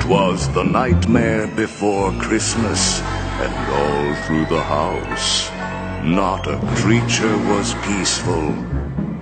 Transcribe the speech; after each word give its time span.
'Twas 0.00 0.48
the 0.52 0.64
nightmare 0.64 1.46
before 1.54 2.10
Christmas, 2.14 3.00
and 3.40 3.54
all 3.72 4.14
through 4.24 4.46
the 4.46 4.62
house, 4.64 5.48
not 6.02 6.48
a 6.48 6.58
creature 6.74 7.38
was 7.50 7.74
peaceful, 7.86 8.52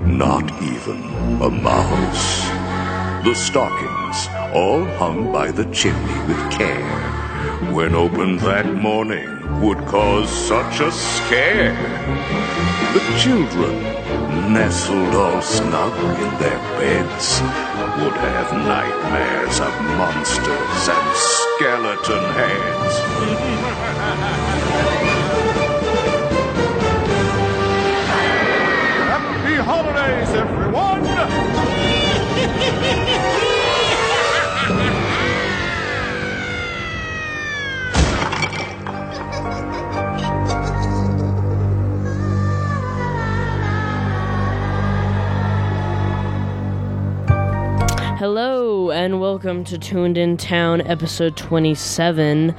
not 0.06 0.50
even 0.62 1.02
a 1.42 1.50
mouse. 1.50 2.48
The 3.26 3.34
stockings 3.34 4.28
all 4.54 4.84
hung 4.96 5.30
by 5.30 5.50
the 5.50 5.66
chimney 5.66 6.26
with 6.26 6.50
care, 6.50 7.19
when 7.68 7.94
opened 7.94 8.40
that 8.40 8.66
morning 8.74 9.28
would 9.60 9.78
cause 9.86 10.30
such 10.30 10.80
a 10.80 10.90
scare. 10.90 11.76
The 12.94 13.00
children, 13.18 13.82
nestled 14.50 15.14
all 15.14 15.42
snug 15.42 15.94
in 16.18 16.30
their 16.40 16.58
beds, 16.80 17.42
would 18.00 18.16
have 18.16 18.52
nightmares 18.66 19.60
of 19.60 19.72
monsters 19.98 20.88
and 20.88 21.16
skeleton 21.16 22.24
heads. 22.32 22.94
Happy 29.12 29.56
holidays, 29.56 30.30
everyone! 30.34 31.04
Hello 48.20 48.90
and 48.90 49.18
welcome 49.18 49.64
to 49.64 49.78
Tuned 49.78 50.18
In 50.18 50.36
Town, 50.36 50.82
episode 50.82 51.38
27, 51.38 52.54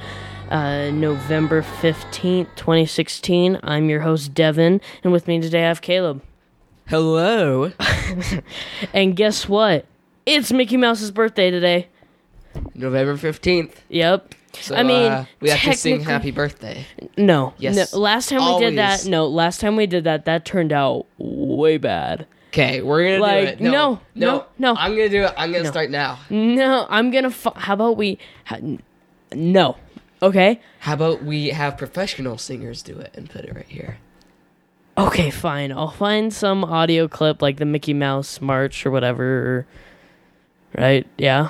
uh, 0.50 0.90
November 0.90 1.62
15th, 1.62 2.48
2016. 2.56 3.60
I'm 3.62 3.88
your 3.88 4.00
host, 4.00 4.34
Devin, 4.34 4.80
and 5.04 5.12
with 5.12 5.28
me 5.28 5.40
today 5.40 5.62
I 5.62 5.68
have 5.68 5.80
Caleb. 5.80 6.20
Hello. 6.88 7.70
And 8.92 9.14
guess 9.14 9.48
what? 9.48 9.86
It's 10.26 10.50
Mickey 10.50 10.76
Mouse's 10.76 11.12
birthday 11.12 11.52
today. 11.52 11.86
November 12.74 13.16
15th. 13.16 13.74
Yep. 13.88 14.34
So, 14.54 14.74
I 14.74 14.82
mean, 14.82 15.12
uh, 15.12 15.26
we 15.38 15.50
have 15.50 15.60
to 15.60 15.74
sing 15.78 16.00
happy 16.00 16.32
birthday. 16.32 16.84
No. 17.16 17.54
Yes. 17.58 17.92
No, 17.92 18.00
last 18.00 18.30
time 18.30 18.44
we 18.52 18.58
did 18.58 18.78
that, 18.78 19.06
no, 19.06 19.28
last 19.28 19.60
time 19.60 19.76
we 19.76 19.86
did 19.86 20.02
that, 20.02 20.24
that 20.24 20.44
turned 20.44 20.72
out 20.72 21.06
way 21.18 21.78
bad. 21.78 22.26
Okay, 22.52 22.82
we're 22.82 23.16
to 23.16 23.20
Like, 23.20 23.58
do 23.58 23.64
it. 23.64 23.70
no, 23.70 23.98
no, 24.14 24.44
no. 24.58 24.74
I'm 24.76 24.94
going 24.94 25.08
to 25.10 25.16
do 25.16 25.24
it. 25.24 25.32
I'm 25.38 25.52
going 25.52 25.64
to 25.64 25.70
start 25.70 25.88
now. 25.88 26.18
No, 26.28 26.86
I'm 26.90 27.10
gonna. 27.10 27.30
Fu- 27.30 27.52
How 27.56 27.72
about 27.72 27.96
we? 27.96 28.18
Ha- 28.44 28.58
no. 29.34 29.76
Okay. 30.22 30.60
How 30.80 30.92
about 30.92 31.24
we 31.24 31.48
have 31.48 31.78
professional 31.78 32.36
singers 32.36 32.82
do 32.82 32.98
it 32.98 33.12
and 33.16 33.30
put 33.30 33.46
it 33.46 33.54
right 33.56 33.66
here? 33.66 33.96
Okay, 34.98 35.30
fine. 35.30 35.72
I'll 35.72 35.90
find 35.90 36.30
some 36.32 36.62
audio 36.62 37.08
clip 37.08 37.40
like 37.40 37.56
the 37.56 37.64
Mickey 37.64 37.94
Mouse 37.94 38.40
March 38.42 38.84
or 38.84 38.90
whatever. 38.90 39.66
Right? 40.76 41.06
Yeah. 41.16 41.48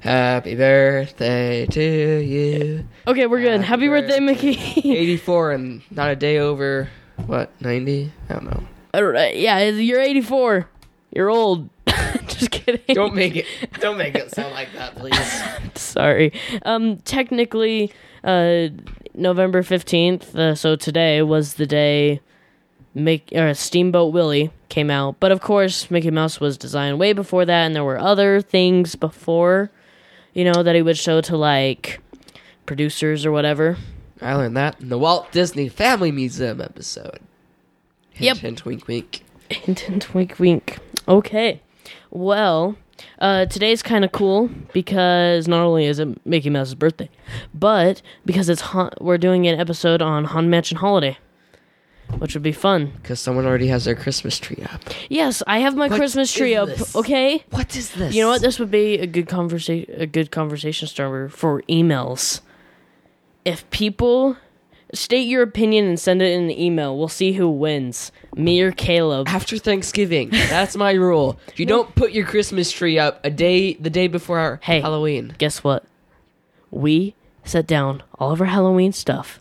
Happy 0.00 0.54
birthday 0.56 1.66
to 1.66 1.82
you. 2.24 2.88
Okay, 3.06 3.26
we're 3.26 3.42
good. 3.42 3.60
Happy, 3.60 3.84
Happy 3.84 3.88
birthday, 3.88 4.20
Mickey. 4.20 4.56
84 4.96 5.52
and 5.52 5.82
not 5.90 6.10
a 6.10 6.16
day 6.16 6.38
over, 6.38 6.88
what, 7.26 7.50
90? 7.60 8.10
I 8.30 8.32
don't 8.32 8.44
know. 8.46 8.64
Yeah, 8.94 9.60
you're 9.68 10.00
84. 10.00 10.68
You're 11.12 11.30
old. 11.30 11.68
Just 12.26 12.50
kidding. 12.50 12.94
Don't 12.94 13.14
make 13.14 13.36
it 13.36 13.46
don't 13.80 13.98
make 13.98 14.14
it 14.14 14.30
sound 14.30 14.52
like 14.54 14.72
that, 14.74 14.96
please. 14.96 15.42
Sorry. 15.74 16.32
Um, 16.62 16.98
technically, 16.98 17.92
uh, 18.24 18.68
November 19.14 19.62
15th, 19.62 20.34
uh, 20.36 20.54
so 20.54 20.76
today 20.76 21.22
was 21.22 21.54
the 21.54 21.66
day 21.66 22.20
make 22.94 23.30
or 23.32 23.54
Steamboat 23.54 24.12
Willie 24.12 24.50
came 24.68 24.90
out. 24.90 25.18
But 25.20 25.32
of 25.32 25.40
course, 25.40 25.90
Mickey 25.90 26.10
Mouse 26.10 26.40
was 26.40 26.56
designed 26.56 26.98
way 26.98 27.12
before 27.12 27.44
that, 27.44 27.64
and 27.66 27.74
there 27.74 27.84
were 27.84 27.98
other 27.98 28.40
things 28.40 28.94
before, 28.94 29.70
you 30.32 30.44
know, 30.44 30.62
that 30.62 30.74
he 30.74 30.82
would 30.82 30.98
show 30.98 31.20
to 31.22 31.36
like 31.36 32.00
producers 32.66 33.26
or 33.26 33.32
whatever. 33.32 33.76
I 34.22 34.34
learned 34.34 34.56
that 34.56 34.80
in 34.80 34.90
the 34.90 34.98
Walt 34.98 35.32
Disney 35.32 35.68
Family 35.68 36.12
Museum 36.12 36.60
episode. 36.60 37.20
Hint, 38.20 38.36
Yep. 38.36 38.36
Hint, 38.38 38.64
wink, 38.64 38.88
wink. 38.88 39.20
Hint, 39.50 39.80
hint, 39.80 40.14
wink, 40.14 40.38
wink. 40.38 40.78
Okay. 41.08 41.60
Well, 42.10 42.76
uh, 43.18 43.46
today's 43.46 43.82
kind 43.82 44.04
of 44.04 44.12
cool 44.12 44.50
because 44.72 45.48
not 45.48 45.62
only 45.64 45.86
is 45.86 45.98
it 45.98 46.24
Mickey 46.26 46.50
Mouse's 46.50 46.74
birthday, 46.74 47.08
but 47.54 48.02
because 48.24 48.48
it's 48.48 48.60
ha- 48.60 48.90
we're 49.00 49.18
doing 49.18 49.46
an 49.46 49.58
episode 49.58 50.02
on 50.02 50.24
Haunted 50.24 50.50
Mansion 50.50 50.76
Holiday, 50.78 51.16
which 52.18 52.34
would 52.34 52.42
be 52.42 52.52
fun. 52.52 52.92
Because 53.02 53.18
someone 53.20 53.46
already 53.46 53.68
has 53.68 53.84
their 53.84 53.94
Christmas 53.94 54.38
tree 54.38 54.62
up. 54.72 54.80
Yes, 55.08 55.42
I 55.46 55.60
have 55.60 55.76
my 55.76 55.88
What 55.88 55.96
Christmas 55.98 56.32
tree 56.32 56.54
up. 56.54 56.68
this? 56.68 56.94
Okay. 56.94 57.44
What 57.50 57.74
is 57.76 57.90
this? 57.92 58.14
You 58.14 58.22
know 58.22 58.28
what? 58.28 58.42
This 58.42 58.58
would 58.58 58.70
be 58.70 58.98
a 58.98 59.06
good 59.06 59.28
conversation. 59.28 59.92
A 60.00 60.06
good 60.06 60.30
conversation 60.30 60.86
starter 60.88 61.28
for 61.28 61.62
emails. 61.62 62.40
If 63.44 63.68
people 63.70 64.36
state 64.94 65.26
your 65.28 65.42
opinion 65.42 65.86
and 65.86 65.98
send 65.98 66.22
it 66.22 66.32
in 66.32 66.44
an 66.44 66.50
email, 66.50 66.96
we'll 66.98 67.08
see 67.08 67.32
who 67.32 67.48
wins. 67.50 68.12
Me 68.34 68.60
or 68.60 68.72
Caleb. 68.72 69.28
After 69.28 69.56
Thanksgiving, 69.58 70.30
that's 70.30 70.76
my 70.76 70.92
rule. 70.92 71.38
You 71.56 71.66
don't 71.66 71.94
put 71.94 72.12
your 72.12 72.26
Christmas 72.26 72.70
tree 72.72 72.98
up 72.98 73.20
a 73.24 73.30
day, 73.30 73.74
the 73.74 73.90
day 73.90 74.06
before 74.08 74.38
our 74.38 74.58
Hey. 74.62 74.80
Halloween. 74.80 75.34
guess 75.38 75.62
what? 75.64 75.84
We 76.70 77.14
set 77.44 77.66
down 77.66 78.02
all 78.18 78.32
of 78.32 78.40
our 78.40 78.46
Halloween 78.46 78.92
stuff 78.92 79.40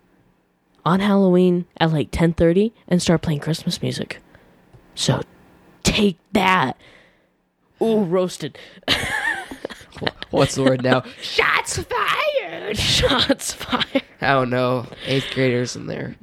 on 0.85 0.99
Halloween 0.99 1.65
at 1.77 1.91
like 1.91 2.11
10:30 2.11 2.71
and 2.87 3.01
start 3.01 3.21
playing 3.21 3.39
Christmas 3.41 3.81
music. 3.81 4.19
So 4.95 5.21
take 5.83 6.17
that. 6.33 6.75
Ooh, 7.81 8.03
roasted. 8.03 8.57
What's 10.31 10.55
the 10.55 10.63
word 10.63 10.83
now? 10.83 11.03
Shots 11.21 11.77
fired. 11.77 12.15
Shots 12.77 13.53
fired. 13.53 14.03
I 14.21 14.33
don't 14.33 14.49
know. 14.49 14.85
Eighth 15.05 15.31
graders 15.33 15.75
in 15.75 15.87
there. 15.87 16.15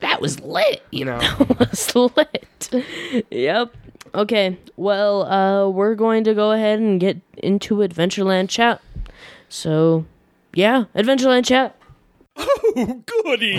That 0.00 0.20
was 0.20 0.40
lit. 0.40 0.82
You 0.90 1.06
know. 1.06 1.18
That 1.58 1.70
was 1.70 1.94
lit. 2.16 3.24
Yep. 3.30 3.74
Okay. 4.14 4.58
Well, 4.76 5.22
uh, 5.24 5.68
we're 5.68 5.94
going 5.94 6.24
to 6.24 6.34
go 6.34 6.52
ahead 6.52 6.78
and 6.78 7.00
get 7.00 7.18
into 7.36 7.76
Adventureland 7.76 8.48
chat. 8.48 8.80
So, 9.48 10.04
yeah, 10.54 10.84
Adventureland 10.94 11.44
chat. 11.46 11.74
Oh, 12.76 13.02
goody! 13.24 13.56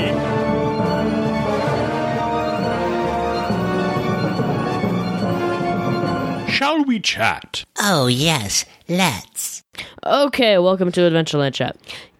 Shall 6.49 6.83
we 6.83 6.99
chat? 6.99 7.63
Oh, 7.79 8.07
yes, 8.07 8.65
let's. 8.89 9.63
Okay, 10.05 10.57
welcome 10.57 10.91
to 10.91 11.01
Adventureland 11.01 11.53
chat. 11.53 11.77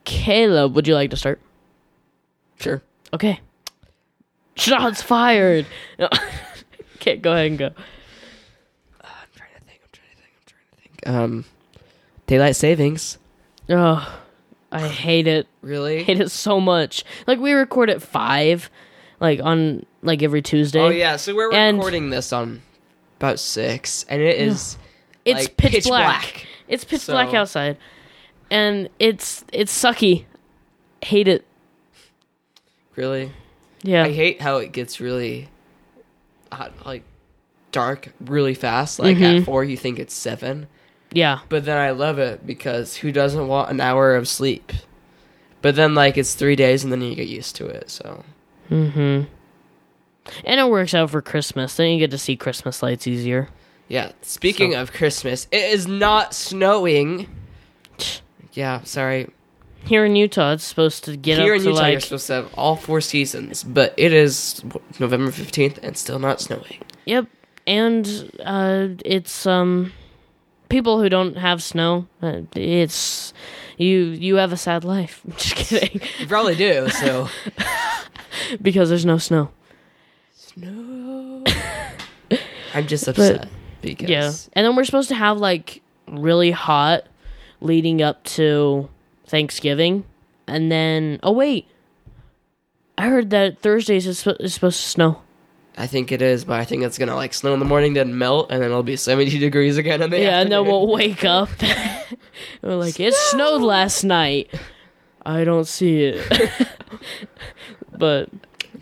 Caleb, 0.10 0.76
would 0.76 0.88
you 0.88 0.96
like 0.96 1.12
to 1.12 1.18
start? 1.18 1.40
sure. 2.60 2.82
Okay. 3.14 3.40
Shots 4.56 5.02
fired. 5.02 5.66
okay, 6.98 7.16
go 7.16 7.32
ahead 7.32 7.46
and 7.48 7.58
go. 7.58 7.66
I'm 9.02 9.12
trying 9.36 9.50
to 9.56 9.62
think. 9.66 9.82
I'm 9.84 9.90
trying 9.94 10.10
to 10.10 10.16
think. 10.18 10.34
I'm 10.36 10.46
trying 10.46 10.66
to 10.72 10.82
think. 10.82 11.08
Um, 11.08 11.46
daylight 12.28 12.56
savings. 12.58 13.18
Oh, 13.70 14.20
I 14.72 14.88
hate 14.88 15.28
it. 15.28 15.48
Really? 15.62 16.04
Hate 16.04 16.20
it 16.20 16.32
so 16.32 16.60
much. 16.60 17.04
Like 17.28 17.40
we 17.40 17.54
record 17.54 17.90
at 17.90 18.02
five, 18.02 18.70
like 19.22 19.40
on 19.42 19.86
like 20.02 20.22
every 20.24 20.42
Tuesday. 20.42 20.82
Oh 20.82 20.90
yeah. 20.90 21.16
So 21.16 21.34
we're 21.36 21.54
And- 21.54 21.78
recording 21.78 22.10
this 22.10 22.34
on 22.34 22.62
about 23.20 23.40
six, 23.40 24.06
and 24.10 24.22
it 24.22 24.38
is. 24.40 24.78
it's 25.24 25.44
like, 25.46 25.56
pitch, 25.58 25.86
black. 25.86 26.46
It's 26.68 26.84
pitch 26.84 27.02
So- 27.02 27.14
black 27.14 27.34
outside, 27.34 27.78
and 28.52 28.90
it's 29.00 29.44
it's 29.54 29.72
sucky. 29.78 30.26
Hate 31.04 31.28
it. 31.28 31.46
Really. 32.96 33.32
Yeah. 33.82 34.04
I 34.04 34.12
hate 34.12 34.42
how 34.42 34.58
it 34.58 34.74
gets 34.74 35.00
really, 35.00 35.48
hot, 36.52 36.74
like, 36.86 37.04
dark 37.72 38.12
really 38.20 38.54
fast. 38.54 39.00
Like 39.00 39.16
Mm-hmm. 39.18 39.40
at 39.42 39.44
four, 39.46 39.64
you 39.64 39.78
think 39.78 40.00
it's 40.00 40.14
seven, 40.14 40.68
yeah. 41.14 41.40
but 41.48 41.64
then 41.64 41.78
I 41.78 41.92
love 41.92 42.20
it 42.20 42.46
because 42.46 42.98
who 42.98 43.12
doesn't 43.14 43.48
want 43.48 43.70
an 43.72 43.80
hour 43.80 44.16
of 44.16 44.28
sleep? 44.28 44.74
But 45.62 45.76
then 45.76 45.96
like 45.96 46.18
it's 46.18 46.34
three 46.34 46.56
days, 46.58 46.84
and 46.84 46.92
then 46.92 47.02
you 47.02 47.16
get 47.16 47.28
used 47.28 47.56
to 47.58 47.68
it. 47.68 47.90
So 47.90 48.24
Hmm. 48.68 49.22
And 50.44 50.60
it 50.60 50.70
works 50.70 50.94
out 50.94 51.10
for 51.10 51.22
Christmas. 51.22 51.76
Then 51.76 51.92
you 51.92 52.00
get 52.00 52.12
to 52.12 52.18
see 52.18 52.36
Christmas 52.36 52.84
lights 52.84 53.08
easier. 53.08 53.48
yeah. 53.88 54.12
Speaking 54.22 54.76
of 54.76 54.92
Christmas, 54.92 55.48
it 55.52 55.64
is 55.74 55.88
not 55.88 56.34
snowing. 56.36 57.28
Yeah, 58.60 58.84
sorry. 58.84 59.30
Here 59.86 60.04
in 60.04 60.18
Utah, 60.18 60.52
it's 60.52 60.66
supposed 60.66 61.06
to 61.06 61.16
get 61.16 61.40
Here 61.40 61.54
up 61.54 61.60
in 61.60 61.64
to 61.64 61.70
Utah, 61.72 61.86
you're 61.86 62.02
supposed 62.02 62.28
to 62.28 62.34
have 62.34 62.54
all 62.56 62.76
four 62.76 63.00
seasons, 63.00 63.64
but 63.64 63.94
it 63.96 64.12
is 64.12 64.62
November 65.00 65.32
15th 65.32 65.78
and 65.82 65.96
still 65.96 66.20
not 66.20 66.42
snowing. 66.42 66.80
Yep, 67.06 67.28
and 67.66 68.30
uh, 68.44 68.88
it's 69.06 69.46
um 69.46 69.94
people 70.68 71.02
who 71.02 71.08
don't 71.08 71.38
have 71.38 71.64
snow. 71.64 72.08
Uh, 72.22 72.42
it's 72.54 73.34
you 73.78 74.08
you 74.08 74.36
have 74.36 74.52
a 74.52 74.58
sad 74.58 74.84
life. 74.84 75.22
Just 75.38 75.56
kidding, 75.56 76.02
You 76.20 76.28
probably 76.28 76.56
do, 76.56 76.90
so. 76.90 77.30
because 78.62 78.90
there's 78.90 79.06
no 79.06 79.18
snow. 79.18 79.52
no. 80.58 81.46
I'm 82.74 82.88
just 82.88 83.08
upset 83.08 83.48
because. 83.82 84.10
Yeah, 84.10 84.34
and 84.52 84.66
then 84.66 84.76
we're 84.76 84.84
supposed 84.84 85.08
to 85.10 85.16
have 85.16 85.38
like 85.38 85.82
really 86.10 86.52
hot 86.52 87.06
leading 87.62 88.02
up 88.02 88.24
to 88.24 88.90
Thanksgiving, 89.26 90.06
and 90.48 90.72
then 90.72 91.20
oh 91.24 91.32
wait, 91.32 91.68
I 92.98 93.08
heard 93.08 93.30
that 93.30 93.60
Thursdays 93.60 94.06
is, 94.06 94.26
is 94.40 94.54
supposed 94.54 94.82
to 94.82 94.88
snow. 94.88 95.22
I 95.78 95.88
think 95.88 96.12
it 96.12 96.22
is, 96.22 96.44
but 96.44 96.60
I 96.60 96.66
think 96.66 96.84
it's 96.84 96.98
gonna 96.98 97.16
like 97.16 97.34
snow 97.34 97.54
in 97.54 97.60
the 97.60 97.66
morning, 97.66 97.94
then 97.94 98.18
melt, 98.18 98.52
and 98.52 98.62
then 98.62 98.70
it'll 98.70 98.84
be 98.84 98.98
70 98.98 99.40
degrees 99.40 99.78
again 99.78 100.02
in 100.02 100.10
the 100.10 100.20
Yeah, 100.20 100.42
and 100.42 100.52
then 100.52 100.66
we'll 100.66 100.88
wake 100.88 101.24
up. 101.24 101.50
we're 102.62 102.76
like, 102.76 103.00
it 103.00 103.14
snowed 103.14 103.62
last 103.62 104.04
night. 104.04 104.54
I 105.26 105.46
don't 105.46 105.68
see 105.68 106.04
it. 106.04 106.68
but, 107.98 108.30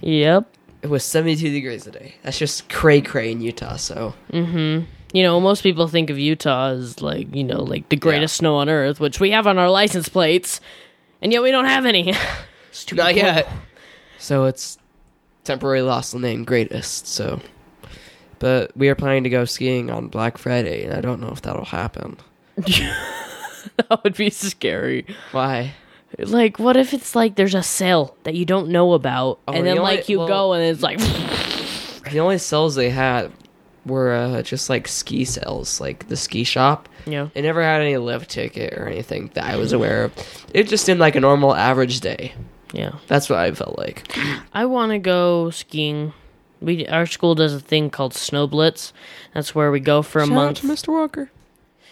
yep. 0.01 0.49
It 0.81 0.89
was 0.89 1.03
72 1.03 1.51
degrees 1.51 1.83
today. 1.83 2.15
That's 2.23 2.39
just 2.39 2.67
cray 2.69 3.01
cray 3.01 3.31
in 3.31 3.41
Utah, 3.41 3.75
so. 3.75 4.15
Mm-hmm. 4.31 4.85
You 5.17 5.23
know, 5.23 5.39
most 5.39 5.63
people 5.63 5.87
think 5.87 6.11
of 6.11 6.19
Utah 6.19 6.67
as 6.73 7.01
like, 7.01 7.33
you 7.35 7.43
know, 7.43 7.63
like 7.63 7.89
the 7.89 7.95
greatest 7.95 8.35
snow 8.35 8.57
on 8.57 8.69
earth, 8.69 8.99
which 8.99 9.19
we 9.19 9.31
have 9.31 9.47
on 9.47 9.57
our 9.57 9.67
license 9.67 10.07
plates, 10.07 10.61
and 11.23 11.33
yet 11.33 11.41
we 11.41 11.49
don't 11.49 11.65
have 11.65 11.87
any. 11.87 12.13
Stupid 12.71 13.01
Not 13.01 13.09
cool. 13.15 13.23
yet. 13.23 13.49
So 14.19 14.43
it's 14.45 14.77
temporarily 15.43 15.81
lost 15.81 16.11
the 16.11 16.19
name 16.19 16.43
greatest, 16.43 17.07
so. 17.07 17.41
But 18.37 18.77
we 18.77 18.89
are 18.89 18.93
planning 18.93 19.23
to 19.23 19.31
go 19.31 19.43
skiing 19.45 19.89
on 19.89 20.09
Black 20.09 20.37
Friday, 20.37 20.83
and 20.83 20.93
I 20.93 21.01
don't 21.01 21.19
know 21.19 21.29
if 21.29 21.41
that'll 21.41 21.65
happen. 21.65 22.17
That 23.89 24.03
would 24.03 24.15
be 24.15 24.29
scary. 24.29 25.07
Why? 25.31 25.73
Like, 26.19 26.59
what 26.59 26.77
if 26.77 26.93
it's 26.93 27.15
like 27.15 27.35
there's 27.35 27.55
a 27.55 27.63
sale 27.63 28.15
that 28.23 28.35
you 28.35 28.45
don't 28.45 28.69
know 28.69 28.93
about, 28.93 29.39
Oh, 29.47 29.53
and 29.53 29.65
then 29.65 29.77
you 29.77 29.81
like 29.81 30.09
you 30.09 30.19
well- 30.19 30.27
go 30.27 30.53
and 30.53 30.63
it's 30.63 30.83
like, 30.83 30.99
The 32.11 32.19
only 32.19 32.37
sales 32.37 32.75
they 32.75 32.91
had 32.91 33.31
were 33.87 34.13
uh, 34.13 34.41
just 34.41 34.69
like 34.69 34.87
ski 34.87 35.25
sales, 35.25 35.79
like 35.81 36.07
the 36.07 36.15
ski 36.17 36.43
shop. 36.43 36.87
yeah. 37.05 37.29
They 37.33 37.41
never 37.41 37.61
had 37.63 37.81
any 37.81 37.97
lift 37.97 38.29
ticket 38.29 38.73
or 38.73 38.87
anything 38.87 39.31
that 39.33 39.45
I 39.45 39.55
was 39.55 39.73
aware 39.73 40.03
of. 40.05 40.13
It 40.53 40.67
just 40.67 40.85
seemed 40.85 40.99
like 40.99 41.15
a 41.15 41.19
normal 41.19 41.55
average 41.55 41.99
day. 42.01 42.33
Yeah. 42.73 42.95
That's 43.07 43.29
what 43.29 43.39
I 43.39 43.51
felt 43.53 43.77
like. 43.77 44.15
I 44.53 44.65
want 44.65 44.91
to 44.91 44.99
go 44.99 45.49
skiing. 45.49 46.13
We 46.59 46.85
our 46.87 47.05
school 47.05 47.35
does 47.35 47.53
a 47.53 47.59
thing 47.59 47.89
called 47.89 48.13
Snow 48.13 48.47
Blitz. 48.47 48.91
That's 49.33 49.53
where 49.55 49.71
we 49.71 49.79
go 49.79 50.01
for 50.01 50.21
a 50.21 50.27
month. 50.27 50.61
Mr. 50.63 50.89
Walker. 50.89 51.29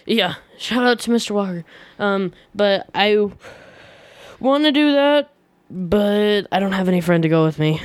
Yeah, 0.08 0.36
shout 0.58 0.84
out 0.84 1.00
to 1.02 1.12
Mr. 1.12 1.32
Walker. 1.32 1.66
Um, 1.98 2.34
but 2.54 2.88
I 2.94 3.30
want 4.40 4.64
to 4.66 4.72
do 4.72 4.92
that, 4.94 5.32
but 5.70 6.48
I 6.52 6.60
don't 6.60 6.74
have 6.74 6.88
any 6.88 7.02
friend 7.02 7.24
to 7.24 7.30
go 7.30 7.44
with 7.46 7.58
me. 7.60 7.82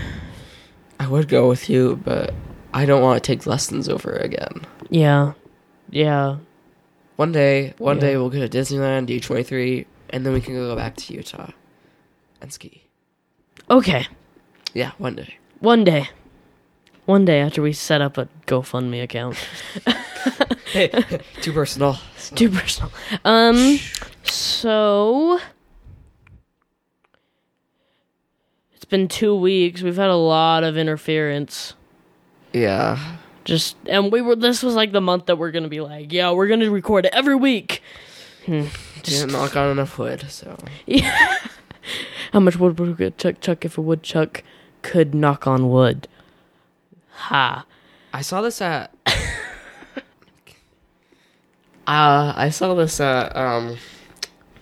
I 0.99 1.07
would 1.07 1.29
go 1.29 1.49
with 1.49 1.71
you, 1.71 2.01
but 2.05 2.35
I 2.73 2.87
don't 2.87 3.03
want 3.03 3.23
to 3.23 3.27
take 3.27 3.47
lessons 3.47 3.89
over 3.89 4.13
again. 4.13 4.63
Yeah, 4.91 5.33
yeah, 5.91 6.37
One 7.17 7.33
day, 7.33 7.75
one 7.79 7.97
Yeah. 7.97 8.01
day 8.01 8.17
we'll 8.17 8.31
go 8.31 8.47
to 8.47 8.49
Disneyland, 8.49 9.07
do 9.07 9.19
23, 9.21 9.87
and 10.11 10.25
then 10.25 10.33
we 10.33 10.41
can 10.41 10.55
go 10.55 10.75
back 10.77 10.97
to 10.97 11.13
Utah 11.15 11.51
and 12.41 12.53
ski. 12.53 12.85
okay. 13.69 14.07
Yeah, 14.73 14.93
one 14.99 15.17
day. 15.17 15.37
One 15.59 15.85
day, 15.85 16.09
one 17.07 17.25
day 17.25 17.41
after 17.41 17.61
we 17.61 17.73
set 17.73 18.01
up 18.01 18.17
a 18.17 18.29
GoFundMe 18.47 19.03
account. 19.03 19.37
Hey, 20.73 20.89
too 21.43 21.53
personal. 21.53 21.99
Too 22.37 22.49
personal. 22.49 22.93
Um, 23.25 23.81
so 24.23 25.41
it's 28.73 28.85
been 28.85 29.09
two 29.09 29.35
weeks. 29.35 29.83
We've 29.83 29.97
had 29.97 30.11
a 30.11 30.15
lot 30.17 30.63
of 30.63 30.77
interference. 30.77 31.75
Yeah. 32.53 33.17
Just 33.45 33.77
and 33.87 34.13
we 34.13 34.21
were. 34.21 34.37
This 34.37 34.63
was 34.63 34.75
like 34.75 34.93
the 34.93 35.01
month 35.01 35.27
that 35.27 35.37
we're 35.37 35.51
gonna 35.51 35.69
be 35.69 35.81
like, 35.81 36.13
yeah, 36.13 36.31
we're 36.33 36.49
gonna 36.49 36.71
record 36.71 37.07
it 37.07 37.15
every 37.15 37.37
week. 37.37 37.83
Didn't 38.47 39.33
knock 39.33 39.57
on 39.57 39.71
enough 39.71 39.97
wood, 39.99 40.25
so. 40.29 40.57
Yeah. 40.87 41.37
How 42.33 42.41
much 42.41 42.57
wood 42.57 42.79
would 42.79 43.01
a 43.01 43.11
chuck 43.13 43.41
chuck 43.41 43.65
if 43.65 43.79
a 43.79 43.81
woodchuck 43.81 44.43
could 44.83 45.15
knock 45.15 45.47
on 45.47 45.71
wood? 45.71 46.07
Ha. 47.13 47.65
I 48.13 48.23
saw 48.23 48.43
this 48.43 48.61
at. 48.61 48.93
uh, 49.07 49.13
I 52.37 52.51
saw 52.51 52.75
this 52.75 53.01
at 53.01 53.35
um, 53.37 53.77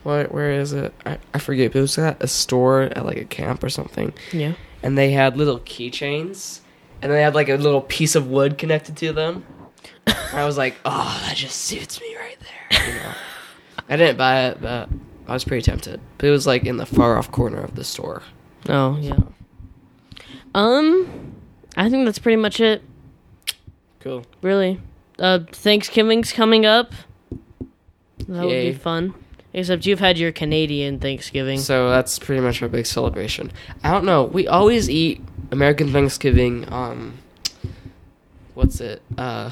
what? 0.03 0.33
Where 0.33 0.53
is 0.53 0.73
it? 0.73 0.95
I, 1.05 1.19
I 1.35 1.39
forget. 1.39 1.73
But 1.73 1.81
it 1.81 1.83
was 1.83 1.99
at 1.99 2.23
a 2.23 2.29
store 2.29 2.83
at 2.83 3.05
like 3.05 3.19
a 3.19 3.25
camp 3.25 3.63
or 3.63 3.69
something, 3.69 4.13
Yeah. 4.33 4.55
and 4.83 4.97
they 4.97 5.11
had 5.13 5.37
little 5.37 5.59
keychains, 5.61 6.61
and 7.03 7.13
they 7.13 7.23
had 7.23 7.35
like 7.35 7.49
a 7.49 7.57
little 7.57 7.81
piece 7.83 8.15
of 8.15 8.29
wood 8.29 8.59
connected 8.59 8.97
to 8.99 9.13
them. 9.13 9.45
And 10.07 10.39
I 10.39 10.45
was 10.45 10.57
like, 10.59 10.77
oh, 10.85 11.23
that 11.27 11.37
just 11.37 11.57
suits 11.57 12.01
me 12.01 12.17
right 12.17 12.37
there. 12.41 12.87
You 12.87 12.95
know? 12.95 13.13
I 13.89 13.97
didn't 13.97 14.17
buy 14.19 14.47
it, 14.47 14.61
but 14.61 14.89
I 15.27 15.33
was 15.33 15.45
pretty 15.45 15.63
tempted. 15.63 16.01
But 16.19 16.29
it 16.29 16.31
was 16.31 16.47
like 16.47 16.65
in 16.65 16.77
the 16.77 16.87
far 16.87 17.19
off 17.19 17.31
corner 17.31 17.61
of 17.61 17.75
the 17.75 17.85
store. 17.85 18.23
Oh 18.69 18.99
yeah. 19.01 19.19
Um, 20.55 21.35
I 21.77 21.89
think 21.89 22.05
that's 22.05 22.19
pretty 22.19 22.37
much 22.37 22.61
it. 22.61 22.83
Cool. 24.01 24.25
Really. 24.43 24.81
Uh, 25.19 25.41
Thanksgiving's 25.51 26.33
coming 26.33 26.65
up. 26.65 26.93
That 28.29 28.45
would 28.45 28.51
be 28.51 28.73
fun. 28.73 29.15
Except 29.53 29.87
you've 29.87 30.01
had 30.01 30.19
your 30.19 30.31
Canadian 30.31 30.99
Thanksgiving. 30.99 31.59
So 31.59 31.91
that's 31.91 32.19
pretty 32.19 32.43
much 32.43 32.63
our 32.63 32.69
big 32.69 32.87
celebration. 32.87 33.51
I 33.83 33.91
don't 33.91 34.05
know. 34.05 34.25
We 34.25 34.47
always 34.47 34.91
eat 34.91 35.23
American 35.51 35.93
Thanksgiving. 35.93 36.71
Um, 36.73 37.19
what's 38.55 38.81
it? 38.81 39.03
Uh, 39.17 39.51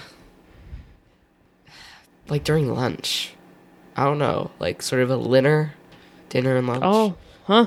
like 2.28 2.44
during 2.44 2.72
lunch. 2.72 3.32
I 3.96 4.04
don't 4.04 4.18
know. 4.18 4.50
Like 4.58 4.82
sort 4.82 5.02
of 5.02 5.10
a 5.10 5.22
dinner, 5.22 5.74
dinner 6.28 6.56
and 6.56 6.66
lunch. 6.66 6.82
oh, 6.84 7.14
huh? 7.44 7.66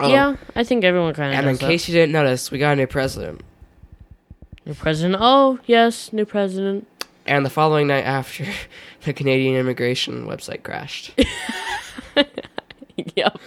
Oh, 0.00 0.08
Yeah, 0.08 0.36
I 0.54 0.64
think 0.64 0.84
everyone 0.84 1.14
kind 1.14 1.32
of. 1.32 1.38
And 1.38 1.48
in 1.48 1.56
that. 1.56 1.66
case 1.66 1.88
you 1.88 1.94
didn't 1.94 2.12
notice, 2.12 2.50
we 2.50 2.58
got 2.58 2.72
a 2.72 2.76
new 2.76 2.86
president. 2.86 3.42
New 4.66 4.74
president. 4.74 5.16
Oh, 5.20 5.58
yes, 5.66 6.12
new 6.12 6.24
president. 6.24 6.86
And 7.26 7.46
the 7.46 7.50
following 7.50 7.86
night 7.86 8.04
after, 8.04 8.44
the 9.04 9.12
Canadian 9.12 9.56
immigration 9.56 10.26
website 10.26 10.62
crashed. 10.62 11.18
yep. 13.16 13.38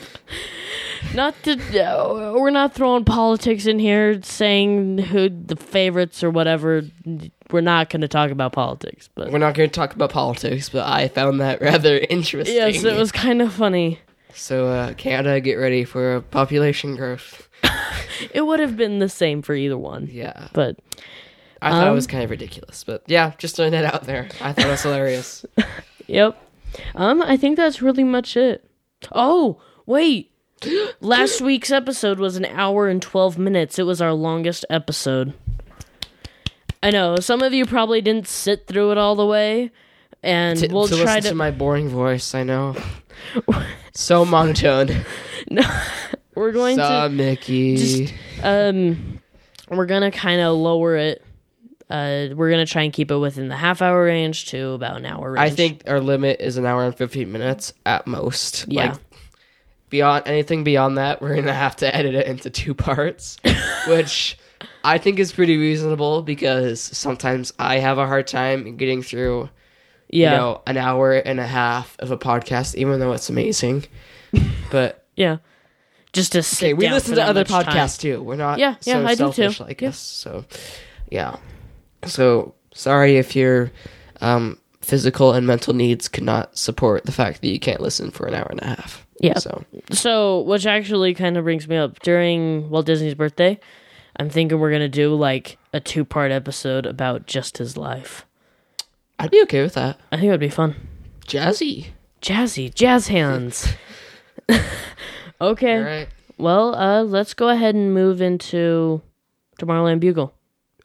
Not 1.15 1.35
to, 1.43 1.53
uh, 1.53 2.33
we're 2.39 2.49
not 2.49 2.73
throwing 2.73 3.05
politics 3.05 3.65
in 3.65 3.79
here, 3.79 4.21
saying 4.23 4.97
who 4.99 5.29
the 5.29 5.55
favorites 5.55 6.23
or 6.23 6.29
whatever. 6.29 6.83
We're 7.51 7.61
not 7.61 7.89
going 7.89 8.01
to 8.01 8.07
talk 8.07 8.31
about 8.31 8.51
politics, 8.53 9.09
but 9.15 9.31
We're 9.31 9.37
not 9.39 9.53
going 9.55 9.69
to 9.69 9.73
talk 9.73 9.93
about 9.93 10.09
politics, 10.11 10.69
but 10.69 10.85
I 10.87 11.07
found 11.07 11.39
that 11.41 11.61
rather 11.61 11.97
interesting. 11.97 12.55
yes, 12.55 12.83
it 12.83 12.95
was 12.95 13.11
kind 13.11 13.41
of 13.41 13.53
funny. 13.53 13.99
So, 14.33 14.67
uh, 14.67 14.93
Canada, 14.93 15.39
get 15.41 15.55
ready 15.55 15.83
for 15.83 16.21
population 16.21 16.95
growth. 16.95 17.47
It 18.33 18.41
would 18.47 18.59
have 18.59 18.75
been 18.75 18.97
the 18.97 19.09
same 19.09 19.43
for 19.43 19.53
either 19.53 19.77
one, 19.77 20.07
Yeah. 20.11 20.47
but 20.53 20.77
I 21.61 21.69
thought 21.71 21.85
it 21.85 21.89
Um, 21.89 21.95
was 21.95 22.07
kind 22.07 22.23
of 22.23 22.31
ridiculous, 22.31 22.83
but 22.83 23.03
yeah, 23.05 23.33
just 23.37 23.55
throwing 23.55 23.73
that 23.73 23.85
out 23.93 24.05
there. 24.05 24.27
I 24.41 24.53
thought 24.53 24.65
it 24.65 24.69
was 24.71 24.81
hilarious. 24.81 25.45
Yep. 26.07 26.35
Um, 26.95 27.21
I 27.21 27.35
think 27.37 27.57
that's 27.57 27.81
really 27.81 28.03
much 28.05 28.35
it. 28.37 28.63
Oh, 29.11 29.59
wait. 29.85 30.31
Last 31.01 31.41
week's 31.41 31.71
episode 31.71 32.19
was 32.19 32.35
an 32.35 32.45
hour 32.45 32.87
and 32.87 33.01
12 33.01 33.37
minutes. 33.37 33.77
It 33.79 33.83
was 33.83 34.01
our 34.01 34.13
longest 34.13 34.65
episode. 34.69 35.33
I 36.81 36.91
know, 36.91 37.17
some 37.17 37.41
of 37.41 37.53
you 37.53 37.65
probably 37.65 38.01
didn't 38.01 38.27
sit 38.27 38.67
through 38.67 38.91
it 38.91 38.97
all 38.97 39.15
the 39.15 39.25
way, 39.25 39.71
and 40.23 40.59
to, 40.59 40.67
we'll 40.71 40.87
to 40.87 40.95
try 40.95 41.15
listen 41.15 41.21
to. 41.23 41.29
to 41.29 41.35
my 41.35 41.51
boring 41.51 41.89
voice, 41.89 42.33
I 42.35 42.43
know. 42.43 42.75
so 43.93 44.25
monotone. 44.25 45.05
No, 45.49 45.63
we're 46.35 46.51
going 46.51 46.75
so 46.75 47.09
Mickey. 47.09 47.77
Just- 47.77 48.13
to. 48.41 48.69
Um, 48.69 49.19
we're 49.69 49.85
gonna 49.85 50.11
kind 50.11 50.39
of 50.41 50.55
lower 50.55 50.95
it. 50.95 51.23
Uh, 51.89 52.27
we're 52.35 52.49
gonna 52.51 52.65
try 52.65 52.83
and 52.83 52.93
keep 52.93 53.11
it 53.11 53.17
within 53.17 53.47
the 53.47 53.55
half 53.55 53.81
hour 53.81 54.03
range 54.03 54.45
to 54.47 54.69
about 54.71 54.97
an 54.97 55.05
hour 55.05 55.31
range. 55.31 55.51
I 55.51 55.55
think 55.55 55.83
our 55.87 55.99
limit 55.99 56.41
is 56.41 56.57
an 56.57 56.65
hour 56.65 56.83
and 56.85 56.95
15 56.95 57.31
minutes 57.31 57.73
at 57.85 58.05
most. 58.07 58.65
Yeah. 58.67 58.91
Like, 58.91 58.99
beyond 59.89 60.27
anything 60.27 60.63
beyond 60.63 60.97
that, 60.97 61.21
we're 61.21 61.33
going 61.33 61.45
to 61.45 61.53
have 61.53 61.75
to 61.77 61.95
edit 61.95 62.15
it 62.15 62.27
into 62.27 62.49
two 62.49 62.73
parts, 62.73 63.37
which 63.87 64.37
I 64.83 64.97
think 64.97 65.19
is 65.19 65.31
pretty 65.31 65.57
reasonable 65.57 66.21
because 66.21 66.81
sometimes 66.81 67.53
I 67.59 67.79
have 67.79 67.97
a 67.97 68.05
hard 68.07 68.27
time 68.27 68.77
getting 68.77 69.01
through 69.01 69.49
yeah. 70.09 70.31
you 70.31 70.37
know, 70.37 70.61
an 70.65 70.77
hour 70.77 71.13
and 71.13 71.39
a 71.39 71.47
half 71.47 71.95
of 71.99 72.11
a 72.11 72.17
podcast, 72.17 72.75
even 72.75 72.99
though 72.99 73.13
it's 73.13 73.29
amazing. 73.29 73.85
but 74.71 75.05
Yeah. 75.15 75.37
Just 76.13 76.31
to 76.31 76.39
okay, 76.39 76.73
we 76.73 76.89
listen 76.89 77.15
to 77.15 77.23
other 77.23 77.41
much 77.41 77.49
time. 77.49 77.65
podcasts 77.65 77.99
too. 77.99 78.21
We're 78.23 78.37
not 78.37 78.59
Yeah, 78.59 78.75
yeah, 78.83 78.93
so 78.93 79.05
I 79.05 79.15
do 79.15 79.31
too. 79.33 79.63
like 79.63 79.81
Yeah. 79.81 79.89
us. 79.89 79.99
So 79.99 80.45
yeah. 81.11 81.35
So 82.05 82.55
sorry 82.73 83.17
if 83.17 83.35
your 83.35 83.71
um, 84.21 84.57
physical 84.81 85.33
and 85.33 85.45
mental 85.45 85.73
needs 85.73 86.07
could 86.07 86.23
not 86.23 86.57
support 86.57 87.05
the 87.05 87.11
fact 87.11 87.41
that 87.41 87.47
you 87.49 87.59
can't 87.59 87.81
listen 87.81 88.11
for 88.11 88.25
an 88.27 88.33
hour 88.33 88.47
and 88.49 88.61
a 88.61 88.67
half. 88.67 89.05
Yeah. 89.19 89.39
So 89.39 89.63
So, 89.91 90.41
which 90.41 90.65
actually 90.65 91.13
kind 91.13 91.37
of 91.37 91.43
brings 91.43 91.67
me 91.67 91.75
up 91.75 91.99
during 91.99 92.69
Walt 92.69 92.85
Disney's 92.85 93.15
birthday, 93.15 93.59
I'm 94.19 94.29
thinking 94.29 94.59
we're 94.59 94.71
gonna 94.71 94.89
do 94.89 95.13
like 95.15 95.57
a 95.73 95.79
two 95.79 96.05
part 96.05 96.31
episode 96.31 96.85
about 96.85 97.25
just 97.25 97.57
his 97.57 97.77
life. 97.77 98.25
I'd 99.19 99.31
be 99.31 99.41
okay 99.43 99.61
with 99.63 99.73
that. 99.73 99.99
I 100.11 100.17
think 100.17 100.27
it 100.27 100.31
would 100.31 100.39
be 100.39 100.49
fun. 100.49 100.75
Jazzy. 101.25 101.87
Jazzy, 102.21 102.73
jazz 102.73 103.07
hands. 103.07 103.67
okay. 105.41 105.77
All 105.77 105.83
right. 105.83 106.07
Well, 106.37 106.75
uh, 106.75 107.03
let's 107.03 107.33
go 107.33 107.49
ahead 107.49 107.75
and 107.75 107.93
move 107.93 108.21
into 108.21 109.01
Tomorrowland 109.59 109.99
Bugle. 109.99 110.33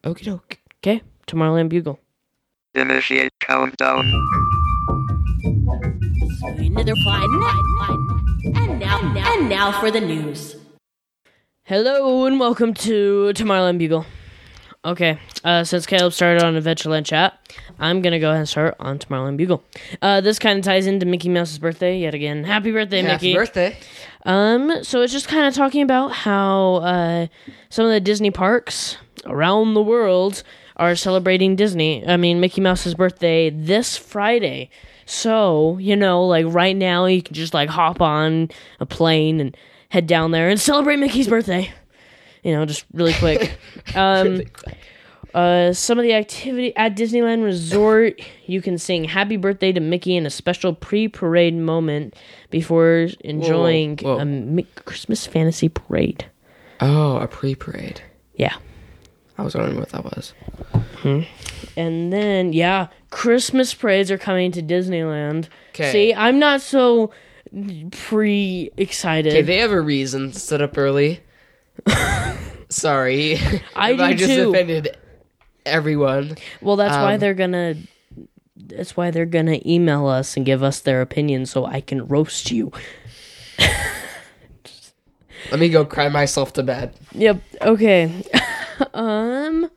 Okie 0.05 0.25
doke. 0.25 0.59
Okay, 0.79 1.03
Tomorrowland 1.27 1.69
Bugle. 1.69 1.99
Initiate 2.75 3.33
countdown. 3.39 4.11
Another 8.45 8.59
fine. 8.59 8.71
And 8.71 8.81
now, 8.81 9.33
and 9.35 9.49
now 9.49 9.81
for 9.81 9.91
the 9.91 10.01
news. 10.01 10.57
Hello 11.65 12.25
and 12.27 12.41
welcome 12.41 12.75
to 12.75 13.33
Tomorrowland 13.35 13.79
Bugle. 13.79 14.05
Okay, 14.85 15.19
uh, 15.45 15.63
since 15.63 15.87
Caleb 15.87 16.13
started 16.13 16.43
on 16.43 16.55
Adventureland 16.55 17.07
Chat, 17.07 17.39
I'm 17.79 18.03
gonna 18.03 18.19
go 18.19 18.31
ahead 18.31 18.41
and 18.41 18.49
start 18.49 18.75
on 18.81 18.99
Tomorrowland 18.99 19.37
Bugle. 19.37 19.63
Uh, 20.01 20.21
this 20.21 20.41
kind 20.41 20.59
of 20.59 20.65
ties 20.65 20.87
into 20.89 21.07
Mickey 21.07 21.29
Mouse's 21.29 21.59
birthday 21.61 21.99
yet 21.99 22.15
again. 22.15 22.43
Happy 22.43 22.73
birthday, 22.73 23.03
Happy 23.03 23.29
Mickey! 23.29 23.35
birthday. 23.35 23.77
Um, 24.25 24.83
so 24.83 25.03
it's 25.03 25.13
just 25.13 25.29
kind 25.29 25.47
of 25.47 25.55
talking 25.55 25.83
about 25.83 26.09
how 26.09 26.77
uh, 26.77 27.27
some 27.71 27.85
of 27.87 27.93
the 27.93 28.01
Disney 28.01 28.33
parks 28.33 28.97
around 29.25 29.75
the 29.75 29.83
world 29.83 30.43
are 30.77 30.97
celebrating 30.97 31.55
Disney. 31.55 32.05
I 32.07 32.17
mean, 32.17 32.41
Mickey 32.41 32.61
Mouse's 32.61 32.95
birthday 32.95 33.51
this 33.51 33.97
Friday. 33.97 34.69
So 35.07 35.79
you 35.79 35.97
know, 35.97 36.25
like 36.27 36.47
right 36.49 36.77
now, 36.77 37.07
you 37.07 37.23
can 37.23 37.35
just 37.35 37.55
like 37.55 37.69
hop 37.69 38.01
on 38.01 38.51
a 38.81 38.87
plane 38.87 39.41
and 39.41 39.57
head 39.89 40.07
down 40.07 40.31
there 40.31 40.49
and 40.49 40.61
celebrate 40.71 40.97
Mickey's 40.97 41.29
birthday. 41.29 41.73
You 42.43 42.53
know, 42.53 42.67
just 42.67 42.85
really 42.93 43.15
quick. 43.15 43.57
um, 43.95 44.43
uh, 45.35 45.73
some 45.73 45.99
of 45.99 46.03
the 46.03 46.13
activity 46.13 46.77
at 46.77 46.95
Disneyland 46.97 47.43
Resort, 47.43 48.21
you 48.47 48.61
can 48.61 48.77
sing 48.79 49.05
"Happy 49.05 49.37
Birthday" 49.37 49.73
to 49.73 49.81
Mickey 49.81 50.17
in 50.17 50.27
a 50.27 50.31
special 50.31 50.75
pre-parade 50.75 51.57
moment 51.57 52.15
before 52.51 53.09
enjoying 53.21 53.99
whoa. 53.99 54.19
a 54.19 54.25
Mi- 54.25 54.67
Christmas 54.85 55.27
fantasy 55.27 55.69
parade. 55.69 56.27
Oh, 56.81 57.17
a 57.17 57.29
pre-parade. 57.29 58.03
Yeah, 58.35 58.57
I 59.39 59.43
was 59.43 59.55
wondering 59.55 59.79
what 59.79 59.89
that 59.91 60.05
was. 60.05 60.35
and 61.77 62.13
then 62.13 62.53
yeah, 62.53 62.89
Christmas 63.11 63.75
parades 63.75 64.11
are 64.11 64.19
coming 64.19 64.53
to 64.53 64.63
Disneyland. 64.63 65.49
'Kay. 65.73 65.93
See, 65.93 66.15
I'm 66.15 66.39
not 66.39 66.61
so 66.61 67.11
pre-excited. 67.91 69.33
Okay, 69.33 69.43
they 69.43 69.59
have 69.59 69.73
a 69.73 69.81
reason 69.81 70.33
to 70.33 70.39
set 70.39 70.61
up 70.63 70.77
early. 70.79 71.21
Sorry, 72.69 73.39
I 73.77 73.93
if 73.93 74.01
I 74.01 74.13
do 74.13 74.19
just 74.19 74.33
too. 74.33 74.51
offended 74.51 74.97
everyone. 75.67 76.37
well, 76.61 76.77
that's 76.77 76.95
why 76.97 77.15
um, 77.15 77.21
they're 77.21 77.35
gonna. 77.35 77.75
That's 78.57 78.97
why 78.97 79.11
they're 79.11 79.27
gonna 79.27 79.59
email 79.67 80.07
us 80.07 80.37
and 80.37 80.47
give 80.47 80.63
us 80.63 80.81
their 80.81 81.01
opinion, 81.03 81.47
so 81.47 81.67
I 81.67 81.81
can 81.81 82.07
roast 82.07 82.51
you. 82.51 82.71
Let 85.51 85.61
me 85.61 85.69
go 85.69 85.85
cry 85.85 86.09
myself 86.09 86.53
to 86.55 86.63
bed. 86.63 86.95
Yep. 87.13 87.43
Okay. 87.61 88.25
um 88.95 89.71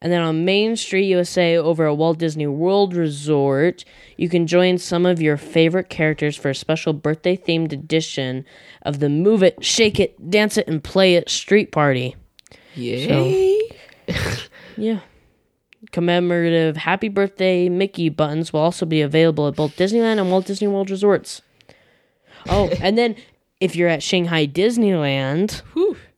and 0.00 0.12
then 0.12 0.20
on 0.20 0.44
Main 0.44 0.76
Street 0.76 1.06
USA 1.06 1.56
over 1.56 1.88
at 1.88 1.96
Walt 1.96 2.18
Disney 2.18 2.46
World 2.46 2.94
Resort, 2.94 3.86
you 4.18 4.28
can 4.28 4.46
join 4.46 4.76
some 4.76 5.06
of 5.06 5.22
your 5.22 5.38
favorite 5.38 5.88
characters 5.88 6.36
for 6.36 6.50
a 6.50 6.54
special 6.54 6.92
birthday 6.92 7.38
themed 7.38 7.72
edition 7.72 8.44
of 8.82 8.98
the 9.00 9.08
Move 9.08 9.42
It, 9.42 9.64
Shake 9.64 9.98
It, 9.98 10.30
Dance 10.30 10.58
It 10.58 10.68
and 10.68 10.84
Play 10.84 11.14
It 11.14 11.30
street 11.30 11.72
party. 11.72 12.16
Yay! 12.74 13.60
Yeah. 14.76 15.00
Commemorative 15.92 16.76
happy 16.76 17.08
birthday 17.08 17.68
Mickey 17.68 18.08
buttons 18.08 18.52
will 18.52 18.60
also 18.60 18.84
be 18.84 19.00
available 19.00 19.46
at 19.46 19.54
both 19.54 19.76
Disneyland 19.76 20.18
and 20.20 20.30
Walt 20.30 20.46
Disney 20.46 20.66
World 20.68 20.90
resorts. 20.90 21.42
Oh, 22.48 22.68
and 22.80 22.98
then 22.98 23.16
if 23.60 23.76
you're 23.76 23.88
at 23.88 24.02
Shanghai 24.02 24.46
Disneyland, 24.46 25.62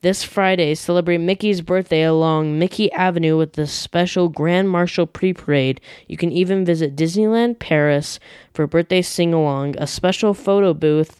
this 0.01 0.23
Friday 0.23 0.75
celebrate 0.75 1.17
Mickey's 1.17 1.61
birthday 1.61 2.03
along 2.03 2.59
Mickey 2.59 2.91
Avenue 2.91 3.37
with 3.37 3.53
the 3.53 3.67
special 3.67 4.29
Grand 4.29 4.69
Marshal 4.69 5.07
pre 5.07 5.33
parade. 5.33 5.81
You 6.07 6.17
can 6.17 6.31
even 6.31 6.65
visit 6.65 6.95
Disneyland 6.95 7.59
Paris 7.59 8.19
for 8.53 8.67
birthday 8.67 9.01
sing 9.01 9.33
along, 9.33 9.75
a 9.77 9.87
special 9.87 10.33
photo 10.33 10.73
booth 10.73 11.19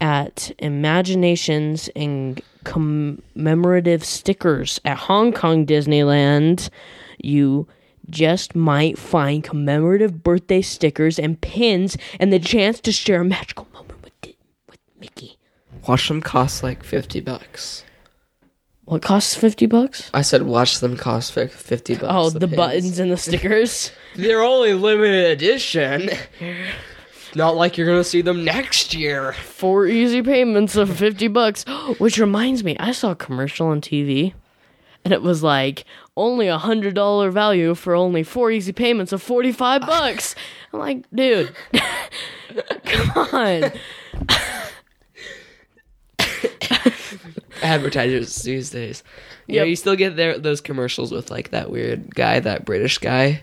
at 0.00 0.52
Imaginations 0.58 1.88
and 1.96 2.40
commemorative 2.64 4.04
stickers 4.04 4.80
at 4.84 4.98
Hong 4.98 5.32
Kong 5.32 5.66
Disneyland. 5.66 6.70
You 7.18 7.66
just 8.10 8.54
might 8.54 8.98
find 8.98 9.44
commemorative 9.44 10.22
birthday 10.22 10.62
stickers 10.62 11.18
and 11.18 11.40
pins 11.40 11.96
and 12.20 12.32
the 12.32 12.38
chance 12.38 12.80
to 12.80 12.92
share 12.92 13.20
a 13.20 13.24
magical 13.24 13.66
moment 13.72 14.02
with, 14.02 14.34
with 14.68 14.78
Mickey. 14.98 15.37
Watch 15.88 16.08
them 16.08 16.20
cost 16.20 16.62
like 16.62 16.84
fifty 16.84 17.20
bucks. 17.20 17.84
What 18.84 19.02
costs 19.02 19.34
50 19.34 19.66
bucks? 19.66 20.10
I 20.14 20.22
said 20.22 20.44
watch 20.44 20.80
them 20.80 20.96
cost 20.96 21.32
fi- 21.32 21.46
fifty 21.46 21.94
bucks. 21.94 22.06
Oh, 22.08 22.30
the, 22.30 22.46
pins. 22.46 22.56
buttons 22.56 22.98
and 22.98 23.10
the 23.10 23.18
stickers. 23.18 23.92
They're 24.16 24.42
only 24.42 24.72
limited 24.72 25.26
edition. 25.26 26.08
Not 27.34 27.56
like 27.56 27.76
you're 27.76 27.86
gonna 27.86 28.02
see 28.02 28.22
them 28.22 28.44
next 28.44 28.94
year. 28.94 29.34
Four 29.34 29.86
easy 29.86 30.22
payments 30.22 30.74
of 30.76 30.96
50 30.96 31.28
bucks. 31.28 31.64
Which 31.98 32.18
reminds 32.18 32.64
me, 32.64 32.78
I 32.78 32.92
saw 32.92 33.10
a 33.10 33.16
commercial 33.16 33.66
on 33.66 33.82
TV 33.82 34.32
and 35.04 35.12
it 35.12 35.22
was 35.22 35.42
like 35.42 35.84
only 36.16 36.48
a 36.48 36.58
hundred 36.58 36.94
dollar 36.94 37.30
value 37.30 37.74
for 37.74 37.94
only 37.94 38.22
four 38.22 38.50
easy 38.50 38.72
payments 38.72 39.12
of 39.12 39.22
45 39.22 39.82
bucks. 39.82 40.34
I'm 40.72 40.80
like, 40.80 41.04
dude, 41.14 41.54
come 42.84 43.28
on. 43.34 43.72
Advertisers 47.62 48.34
these 48.42 48.70
days. 48.70 49.02
Yeah, 49.46 49.62
Yep. 49.62 49.68
you 49.68 49.76
still 49.76 49.96
get 49.96 50.16
their 50.16 50.38
those 50.38 50.60
commercials 50.60 51.10
with 51.12 51.30
like 51.30 51.50
that 51.50 51.70
weird 51.70 52.14
guy, 52.14 52.40
that 52.40 52.64
British 52.64 52.98
guy. 52.98 53.42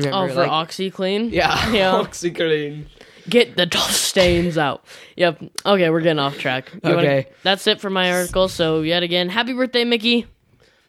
Oh, 0.00 0.28
for 0.28 0.34
like- 0.34 0.50
OxiClean? 0.50 1.30
Yeah, 1.32 1.70
Yeah. 1.72 1.92
OxiClean. 1.92 2.86
Get 3.28 3.56
the 3.56 3.64
dust 3.66 4.02
stains 4.02 4.58
out. 4.58 4.84
Yep. 5.16 5.42
Okay, 5.64 5.88
we're 5.90 6.00
getting 6.02 6.18
off 6.18 6.38
track. 6.38 6.70
You 6.74 6.80
wanna- 6.82 6.98
Okay. 6.98 7.26
that's 7.42 7.66
it 7.66 7.80
for 7.80 7.88
my 7.90 8.12
article. 8.12 8.48
So, 8.48 8.82
yet 8.82 9.02
again, 9.02 9.28
happy 9.30 9.52
birthday, 9.52 9.84
Mickey. 9.84 10.26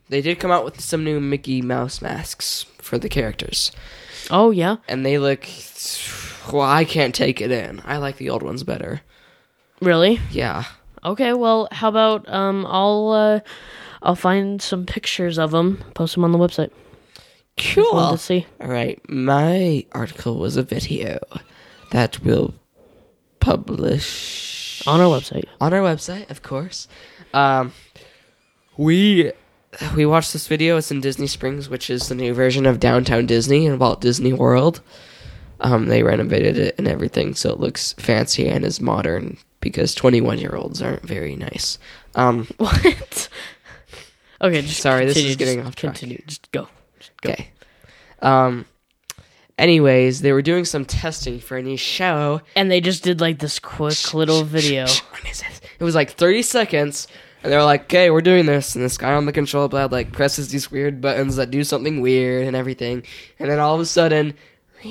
They 0.10 0.22
did 0.22 0.40
come 0.40 0.52
out 0.52 0.66
with 0.66 0.82
some 0.82 1.04
new 1.04 1.20
Mickey 1.20 1.62
Mouse 1.62 2.02
masks 2.02 2.66
for 2.80 2.98
the 3.00 3.10
characters, 3.10 3.72
Oh, 4.30 4.52
yeah. 4.52 4.76
and 4.88 5.04
they 5.06 5.18
look. 5.18 5.48
Well, 6.52 6.62
I 6.62 6.84
can't 6.86 7.16
take 7.16 7.42
it 7.42 7.50
in. 7.52 7.82
I 7.86 7.98
like 7.98 8.18
the 8.18 8.30
old 8.30 8.44
ones 8.44 8.64
better. 8.64 9.02
Really? 9.82 10.20
Yeah. 10.30 10.66
Okay, 11.06 11.34
well, 11.34 11.68
how 11.72 11.90
about 11.90 12.28
um 12.28 12.66
I'll 12.68 13.12
uh 13.12 13.40
I'll 14.02 14.16
find 14.16 14.62
some 14.62 14.86
pictures 14.86 15.38
of 15.38 15.52
them, 15.52 15.84
post 15.94 16.16
them 16.16 16.24
on 16.24 16.32
the 16.32 16.38
website. 16.40 16.72
Cool. 17.58 18.12
To 18.12 18.18
see. 18.18 18.46
All 18.60 18.68
right, 18.68 19.00
my 19.10 19.86
article 19.94 20.38
was 20.38 20.58
a 20.58 20.64
video 20.64 21.20
that 21.92 22.22
will 22.24 22.54
publish 23.40 24.84
On 24.88 25.00
our 25.00 25.08
website. 25.08 25.46
on 25.62 25.74
our 25.74 25.82
website, 25.82 26.30
of 26.30 26.42
course. 26.42 26.88
Um, 27.34 27.72
we 28.78 29.32
we 29.96 30.06
watched 30.06 30.34
this 30.34 30.48
video. 30.48 30.78
It's 30.78 30.92
in 30.92 31.02
Disney 31.02 31.28
Springs, 31.28 31.70
which 31.70 31.90
is 31.90 32.08
the 32.10 32.16
new 32.16 32.34
version 32.34 32.66
of 32.66 32.80
Downtown 32.80 33.26
Disney 33.26 33.68
and 33.68 33.80
Walt 33.80 34.02
Disney 34.02 34.34
World. 34.34 34.82
Um, 35.62 35.86
they 35.88 36.04
renovated 36.04 36.58
it 36.58 36.76
and 36.78 36.88
everything, 36.88 37.34
so 37.36 37.52
it 37.52 37.60
looks 37.60 37.94
fancy 37.94 38.48
and 38.50 38.66
is 38.66 38.82
modern 38.82 39.38
because 39.66 39.94
twenty-one 39.94 40.38
year 40.38 40.56
olds 40.56 40.82
aren't 40.82 41.02
very 41.02 41.36
nice. 41.36 41.78
Um, 42.14 42.48
What? 42.58 43.30
okay, 44.42 44.62
just 44.62 44.80
Sorry, 44.80 45.06
this 45.06 45.18
is 45.18 45.36
getting 45.36 45.58
just 45.58 45.68
off 45.68 45.76
track. 45.76 45.96
Continue. 45.96 46.24
Just 46.28 46.50
go. 46.52 46.70
Just 47.00 47.20
go. 47.22 47.32
okay. 47.32 47.50
Um. 48.22 48.66
Anyways, 49.58 50.22
they 50.22 50.32
were 50.34 50.42
doing 50.42 50.66
some 50.66 50.84
testing 50.86 51.40
for 51.40 51.58
a 51.58 51.62
new 51.64 51.78
show. 51.78 52.42
And 52.58 52.70
they 52.70 52.82
just 52.82 53.04
did 53.04 53.22
like 53.22 53.40
this 53.40 53.58
quick 53.60 54.14
little 54.14 54.44
video. 54.44 54.84
When 54.86 55.32
is 55.32 55.42
this? 55.42 55.62
It 55.80 55.84
was 55.84 55.96
like 55.96 56.12
30 56.12 56.42
seconds, 56.42 57.08
and 57.42 57.52
they 57.52 57.56
were 57.58 57.64
like, 57.64 57.84
okay, 57.84 58.10
we're 58.10 58.22
doing 58.22 58.46
this. 58.48 58.76
And 58.76 58.84
this 58.84 58.98
guy 58.98 59.14
on 59.14 59.26
the 59.26 59.32
control 59.32 59.70
pad, 59.70 59.92
like, 59.94 60.12
presses 60.12 60.50
these 60.50 60.70
weird 60.72 61.00
buttons 61.00 61.38
that 61.38 61.52
do 61.52 61.64
something 61.64 62.02
weird 62.02 62.46
and 62.48 62.56
everything. 62.56 63.04
And 63.40 63.50
then 63.50 63.60
all 63.60 63.76
of 63.76 63.80
a 63.82 63.86
sudden, 63.86 64.34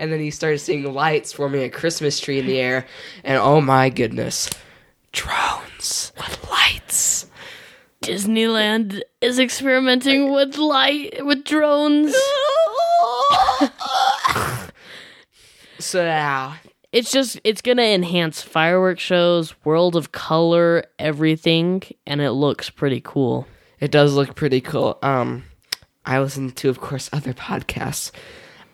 and 0.00 0.10
then 0.12 0.18
he 0.18 0.30
started 0.30 0.58
seeing 0.58 0.92
lights 0.92 1.32
forming 1.32 1.62
a 1.62 1.68
Christmas 1.70 2.18
tree 2.18 2.38
in 2.40 2.46
the 2.46 2.58
air, 2.58 2.86
and 3.22 3.36
oh 3.38 3.60
my 3.60 3.88
goodness, 3.90 4.50
drones 5.12 6.12
with 6.16 6.50
lights. 6.50 7.26
Disneyland 8.02 9.02
is 9.20 9.38
experimenting 9.38 10.32
with 10.32 10.56
light 10.56 11.24
with 11.24 11.44
drones. 11.44 12.14
So 15.78 16.04
now 16.04 16.56
It's 16.92 17.10
just 17.10 17.40
it's 17.42 17.62
gonna 17.62 17.82
enhance 17.82 18.42
fireworks 18.42 19.02
shows, 19.02 19.54
world 19.64 19.96
of 19.96 20.12
color, 20.12 20.84
everything, 20.98 21.82
and 22.06 22.20
it 22.20 22.32
looks 22.32 22.68
pretty 22.68 23.00
cool. 23.02 23.46
it 23.80 23.90
does 23.90 24.14
look 24.14 24.34
pretty 24.34 24.60
cool. 24.60 24.98
Um, 25.02 25.44
I 26.04 26.20
listen 26.20 26.50
to, 26.50 26.68
of 26.68 26.80
course, 26.80 27.08
other 27.12 27.32
podcasts. 27.32 28.10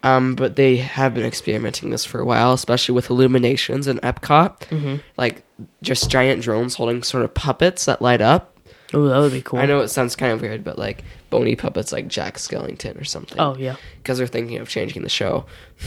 Um, 0.03 0.35
but 0.35 0.57
they 0.57 0.77
have 0.77 1.15
been 1.15 1.25
experimenting 1.25 1.91
this 1.91 2.05
for 2.05 2.21
a 2.21 2.25
while, 2.25 2.53
especially 2.53 2.95
with 2.95 3.11
illuminations 3.11 3.89
in 3.89 3.99
Epcot, 3.99 4.61
mm-hmm. 4.61 4.97
like 5.17 5.43
just 5.83 6.11
giant 6.11 6.43
drones 6.43 6.75
holding 6.75 7.03
sort 7.03 7.25
of 7.25 7.35
puppets 7.35 7.87
that 7.87 8.03
light 8.03 8.21
up. 8.21 8.57
Oh, 8.95 9.09
that 9.09 9.19
would 9.19 9.33
be 9.33 9.43
cool. 9.43 9.59
I 9.59 9.67
know 9.67 9.81
it 9.81 9.89
sounds 9.89 10.15
kind 10.15 10.33
of 10.33 10.41
weird, 10.41 10.63
but 10.63 10.79
like 10.79 11.03
bony 11.31 11.57
puppets 11.57 11.93
like 11.93 12.07
Jack 12.07 12.37
Skellington 12.37 13.01
or 13.01 13.05
something. 13.05 13.41
Oh 13.41 13.57
yeah. 13.57 13.77
because 13.99 14.19
they're 14.19 14.27
thinking 14.27 14.59
of 14.59 14.69
changing 14.69 15.03
the 15.03 15.09
show. 15.09 15.47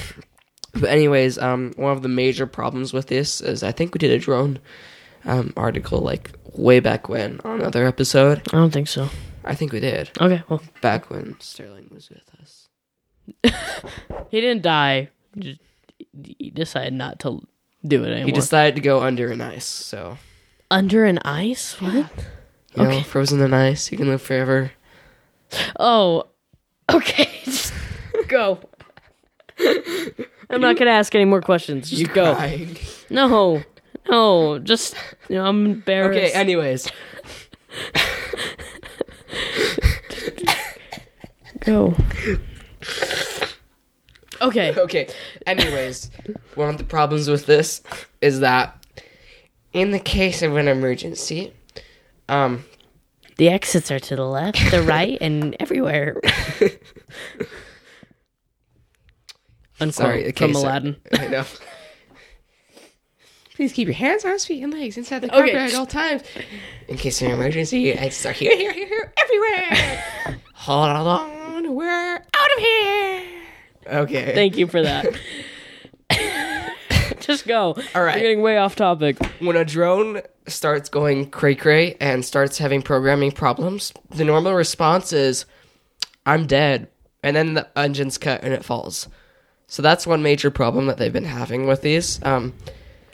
But 0.73 0.89
anyways, 0.89 1.37
um, 1.39 1.73
one 1.77 1.91
of 1.91 2.03
the 2.03 2.09
major 2.09 2.45
problems 2.45 2.93
with 2.93 3.07
this 3.07 3.41
is 3.41 3.63
I 3.63 3.71
think 3.71 3.93
we 3.93 3.97
did 3.97 4.11
a 4.11 4.19
drone 4.19 4.59
um, 5.25 5.53
article 5.57 5.99
like 5.99 6.31
way 6.53 6.79
back 6.79 7.09
when 7.09 7.41
on 7.43 7.59
another 7.59 7.85
episode. 7.85 8.41
I 8.53 8.57
don't 8.57 8.71
think 8.71 8.87
so. 8.87 9.09
I 9.43 9.55
think 9.55 9.71
we 9.71 9.79
did 9.79 10.11
Okay, 10.21 10.43
well, 10.49 10.61
back 10.81 11.09
when 11.09 11.39
Sterling 11.39 11.89
was 11.91 12.09
with 12.09 12.23
us. 12.41 12.58
he 14.29 14.41
didn't 14.41 14.61
die. 14.63 15.09
Just, 15.37 15.59
he 16.23 16.49
decided 16.49 16.93
not 16.93 17.19
to 17.19 17.41
do 17.85 18.03
it 18.03 18.09
anymore. 18.09 18.25
He 18.25 18.31
decided 18.31 18.75
to 18.75 18.81
go 18.81 19.01
under 19.01 19.31
an 19.31 19.41
ice, 19.41 19.65
so 19.65 20.17
under 20.71 21.05
an 21.05 21.19
ice. 21.19 21.79
What? 21.81 22.07
you 22.75 22.83
know, 22.83 23.01
frozen 23.01 23.41
in 23.41 23.53
ice. 23.53 23.91
You 23.91 23.97
can 23.97 24.07
live 24.07 24.21
forever. 24.21 24.71
Oh, 25.79 26.25
okay. 26.91 27.29
Just 27.43 27.73
go. 28.27 28.59
I'm 30.49 30.61
not 30.61 30.77
gonna 30.77 30.91
ask 30.91 31.13
any 31.15 31.25
more 31.25 31.41
questions. 31.41 31.89
Just 31.89 32.01
You 32.01 32.07
go. 32.07 32.35
crying. 32.35 32.77
No, 33.09 33.63
no. 34.09 34.59
Just 34.59 34.95
you 35.27 35.35
know, 35.35 35.45
I'm 35.45 35.65
embarrassed. 35.65 36.17
Okay. 36.17 36.31
Anyways, 36.31 36.89
go. 41.61 41.95
Okay. 44.41 44.73
okay. 44.77 45.07
Anyways, 45.45 46.09
one 46.55 46.69
of 46.69 46.77
the 46.77 46.83
problems 46.83 47.29
with 47.29 47.45
this 47.45 47.81
is 48.21 48.39
that 48.39 48.75
in 49.73 49.91
the 49.91 49.99
case 49.99 50.41
of 50.41 50.55
an 50.55 50.67
emergency, 50.67 51.53
um, 52.29 52.63
The 53.37 53.49
exits 53.49 53.91
are 53.91 53.99
to 53.99 54.15
the 54.15 54.25
left, 54.25 54.59
the 54.71 54.81
right, 54.95 55.17
and 55.21 55.55
everywhere. 55.59 56.19
Unquote 59.81 59.93
Sorry, 59.95 60.23
the 60.23 60.33
from 60.33 60.47
case- 60.53 60.57
Aladdin. 60.63 60.95
I 61.13 61.27
know. 61.27 61.45
Please 63.55 63.73
keep 63.73 63.87
your 63.87 63.95
hands, 63.95 64.23
arms, 64.23 64.45
feet, 64.45 64.63
and 64.63 64.73
legs 64.73 64.97
inside 64.97 65.19
the 65.19 65.27
carpet 65.27 65.49
Okay. 65.49 65.65
at 65.65 65.73
all 65.75 65.85
times. 65.85 66.23
In 66.87 66.95
case 66.97 67.21
of 67.21 67.27
an 67.27 67.33
emergency, 67.33 67.91
exits 67.91 68.25
are 68.25 68.31
here, 68.31 68.55
here, 68.55 68.71
here, 68.71 68.87
here, 68.87 69.13
everywhere. 69.17 70.39
Hold 70.53 70.89
on, 70.89 71.29
we're 71.67 72.15
out 72.15 72.57
of 72.57 72.59
here. 72.59 73.23
Okay. 73.87 74.33
Thank 74.35 74.57
you 74.57 74.67
for 74.67 74.81
that. 74.81 75.07
Just 77.19 77.45
go. 77.47 77.75
All 77.95 78.03
right. 78.03 78.15
You're 78.15 78.23
getting 78.23 78.41
way 78.41 78.57
off 78.57 78.75
topic. 78.75 79.17
when 79.39 79.55
a 79.55 79.65
drone 79.65 80.21
starts 80.47 80.89
going 80.89 81.29
cray 81.29 81.55
cray 81.55 81.95
and 81.99 82.23
starts 82.25 82.57
having 82.57 82.81
programming 82.81 83.31
problems, 83.31 83.93
the 84.09 84.23
normal 84.25 84.53
response 84.53 85.13
is, 85.13 85.45
"I'm 86.25 86.47
dead," 86.47 86.87
and 87.23 87.35
then 87.35 87.53
the 87.53 87.67
engine's 87.77 88.17
cut 88.17 88.43
and 88.43 88.53
it 88.53 88.65
falls. 88.65 89.07
So 89.67 89.81
that's 89.83 90.07
one 90.07 90.23
major 90.23 90.49
problem 90.49 90.87
that 90.87 90.97
they've 90.97 91.13
been 91.13 91.25
having 91.25 91.67
with 91.67 91.81
these. 91.81 92.19
Um, 92.23 92.53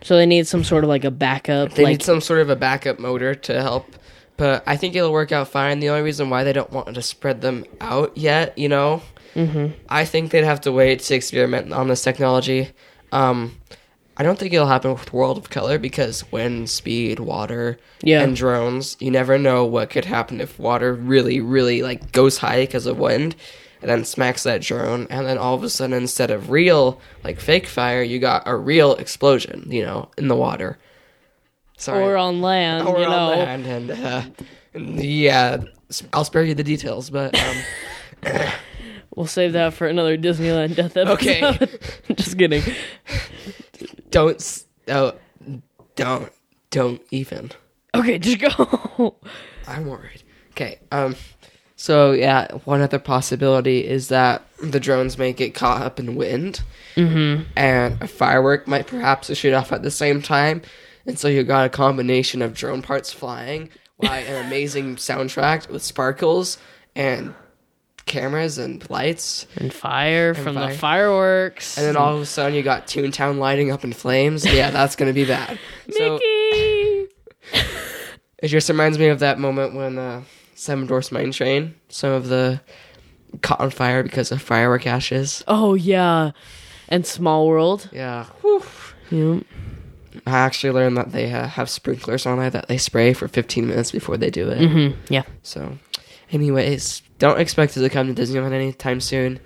So 0.01 0.15
they 0.15 0.25
need 0.25 0.47
some 0.47 0.63
sort 0.63 0.83
of 0.85 0.87
like 0.87 1.03
a 1.03 1.11
backup. 1.11 1.73
They 1.73 1.83
like, 1.83 1.91
need 1.91 2.03
some 2.03 2.21
sort 2.21 2.39
of 2.39 2.49
a 2.49 2.55
backup 2.55 2.99
motor 2.99 3.35
to 3.35 3.61
help, 3.61 3.87
but 4.37 4.63
I 4.65 4.77
think 4.77 4.95
it'll 4.95 5.11
work 5.11 5.31
out 5.31 5.47
fine. 5.47 5.79
The 5.79 5.89
only 5.89 6.01
reason 6.03 6.29
why 6.29 6.43
they 6.43 6.53
don't 6.53 6.71
want 6.71 6.93
to 6.95 7.01
spread 7.01 7.41
them 7.41 7.65
out 7.79 8.17
yet, 8.17 8.57
you 8.57 8.69
know, 8.69 9.01
mm-hmm. 9.33 9.73
I 9.89 10.05
think 10.05 10.31
they'd 10.31 10.43
have 10.43 10.61
to 10.61 10.71
wait 10.71 10.99
to 11.01 11.15
experiment 11.15 11.71
on 11.73 11.87
this 11.87 12.03
technology. 12.03 12.71
Um, 13.11 13.57
I 14.17 14.23
don't 14.23 14.39
think 14.39 14.53
it'll 14.53 14.67
happen 14.67 14.91
with 14.93 15.11
World 15.11 15.37
of 15.37 15.49
Color 15.49 15.77
because 15.77 16.29
wind, 16.31 16.69
speed, 16.69 17.19
water, 17.19 17.77
Yeah. 18.01 18.21
and 18.23 18.35
drones. 18.35 18.95
You 18.99 19.11
never 19.11 19.37
know 19.37 19.65
what 19.65 19.89
could 19.89 20.05
happen 20.05 20.39
if 20.39 20.57
water 20.57 20.93
really, 20.93 21.41
really 21.41 21.81
like 21.81 22.11
goes 22.13 22.37
high 22.37 22.61
because 22.61 22.85
of 22.85 22.97
wind, 22.97 23.35
and 23.81 23.91
then 23.91 24.05
smacks 24.05 24.43
that 24.43 24.61
drone, 24.61 25.05
and 25.09 25.27
then 25.27 25.37
all 25.37 25.53
of 25.53 25.63
a 25.63 25.69
sudden, 25.69 25.95
instead 25.95 26.31
of 26.31 26.49
real 26.49 26.99
like 27.25 27.39
fake 27.41 27.67
fire, 27.67 28.01
you 28.01 28.19
got 28.19 28.43
a 28.45 28.55
real 28.55 28.95
explosion. 28.95 29.67
You 29.69 29.83
know, 29.83 30.09
in 30.17 30.29
the 30.29 30.35
water. 30.35 30.77
Sorry 31.77 32.03
or 32.03 32.17
on 32.17 32.41
land, 32.41 32.87
or 32.87 32.99
you 32.99 33.05
on 33.05 33.11
know. 33.11 33.29
land, 33.29 33.65
and 33.65 33.91
uh, 33.91 34.23
yeah, 34.73 35.63
I'll 36.13 36.23
spare 36.23 36.43
you 36.43 36.55
the 36.55 36.63
details, 36.63 37.09
but 37.09 37.37
um, 38.23 38.47
We'll 39.15 39.27
save 39.27 39.53
that 39.53 39.73
for 39.73 39.87
another 39.87 40.17
Disneyland 40.17 40.75
death 40.75 40.97
episode. 40.97 41.13
Okay. 41.13 41.69
Just 42.15 42.37
kidding. 42.37 42.63
don't, 44.11 44.35
s- 44.35 44.65
oh, 44.89 45.13
don't, 45.95 46.31
don't 46.69 47.01
even. 47.11 47.51
Okay, 47.95 48.19
just 48.19 48.39
go. 48.39 49.15
I'm 49.67 49.85
worried. 49.87 50.21
Okay, 50.51 50.79
um, 50.91 51.15
so 51.77 52.11
yeah, 52.11 52.51
one 52.65 52.81
other 52.81 52.99
possibility 52.99 53.87
is 53.87 54.09
that 54.09 54.45
the 54.61 54.81
drones 54.81 55.17
may 55.17 55.31
get 55.31 55.53
caught 55.53 55.81
up 55.81 55.97
in 55.97 56.15
wind, 56.15 56.61
mm-hmm. 56.95 57.43
and 57.55 58.01
a 58.01 58.07
firework 58.07 58.67
might 58.67 58.85
perhaps 58.85 59.33
shoot 59.37 59.53
off 59.53 59.71
at 59.71 59.81
the 59.81 59.91
same 59.91 60.21
time, 60.21 60.61
and 61.05 61.17
so 61.17 61.27
you 61.27 61.43
got 61.43 61.65
a 61.65 61.69
combination 61.69 62.41
of 62.41 62.53
drone 62.53 62.81
parts 62.81 63.11
flying, 63.11 63.69
while 63.97 64.11
an 64.11 64.45
amazing 64.45 64.95
soundtrack 64.97 65.69
with 65.69 65.83
sparkles 65.83 66.57
and 66.95 67.33
cameras 68.05 68.57
and 68.57 68.87
lights. 68.89 69.47
and 69.57 69.73
fire 69.73 70.33
from 70.33 70.55
fire. 70.55 70.71
the 70.71 70.77
fireworks. 70.77 71.77
And 71.77 71.87
then 71.87 71.97
all 71.97 72.15
of 72.15 72.21
a 72.21 72.25
sudden 72.25 72.53
you 72.53 72.61
got 72.63 72.87
Toontown 72.87 73.37
lighting 73.39 73.71
up 73.71 73.83
in 73.83 73.93
flames. 73.93 74.45
Yeah, 74.45 74.69
that's 74.71 74.95
gonna 74.95 75.13
be 75.13 75.25
bad. 75.25 75.59
So 75.91 76.13
Mickey. 76.13 77.07
it 78.39 78.47
just 78.47 78.69
reminds 78.69 78.97
me 78.99 79.07
of 79.07 79.19
that 79.19 79.39
moment 79.39 79.75
when 79.75 79.97
uh, 79.97 80.23
Seven 80.55 80.85
Dwarfs 80.85 81.11
Mine 81.11 81.31
Train, 81.31 81.75
some 81.89 82.11
of 82.11 82.27
the 82.27 82.61
caught 83.41 83.59
on 83.59 83.69
fire 83.69 84.03
because 84.03 84.31
of 84.31 84.41
firework 84.41 84.87
ashes. 84.87 85.43
Oh 85.47 85.73
yeah, 85.73 86.31
and 86.87 87.05
Small 87.05 87.47
World. 87.47 87.89
Yeah. 87.91 88.27
Yeah. 89.09 89.39
I 90.25 90.31
actually 90.31 90.71
learned 90.71 90.97
that 90.97 91.11
they 91.11 91.31
uh, 91.31 91.47
have 91.47 91.69
sprinklers 91.69 92.25
on 92.25 92.39
there 92.39 92.49
that 92.49 92.67
they 92.67 92.77
spray 92.77 93.13
for 93.13 93.27
15 93.27 93.67
minutes 93.67 93.91
before 93.91 94.17
they 94.17 94.29
do 94.29 94.49
it. 94.49 94.59
Mm, 94.59 94.95
yeah. 95.09 95.23
So, 95.43 95.77
anyways, 96.31 97.01
don't 97.19 97.39
expect 97.39 97.77
it 97.77 97.81
to 97.81 97.89
come 97.89 98.13
to 98.13 98.21
Disneyland 98.21 98.53
anytime 98.53 99.01
soon. 99.01 99.39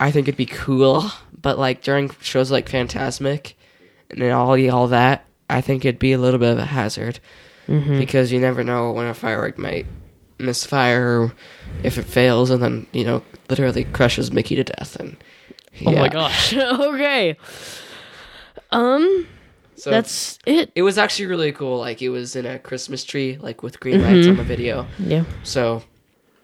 I 0.00 0.10
think 0.10 0.28
it'd 0.28 0.38
be 0.38 0.46
cool, 0.46 1.10
but 1.40 1.58
like 1.58 1.82
during 1.82 2.10
shows 2.20 2.50
like 2.50 2.68
Fantasmic 2.68 3.54
and 4.10 4.22
all 4.30 4.70
all 4.70 4.88
that, 4.88 5.24
I 5.50 5.60
think 5.60 5.84
it'd 5.84 5.98
be 5.98 6.12
a 6.12 6.18
little 6.18 6.38
bit 6.38 6.52
of 6.52 6.58
a 6.58 6.64
hazard 6.66 7.20
because 7.98 8.32
you 8.32 8.40
never 8.40 8.64
know 8.64 8.92
when 8.92 9.06
a 9.06 9.14
firework 9.14 9.58
might 9.58 9.86
misfire 10.38 11.20
or 11.20 11.32
if 11.82 11.98
it 11.98 12.04
fails 12.04 12.48
and 12.50 12.62
then 12.62 12.86
you 12.92 13.04
know 13.04 13.22
literally 13.50 13.84
crushes 13.84 14.32
Mickey 14.32 14.54
to 14.56 14.64
death. 14.64 14.96
And 14.96 15.16
Oh 15.86 15.92
my 15.92 16.08
gosh. 16.08 16.54
okay. 16.56 17.36
Um, 18.70 19.26
So 19.78 19.90
that's 19.90 20.38
it. 20.44 20.72
it 20.74 20.82
was 20.82 20.98
actually 20.98 21.26
really 21.26 21.52
cool. 21.52 21.78
Like 21.78 22.02
it 22.02 22.08
was 22.08 22.34
in 22.36 22.46
a 22.46 22.58
Christmas 22.58 23.04
tree, 23.04 23.38
like 23.40 23.62
with 23.62 23.78
green 23.80 24.02
lights 24.02 24.26
on 24.26 24.36
the 24.36 24.42
video. 24.42 24.86
Yeah. 24.98 25.24
So 25.44 25.82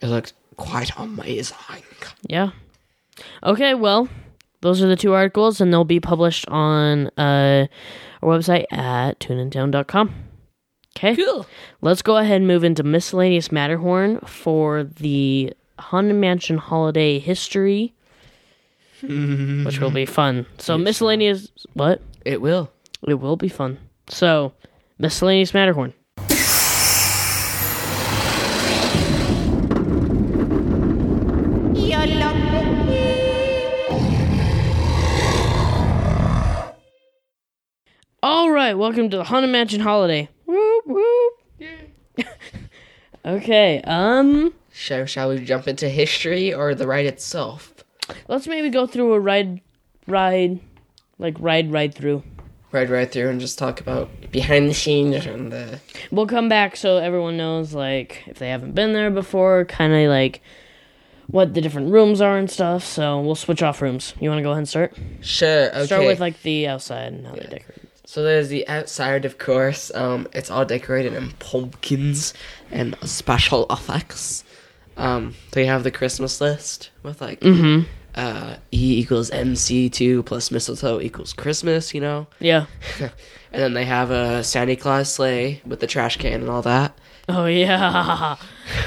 it 0.01 0.07
looked 0.07 0.35
quite 0.57 0.91
amazing. 0.97 1.57
Yeah. 2.29 2.51
Okay, 3.43 3.75
well, 3.75 4.09
those 4.61 4.83
are 4.83 4.89
the 4.89 4.97
two 4.97 5.13
articles, 5.13 5.61
and 5.61 5.73
they'll 5.73 5.85
be 5.85 6.01
published 6.01 6.49
on 6.49 7.09
uh, 7.19 7.67
our 8.23 8.39
website 8.39 8.65
at 8.73 9.19
tuneintown.com. 9.21 10.15
Okay. 10.97 11.17
Cool. 11.17 11.47
Let's 11.81 12.03
go 12.03 12.17
ahead 12.17 12.37
and 12.37 12.47
move 12.47 12.63
into 12.65 12.83
miscellaneous 12.83 13.51
Matterhorn 13.51 14.21
for 14.21 14.85
the 14.85 15.53
Haunted 15.79 16.17
Mansion 16.17 16.57
holiday 16.57 17.19
history, 17.19 17.95
which 19.03 19.81
will 19.81 19.91
be 19.91 20.07
fun. 20.07 20.47
So 20.59 20.79
miscellaneous, 20.79 21.51
what? 21.75 22.01
It 22.25 22.41
will. 22.41 22.71
It 23.07 23.15
will 23.15 23.37
be 23.37 23.49
fun. 23.49 23.79
So, 24.09 24.55
miscellaneous 24.99 25.53
Matterhorn. 25.53 25.93
All 38.23 38.51
right, 38.51 38.73
welcome 38.73 39.11
to 39.11 39.19
the 39.19 39.25
Haunted 39.25 39.51
Mansion 39.51 39.81
holiday. 39.81 40.31
Whoop 40.47 40.87
whoop. 40.87 41.33
Yeah. 41.59 42.25
okay. 43.27 43.83
Um. 43.83 44.55
Shall 44.73 45.05
Shall 45.05 45.29
we 45.29 45.45
jump 45.45 45.69
into 45.69 45.91
history 45.91 46.55
or 46.55 46.75
the 46.75 46.87
ride 46.87 47.05
itself? 47.05 47.75
Let's 48.27 48.47
maybe 48.47 48.71
go 48.71 48.87
through 48.87 49.13
a 49.13 49.21
ride, 49.21 49.61
ride, 50.07 50.59
like 51.19 51.37
ride 51.39 51.71
ride 51.71 51.95
through. 51.95 52.23
Ride 52.75 52.91
right 52.91 53.11
through 53.11 53.29
and 53.31 53.41
just 53.41 53.59
talk 53.59 53.81
about 53.81 54.11
behind 54.33 54.69
the 54.69 54.75
scenes 54.75 55.25
and 55.25 55.53
the. 55.53 55.81
We'll 56.11 56.27
come 56.27 56.49
back 56.49 56.77
so 56.77 56.97
everyone 56.97 57.37
knows, 57.37 57.73
like, 57.73 58.25
if 58.27 58.39
they 58.39 58.49
haven't 58.49 58.75
been 58.75 58.93
there 58.93 59.11
before, 59.11 59.65
kind 59.65 59.93
of 59.93 60.11
like 60.11 60.43
what 61.29 61.55
the 61.55 61.61
different 61.61 61.93
rooms 61.93 62.21
are 62.21 62.37
and 62.37 62.51
stuff. 62.51 62.85
So 62.85 63.21
we'll 63.21 63.37
switch 63.37 63.63
off 63.63 63.81
rooms. 63.81 64.13
You 64.21 64.29
want 64.29 64.41
to 64.41 64.43
go 64.43 64.51
ahead 64.51 64.59
and 64.59 64.69
start? 64.69 64.97
Sure. 65.21 65.69
Okay. 65.69 65.87
Start 65.87 66.05
with 66.05 66.21
like 66.21 66.43
the 66.43 66.67
outside 66.67 67.13
and 67.13 67.27
how 67.27 67.35
they 67.35 67.43
decorate. 67.43 67.79
So 68.07 68.23
there's 68.23 68.49
the 68.49 68.69
outside, 68.69 69.25
of 69.25 69.39
course. 69.39 69.91
Um, 69.95 70.29
it's 70.33 70.51
all 70.51 70.65
decorated 70.65 71.15
in 71.15 71.31
pumpkins 71.39 72.35
and 72.71 72.97
special 73.03 73.67
effects. 73.71 74.45
Um, 74.97 75.35
they 75.53 75.67
have 75.67 75.85
the 75.85 75.91
Christmas 75.91 76.41
list 76.41 76.91
with 77.03 77.21
like 77.21 77.43
uh, 78.15 78.57
E 78.73 78.99
equals 79.01 79.31
MC 79.31 79.89
two 79.89 80.23
plus 80.23 80.51
mistletoe 80.51 81.01
equals 81.01 81.33
Christmas. 81.33 81.95
You 81.95 82.01
know, 82.01 82.27
Yeah. 82.41 82.67
and 83.01 83.11
then 83.63 83.75
they 83.75 83.85
have 83.85 84.11
a 84.11 84.43
Santa 84.45 84.77
Claus 84.77 85.13
sleigh 85.13 85.61
with 85.67 85.81
the 85.81 85.87
trash 85.87 86.17
can 86.17 86.41
and 86.41 86.51
all 86.51 86.63
that. 86.63 86.99
Oh 87.29 87.47
yeah. 87.47 88.37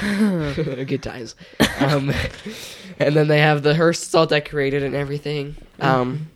Good 0.54 1.02
times. 1.02 1.34
Um, 1.80 2.12
and 2.98 3.14
then 3.16 3.28
they 3.28 3.40
have 3.40 3.62
the 3.62 3.74
hearse 3.74 4.02
it's 4.02 4.14
all 4.14 4.26
decorated 4.26 4.82
and 4.82 4.94
everything. 4.94 5.56
Um, 5.80 6.30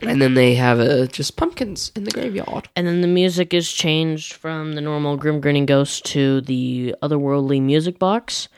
and 0.00 0.20
then 0.20 0.34
they 0.34 0.54
have 0.54 0.80
uh, 0.80 1.06
just 1.06 1.36
pumpkins 1.36 1.92
in 1.94 2.04
the 2.04 2.10
graveyard. 2.10 2.68
And 2.74 2.86
then 2.86 3.02
the 3.02 3.08
music 3.08 3.54
is 3.54 3.70
changed 3.70 4.32
from 4.32 4.72
the 4.72 4.80
normal 4.80 5.16
Grim 5.16 5.40
Grinning 5.40 5.66
Ghost 5.66 6.04
to 6.06 6.40
the 6.40 6.94
otherworldly 7.02 7.62
music 7.62 7.98
box, 7.98 8.48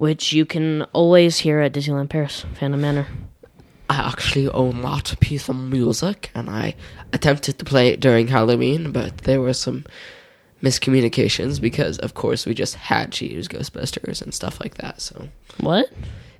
which 0.00 0.32
you 0.32 0.46
can 0.46 0.82
always 0.94 1.36
hear 1.40 1.60
at 1.60 1.74
Disneyland 1.74 2.08
Paris, 2.08 2.46
Phantom 2.54 2.80
Manor. 2.80 3.06
I 3.90 3.96
actually 4.08 4.48
own 4.48 4.80
that 4.80 5.14
piece 5.20 5.48
of 5.50 5.56
music, 5.56 6.30
and 6.34 6.48
I 6.48 6.74
attempted 7.12 7.58
to 7.58 7.64
play 7.66 7.88
it 7.88 8.00
during 8.00 8.28
Halloween, 8.28 8.92
but 8.92 9.18
there 9.18 9.42
were 9.42 9.52
some 9.52 9.84
miscommunications 10.62 11.60
because, 11.60 11.98
of 11.98 12.14
course, 12.14 12.46
we 12.46 12.54
just 12.54 12.76
had 12.76 13.12
to 13.14 13.26
use 13.26 13.46
Ghostbusters 13.46 14.22
and 14.22 14.32
stuff 14.32 14.58
like 14.60 14.76
that. 14.76 15.00
So, 15.02 15.28
What? 15.58 15.90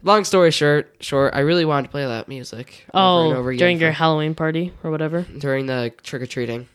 long 0.02 0.24
story 0.24 0.50
short, 0.52 0.94
short, 1.00 1.34
I 1.34 1.40
really 1.40 1.66
wanted 1.66 1.88
to 1.88 1.90
play 1.90 2.06
that 2.06 2.28
music 2.28 2.86
over 2.94 3.04
Oh, 3.26 3.28
and 3.30 3.38
over 3.38 3.50
again 3.50 3.58
during 3.58 3.80
your 3.80 3.92
Halloween 3.92 4.34
party 4.34 4.72
or 4.82 4.90
whatever. 4.90 5.26
during 5.38 5.66
the 5.66 5.92
trick 6.02 6.22
or 6.22 6.26
treating. 6.26 6.66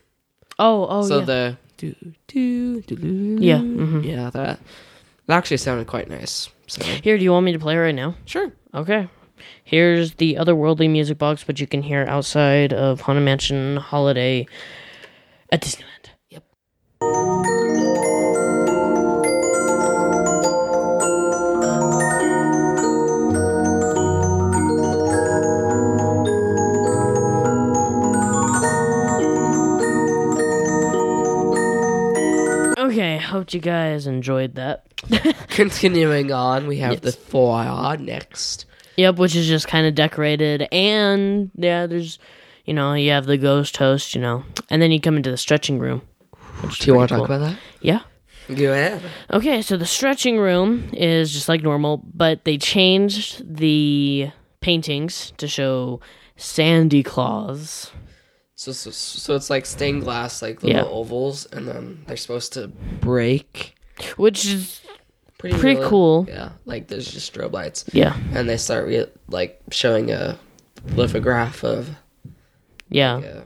Oh, 0.60 0.86
oh 0.88 1.02
so 1.08 1.20
yeah. 1.20 1.26
the 1.26 1.58
do 1.78 1.96
do 2.28 2.82
do 2.82 2.96
do 2.96 3.38
Yeah, 3.42 3.58
mhm. 3.58 4.06
yeah 4.06 4.30
that 4.30 4.60
that 5.28 5.36
actually 5.38 5.58
sounded 5.58 5.88
quite 5.88 6.10
nice. 6.10 6.50
So 6.68 6.84
Here, 6.84 7.18
do 7.18 7.24
you 7.24 7.32
want 7.32 7.46
me 7.46 7.52
to 7.54 7.60
play 7.60 7.78
right 7.78 7.96
now? 7.96 8.16
sure. 8.26 8.52
Okay. 8.74 9.08
Here's 9.64 10.16
the 10.16 10.36
otherworldly 10.36 10.90
music 10.90 11.18
box, 11.18 11.44
but 11.44 11.60
you 11.60 11.68
can 11.68 11.82
hear 11.82 12.06
outside 12.08 12.72
of 12.74 13.02
Haunted 13.02 13.24
Mansion 13.24 13.78
Holiday 13.78 14.48
at 15.52 15.62
Disneyland. 15.62 15.95
Hope 33.36 33.54
you 33.54 33.60
guys 33.60 34.08
enjoyed 34.08 34.56
that. 34.56 34.86
Continuing 35.50 36.32
on, 36.32 36.68
we 36.68 36.78
have 36.78 37.02
the 37.02 37.12
foyer 37.12 37.98
next. 37.98 38.66
Yep, 38.96 39.18
which 39.18 39.36
is 39.36 39.46
just 39.46 39.68
kind 39.68 39.86
of 39.86 39.94
decorated, 39.94 40.70
and 40.72 41.52
yeah, 41.56 41.86
there's, 41.86 42.18
you 42.64 42.74
know, 42.74 42.94
you 42.94 43.12
have 43.12 43.26
the 43.26 43.38
ghost 43.38 43.76
host, 43.76 44.16
you 44.16 44.22
know, 44.22 44.46
and 44.70 44.82
then 44.82 44.90
you 44.92 45.02
come 45.02 45.18
into 45.18 45.30
the 45.30 45.38
stretching 45.38 45.80
room. 45.80 46.02
which 46.62 46.80
Do 46.80 46.88
you 46.88 46.96
want 46.96 47.10
to 47.10 47.16
pretty 47.16 47.28
talk 47.28 47.38
about 47.38 47.50
that? 47.52 47.60
Yeah. 47.82 48.00
Go 48.48 48.72
ahead. 48.72 49.02
Okay, 49.32 49.62
so 49.62 49.76
the 49.76 49.86
stretching 49.86 50.38
room 50.38 50.90
is 50.94 51.34
just 51.34 51.50
like 51.50 51.62
normal, 51.62 51.98
but 52.14 52.46
they 52.46 52.58
changed 52.58 53.58
the 53.58 54.30
paintings 54.62 55.34
to 55.38 55.48
show 55.48 56.00
Sandy 56.38 57.04
Claus. 57.04 57.92
So, 58.58 58.72
so, 58.72 58.90
so 58.92 59.36
it's 59.36 59.50
like 59.50 59.66
stained 59.66 60.04
glass, 60.04 60.42
like 60.42 60.64
little 60.64 60.82
Yeah. 60.84 60.90
ovals, 60.90 61.46
and 61.48 61.68
then 61.68 62.04
they're 62.08 62.16
supposed 62.18 62.54
to 62.54 62.68
break. 63.02 63.76
Which 64.18 64.46
is 64.46 64.82
Pretty, 65.38 65.58
Pretty 65.60 65.82
cool. 65.84 66.26
Yeah, 66.30 66.52
like 66.66 66.88
there's 66.88 67.12
just 67.12 67.32
strobe 67.34 67.52
lights, 67.52 67.84
yeah, 67.92 68.16
and 68.34 68.48
they 68.50 68.56
start 68.58 68.88
re- 68.88 69.06
like 69.28 69.62
showing 69.70 70.10
a 70.10 70.40
lithograph 70.96 71.64
of 71.64 71.90
yeah, 72.90 73.20
a, 73.20 73.42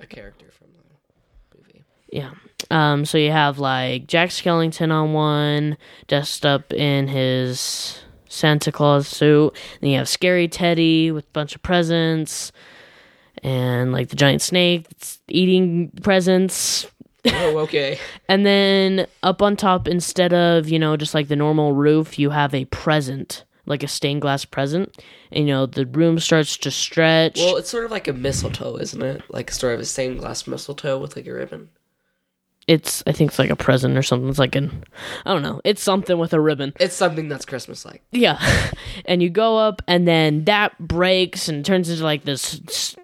a 0.00 0.06
character 0.06 0.46
from 0.50 0.68
the 0.72 1.58
movie. 1.58 1.84
yeah. 2.10 2.30
Um, 2.70 3.04
so 3.04 3.18
you 3.18 3.30
have 3.30 3.58
like 3.58 4.06
Jack 4.06 4.30
Skellington 4.30 4.90
on 4.90 5.12
one, 5.12 5.76
dressed 6.06 6.44
up 6.46 6.72
in 6.72 7.08
his 7.08 8.00
Santa 8.28 8.72
Claus 8.72 9.06
suit. 9.06 9.54
Then 9.80 9.90
you 9.90 9.98
have 9.98 10.08
Scary 10.08 10.48
Teddy 10.48 11.10
with 11.10 11.24
a 11.26 11.32
bunch 11.32 11.54
of 11.54 11.62
presents, 11.62 12.52
and 13.42 13.92
like 13.92 14.08
the 14.08 14.16
giant 14.16 14.42
snake 14.42 14.88
that's 14.88 15.18
eating 15.28 15.90
presents. 16.02 16.86
oh, 17.26 17.58
okay. 17.58 17.98
And 18.28 18.44
then 18.44 19.06
up 19.22 19.40
on 19.42 19.56
top, 19.56 19.88
instead 19.88 20.32
of, 20.34 20.68
you 20.68 20.78
know, 20.78 20.96
just 20.96 21.14
like 21.14 21.28
the 21.28 21.36
normal 21.36 21.72
roof, 21.72 22.18
you 22.18 22.30
have 22.30 22.54
a 22.54 22.66
present, 22.66 23.44
like 23.66 23.82
a 23.82 23.88
stained 23.88 24.20
glass 24.22 24.44
present. 24.44 24.96
And, 25.32 25.46
you 25.46 25.52
know, 25.54 25.66
the 25.66 25.86
room 25.86 26.18
starts 26.18 26.56
to 26.58 26.70
stretch. 26.70 27.38
Well, 27.38 27.56
it's 27.56 27.70
sort 27.70 27.84
of 27.84 27.90
like 27.90 28.06
a 28.08 28.12
mistletoe, 28.12 28.76
isn't 28.76 29.02
it? 29.02 29.22
Like 29.30 29.50
a 29.50 29.54
sort 29.54 29.74
of 29.74 29.80
a 29.80 29.84
stained 29.84 30.18
glass 30.20 30.46
mistletoe 30.46 30.98
with 30.98 31.16
like 31.16 31.26
a 31.26 31.32
ribbon. 31.32 31.68
it's, 32.66 33.02
I 33.06 33.12
think 33.12 33.30
it's 33.30 33.38
like 33.38 33.50
a 33.50 33.56
present 33.56 33.96
or 33.96 34.02
something. 34.02 34.28
It's 34.28 34.38
like 34.38 34.54
an, 34.54 34.84
I 35.24 35.32
don't 35.32 35.42
know. 35.42 35.60
It's 35.64 35.82
something 35.82 36.18
with 36.18 36.32
a 36.34 36.40
ribbon. 36.40 36.74
It's 36.78 36.94
something 36.94 37.28
that's 37.28 37.44
Christmas 37.46 37.84
like. 37.84 38.02
Yeah. 38.12 38.38
and 39.06 39.22
you 39.22 39.30
go 39.30 39.56
up, 39.58 39.80
and 39.88 40.06
then 40.06 40.44
that 40.44 40.78
breaks 40.78 41.48
and 41.48 41.64
turns 41.64 41.88
into 41.90 42.04
like 42.04 42.24
this 42.24 42.60
s- 42.68 42.96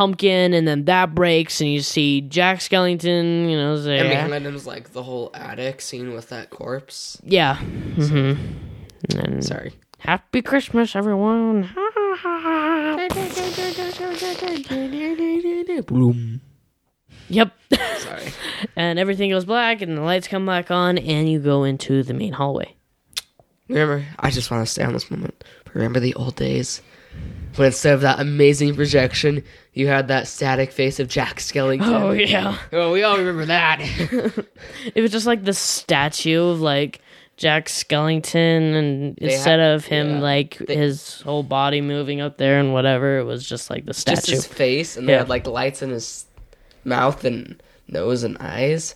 pumpkin, 0.00 0.54
and 0.54 0.66
then 0.66 0.86
that 0.86 1.14
breaks, 1.14 1.60
and 1.60 1.70
you 1.70 1.82
see 1.82 2.22
Jack 2.22 2.60
Skellington, 2.60 3.50
you 3.50 3.56
know, 3.58 3.76
say, 3.76 3.98
And 3.98 4.08
behind 4.08 4.46
him 4.46 4.56
is 4.56 4.66
like 4.66 4.94
the 4.94 5.02
whole 5.02 5.30
attic 5.34 5.82
scene 5.82 6.14
with 6.14 6.30
that 6.30 6.48
corpse. 6.48 7.20
yeah. 7.22 7.56
Mm-hmm. 7.58 9.18
And 9.18 9.44
Sorry. 9.44 9.74
Happy 9.98 10.40
Christmas, 10.40 10.96
everyone. 10.96 11.64
Boom. 15.86 16.40
Yep. 17.28 17.52
Sorry. 17.98 18.32
and 18.76 18.98
everything 18.98 19.28
goes 19.28 19.44
black, 19.44 19.82
and 19.82 19.98
the 19.98 20.02
lights 20.02 20.28
come 20.28 20.46
back 20.46 20.70
on, 20.70 20.96
and 20.96 21.30
you 21.30 21.40
go 21.40 21.64
into 21.64 22.02
the 22.02 22.14
main 22.14 22.32
hallway. 22.32 22.74
Remember, 23.68 24.06
I 24.18 24.30
just 24.30 24.50
want 24.50 24.64
to 24.66 24.72
stay 24.72 24.82
on 24.82 24.94
this 24.94 25.10
moment. 25.10 25.44
Remember 25.74 26.00
the 26.00 26.14
old 26.14 26.36
days 26.36 26.80
when 27.56 27.66
instead 27.66 27.94
of 27.94 28.00
that 28.02 28.20
amazing 28.20 28.74
projection, 28.74 29.42
you 29.72 29.86
had 29.86 30.08
that 30.08 30.26
static 30.28 30.72
face 30.72 31.00
of 31.00 31.08
Jack 31.08 31.38
Skellington. 31.38 31.82
Oh, 32.00 32.10
yeah. 32.12 32.56
Oh, 32.72 32.92
we 32.92 33.02
all 33.02 33.16
remember 33.18 33.46
that. 33.46 33.80
It 34.94 35.00
was 35.00 35.10
just 35.10 35.26
like 35.26 35.44
the 35.44 35.52
statue 35.52 36.42
of 36.48 36.60
like 36.60 37.00
Jack 37.36 37.66
Skellington, 37.66 38.74
and 38.74 39.16
They 39.16 39.32
instead 39.34 39.60
ha- 39.60 39.74
of 39.74 39.84
him 39.86 40.10
yeah. 40.16 40.20
like 40.20 40.58
They- 40.58 40.76
his 40.76 41.20
whole 41.22 41.42
body 41.42 41.80
moving 41.80 42.20
up 42.20 42.36
there 42.38 42.58
and 42.60 42.72
whatever, 42.72 43.18
it 43.18 43.24
was 43.24 43.46
just 43.46 43.70
like 43.70 43.86
the 43.86 43.94
statue. 43.94 44.14
just 44.16 44.22
statue. 44.26 44.36
his 44.36 44.46
face, 44.46 44.96
and 44.96 45.08
they 45.08 45.12
Yeah. 45.12 45.18
had 45.20 45.28
like 45.28 45.46
lights 45.46 45.82
in 45.82 45.90
his 45.90 46.26
mouth 46.84 47.24
and 47.24 47.62
nose 47.88 48.22
and 48.22 48.36
eyes, 48.38 48.94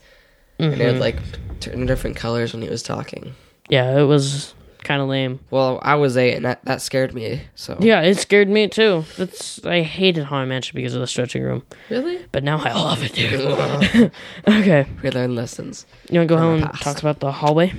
and 0.58 0.72
Mm-hmm. 0.72 0.80
it 0.80 0.84
had 0.92 1.00
like 1.00 1.16
turn 1.60 1.86
different 1.86 2.16
colors 2.16 2.52
when 2.52 2.62
he 2.62 2.68
was 2.68 2.82
talking. 2.82 3.34
Yeah, 3.68 3.98
it 3.98 4.04
was 4.04 4.54
kind 4.84 5.02
of 5.02 5.08
lame. 5.08 5.40
Well, 5.50 5.80
I 5.82 5.96
was 5.96 6.16
eight, 6.16 6.34
and 6.34 6.44
that, 6.44 6.64
that 6.64 6.82
scared 6.82 7.14
me. 7.14 7.42
So 7.54 7.76
Yeah, 7.80 8.02
it 8.02 8.16
scared 8.18 8.48
me 8.48 8.68
too. 8.68 9.04
That's 9.16 9.64
I 9.64 9.82
hated 9.82 10.24
Haunted 10.24 10.48
Mansion 10.48 10.76
because 10.76 10.94
of 10.94 11.00
the 11.00 11.06
stretching 11.06 11.42
room, 11.42 11.62
really, 11.90 12.24
but 12.30 12.44
now 12.44 12.58
I 12.58 12.72
love 12.72 13.02
it, 13.02 13.14
dude. 13.14 13.32
okay, 14.48 14.86
we 15.02 15.10
learned 15.10 15.34
lessons. 15.34 15.86
you 16.10 16.20
want 16.20 16.28
to 16.28 16.34
go 16.34 16.40
home 16.40 16.62
and 16.62 16.72
talk 16.80 16.98
about 17.00 17.20
the 17.20 17.32
hallway? 17.32 17.72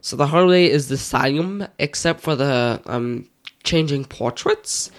So 0.00 0.16
the 0.16 0.26
hallway 0.26 0.66
is 0.66 0.88
the 0.88 0.98
same, 0.98 1.66
except 1.78 2.20
for 2.20 2.36
the 2.36 2.80
um 2.86 3.28
changing 3.64 4.04
portraits. 4.04 4.90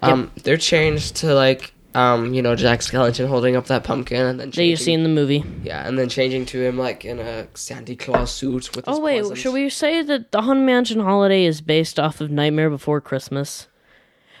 Um, 0.00 0.30
they're 0.44 0.56
changed 0.56 1.16
to 1.16 1.34
like 1.34 1.72
um 1.98 2.32
you 2.34 2.42
know 2.42 2.54
Jack 2.54 2.80
Skellington 2.80 3.26
holding 3.28 3.56
up 3.56 3.66
that 3.66 3.82
pumpkin, 3.84 4.24
and 4.26 4.38
then 4.40 4.50
That 4.50 4.64
you 4.64 4.76
see 4.76 4.92
in 4.92 5.02
the 5.02 5.08
movie. 5.08 5.42
yeah, 5.64 5.86
and 5.86 5.98
then 5.98 6.08
changing 6.08 6.46
to 6.46 6.60
him 6.62 6.78
like 6.78 7.04
in 7.04 7.18
a 7.18 7.48
Santa 7.54 7.94
Claus 7.96 8.30
suit 8.32 8.74
with. 8.76 8.84
Oh 8.86 9.00
wait, 9.00 9.18
presents. 9.20 9.40
should 9.40 9.54
we 9.54 9.68
say 9.68 10.02
that 10.02 10.32
the 10.32 10.42
Haunted 10.42 10.64
Mansion 10.66 11.00
holiday 11.00 11.44
is 11.44 11.60
based 11.60 11.98
off 11.98 12.20
of 12.20 12.30
Nightmare 12.30 12.70
Before 12.70 13.00
Christmas? 13.00 13.66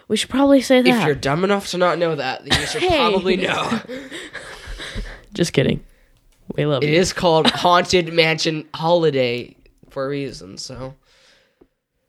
We 0.08 0.16
should 0.16 0.30
probably 0.30 0.62
say 0.62 0.80
that. 0.82 1.00
If 1.00 1.06
you're 1.06 1.14
dumb 1.14 1.44
enough 1.44 1.68
to 1.70 1.78
not 1.78 1.98
know 1.98 2.14
that, 2.16 2.44
then 2.44 2.58
you 2.60 2.66
should 2.66 2.80
Hey. 2.82 2.96
probably 2.96 3.36
know. 3.46 3.80
Just 5.34 5.52
kidding. 5.52 5.84
We 6.56 6.64
love 6.64 6.82
It 6.82 6.88
you. 6.90 6.96
is 6.96 7.12
called 7.12 7.46
Haunted 7.50 8.12
Mansion 8.12 8.66
Holiday 8.74 9.54
for 9.90 10.06
a 10.06 10.08
reason. 10.08 10.56
So, 10.56 10.94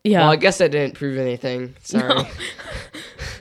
Yeah. 0.04 0.22
well, 0.22 0.32
I 0.32 0.36
guess 0.38 0.60
that 0.60 0.72
didn't 0.72 0.96
prove 0.96 1.18
anything. 1.18 1.76
Sorry. 1.84 2.24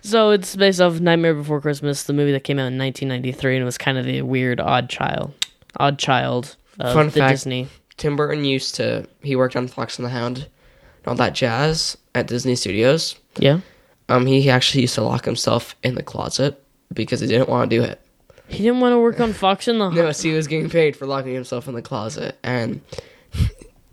So 0.03 0.31
it's 0.31 0.57
based 0.57 0.81
off 0.81 1.01
Nightmare 1.01 1.35
Before 1.35 1.61
Christmas, 1.61 2.05
the 2.05 2.15
movie 2.15 2.33
that 2.33 2.43
came 2.45 2.59
out 2.59 2.73
in 2.73 2.79
1993, 2.79 3.57
and 3.57 3.63
it 3.63 3.65
was 3.67 3.77
kind 3.77 3.99
of 3.99 4.07
the 4.07 4.23
weird 4.23 4.59
odd 4.59 4.89
child, 4.89 5.35
odd 5.77 5.99
child 5.99 6.57
of 6.79 6.95
Fun 6.95 7.07
the 7.07 7.13
fact. 7.13 7.33
Disney. 7.35 7.69
Tim 7.99 8.17
Burton 8.17 8.43
used 8.45 8.75
to. 8.77 9.07
He 9.23 9.37
worked 9.37 9.55
on 9.55 9.69
Fox 9.69 9.99
and 9.99 10.07
the 10.07 10.11
Hound, 10.11 10.39
and 10.39 11.09
all 11.09 11.15
that 11.17 11.35
jazz 11.35 11.99
at 12.15 12.27
Disney 12.27 12.55
Studios. 12.55 13.17
Yeah, 13.39 13.61
Um, 14.09 14.25
he 14.25 14.49
actually 14.49 14.81
used 14.83 14.95
to 14.95 15.03
lock 15.03 15.27
himself 15.27 15.77
in 15.83 15.95
the 15.95 16.03
closet 16.03 16.63
because 16.95 17.21
he 17.21 17.27
didn't 17.27 17.51
want 17.51 17.71
to 17.71 17.77
do 17.77 17.83
it. 17.83 18.01
he 18.49 18.63
didn't 18.63 18.81
want 18.81 18.95
to 18.95 18.99
work 18.99 19.21
on 19.21 19.35
Fox 19.35 19.69
and 19.69 19.79
the. 19.79 19.91
No, 19.91 20.11
so 20.13 20.29
he 20.29 20.35
was 20.35 20.47
getting 20.47 20.71
paid 20.71 20.97
for 20.97 21.07
locking 21.07 21.35
himself 21.35 21.69
in 21.69 21.75
the 21.75 21.83
closet. 21.83 22.39
And 22.43 22.81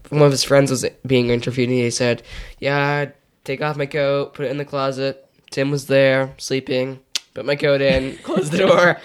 one 0.09 0.21
of 0.23 0.31
his 0.31 0.43
friends 0.43 0.71
was 0.71 0.85
being 1.05 1.29
interviewed, 1.29 1.69
and 1.69 1.77
he 1.77 1.89
said, 1.89 2.23
"Yeah, 2.59 2.77
I'd 2.77 3.13
take 3.43 3.61
off 3.61 3.77
my 3.77 3.85
coat, 3.85 4.33
put 4.33 4.45
it 4.45 4.51
in 4.51 4.57
the 4.57 4.65
closet. 4.65 5.21
Tim 5.51 5.71
was 5.71 5.87
there, 5.87 6.33
sleeping. 6.37 6.99
Put 7.33 7.45
my 7.45 7.55
coat 7.55 7.81
in, 7.81 8.17
close 8.23 8.49
the 8.49 8.59
door. 8.59 8.97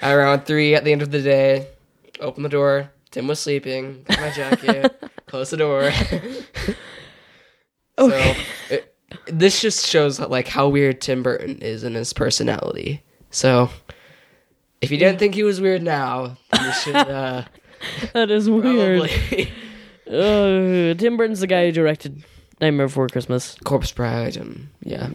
At 0.00 0.12
around 0.14 0.44
three 0.46 0.74
at 0.74 0.84
the 0.84 0.92
end 0.92 1.02
of 1.02 1.10
the 1.10 1.22
day, 1.22 1.66
open 2.20 2.42
the 2.42 2.48
door. 2.48 2.90
Tim 3.10 3.26
was 3.28 3.38
sleeping. 3.40 4.02
Got 4.08 4.20
my 4.20 4.30
jacket, 4.30 5.02
close 5.26 5.50
the 5.50 5.56
door. 5.56 5.90
So 7.96 8.34
it, 8.70 8.94
this 9.26 9.60
just 9.60 9.86
shows 9.86 10.18
like 10.18 10.48
how 10.48 10.68
weird 10.68 11.00
Tim 11.00 11.22
Burton 11.22 11.58
is 11.62 11.84
in 11.84 11.94
his 11.94 12.12
personality. 12.12 13.02
So 13.30 13.70
if 14.80 14.90
you 14.90 14.96
didn't 14.98 15.18
think 15.20 15.34
he 15.36 15.44
was 15.44 15.60
weird 15.60 15.80
now, 15.82 16.36
you 16.60 16.72
should 16.72 16.96
uh, 16.96 17.44
That 18.12 18.32
is 18.32 18.50
weird. 18.50 19.08
probably 19.08 19.52
Uh, 20.06 20.94
Tim 20.94 21.16
Burton's 21.16 21.40
the 21.40 21.46
guy 21.46 21.66
who 21.66 21.72
directed 21.72 22.22
Nightmare 22.60 22.86
Before 22.86 23.08
Christmas. 23.08 23.56
Corpse 23.64 23.92
Bride 23.92 24.36
and 24.36 24.68
yeah. 24.82 25.10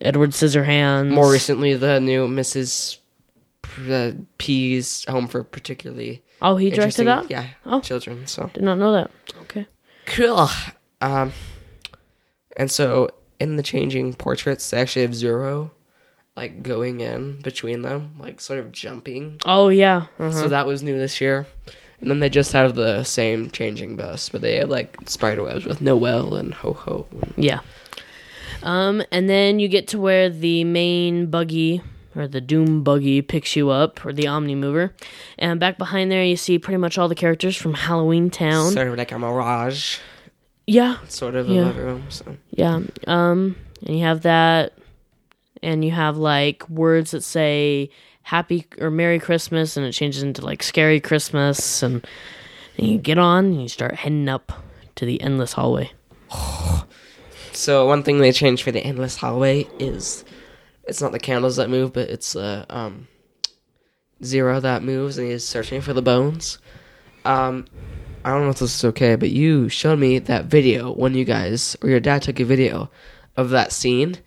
Edward 0.00 0.30
Scissorhands. 0.30 1.10
More 1.10 1.30
recently, 1.30 1.74
the 1.74 2.00
new 2.00 2.26
Mrs. 2.26 2.98
P- 3.62 3.92
uh, 3.94 4.12
P's 4.38 5.04
Home 5.06 5.28
for 5.28 5.44
Particularly 5.44 6.22
Oh, 6.42 6.56
he 6.56 6.70
directed 6.70 7.06
that. 7.06 7.30
Yeah, 7.30 7.48
Oh. 7.66 7.80
children. 7.80 8.26
So 8.26 8.50
Did 8.54 8.62
not 8.62 8.78
know 8.78 8.92
that. 8.92 9.10
Okay. 9.42 9.66
cool. 10.06 10.48
Um, 11.02 11.32
and 12.56 12.70
so 12.70 13.10
in 13.38 13.56
the 13.56 13.62
changing 13.62 14.14
portraits, 14.14 14.70
they 14.70 14.80
actually 14.80 15.02
have 15.02 15.14
zero, 15.14 15.70
like 16.36 16.62
going 16.62 17.00
in 17.00 17.40
between 17.42 17.82
them, 17.82 18.14
like 18.18 18.40
sort 18.40 18.58
of 18.58 18.72
jumping. 18.72 19.38
Oh 19.44 19.68
yeah. 19.68 20.06
Uh-huh. 20.18 20.32
So 20.32 20.48
that 20.48 20.66
was 20.66 20.82
new 20.82 20.96
this 20.98 21.20
year. 21.20 21.46
And 22.00 22.10
then 22.10 22.20
they 22.20 22.30
just 22.30 22.52
have 22.52 22.74
the 22.76 23.04
same 23.04 23.50
changing 23.50 23.96
bus, 23.96 24.28
but 24.30 24.40
they 24.40 24.56
have 24.56 24.70
like 24.70 24.96
spider 25.06 25.42
webs 25.42 25.66
with 25.66 25.80
Noel 25.82 26.34
and 26.34 26.54
Ho 26.54 26.72
Ho. 26.72 27.06
Yeah. 27.36 27.60
Um, 28.62 29.02
and 29.10 29.28
then 29.28 29.58
you 29.58 29.68
get 29.68 29.88
to 29.88 29.98
where 30.00 30.28
the 30.28 30.64
main 30.64 31.26
buggy 31.26 31.82
or 32.16 32.26
the 32.26 32.40
Doom 32.40 32.82
buggy 32.82 33.22
picks 33.22 33.54
you 33.54 33.70
up, 33.70 34.04
or 34.04 34.12
the 34.12 34.26
Omni 34.26 34.56
Mover, 34.56 34.92
and 35.38 35.60
back 35.60 35.78
behind 35.78 36.10
there 36.10 36.24
you 36.24 36.36
see 36.36 36.58
pretty 36.58 36.76
much 36.78 36.98
all 36.98 37.06
the 37.08 37.14
characters 37.14 37.56
from 37.56 37.72
Halloween 37.74 38.30
Town. 38.30 38.72
Sort 38.72 38.88
of 38.88 38.96
like 38.98 39.12
a 39.12 39.18
mirage, 39.18 39.98
Yeah, 40.66 40.96
sort 41.08 41.36
of 41.36 41.48
Yeah. 41.48 41.60
of 41.62 41.78
everyone. 41.78 42.02
So 42.08 42.36
yeah. 42.50 42.80
Um, 43.06 43.54
and 43.86 43.96
you 43.96 44.04
have 44.04 44.22
that, 44.22 44.72
and 45.62 45.84
you 45.84 45.92
have 45.92 46.16
like 46.16 46.68
words 46.68 47.12
that 47.12 47.22
say 47.22 47.90
Happy 48.22 48.66
or 48.78 48.90
Merry 48.90 49.18
Christmas, 49.18 49.76
and 49.76 49.84
it 49.86 49.92
changes 49.92 50.22
into 50.22 50.44
like 50.44 50.62
Scary 50.62 51.00
Christmas, 51.00 51.82
and, 51.82 52.06
and 52.78 52.86
you 52.86 52.98
get 52.98 53.18
on 53.18 53.46
and 53.46 53.62
you 53.62 53.68
start 53.68 53.94
heading 53.96 54.28
up 54.28 54.52
to 54.96 55.04
the 55.04 55.20
endless 55.20 55.52
hallway. 55.52 55.92
So 57.52 57.86
one 57.86 58.04
thing 58.04 58.18
they 58.18 58.32
changed 58.32 58.62
for 58.62 58.72
the 58.72 58.80
endless 58.80 59.16
hallway 59.16 59.66
is 59.78 60.24
it's 60.84 61.02
not 61.02 61.12
the 61.12 61.18
candles 61.18 61.56
that 61.56 61.68
move, 61.68 61.92
but 61.92 62.08
it's 62.08 62.34
uh, 62.34 62.64
um 62.70 63.08
zero 64.24 64.60
that 64.60 64.82
moves 64.82 65.18
and 65.18 65.30
he's 65.30 65.46
searching 65.46 65.80
for 65.80 65.92
the 65.92 66.00
bones. 66.00 66.58
Um 67.24 67.66
I 68.24 68.30
don't 68.30 68.44
know 68.44 68.50
if 68.50 68.58
this 68.58 68.74
is 68.74 68.84
okay, 68.86 69.16
but 69.16 69.30
you 69.30 69.68
showed 69.68 69.98
me 69.98 70.18
that 70.20 70.46
video 70.46 70.92
when 70.92 71.14
you 71.14 71.24
guys 71.24 71.76
or 71.82 71.88
your 71.88 72.00
dad 72.00 72.22
took 72.22 72.38
a 72.40 72.44
video 72.44 72.90
of 73.36 73.50
that 73.50 73.72
scene 73.72 74.18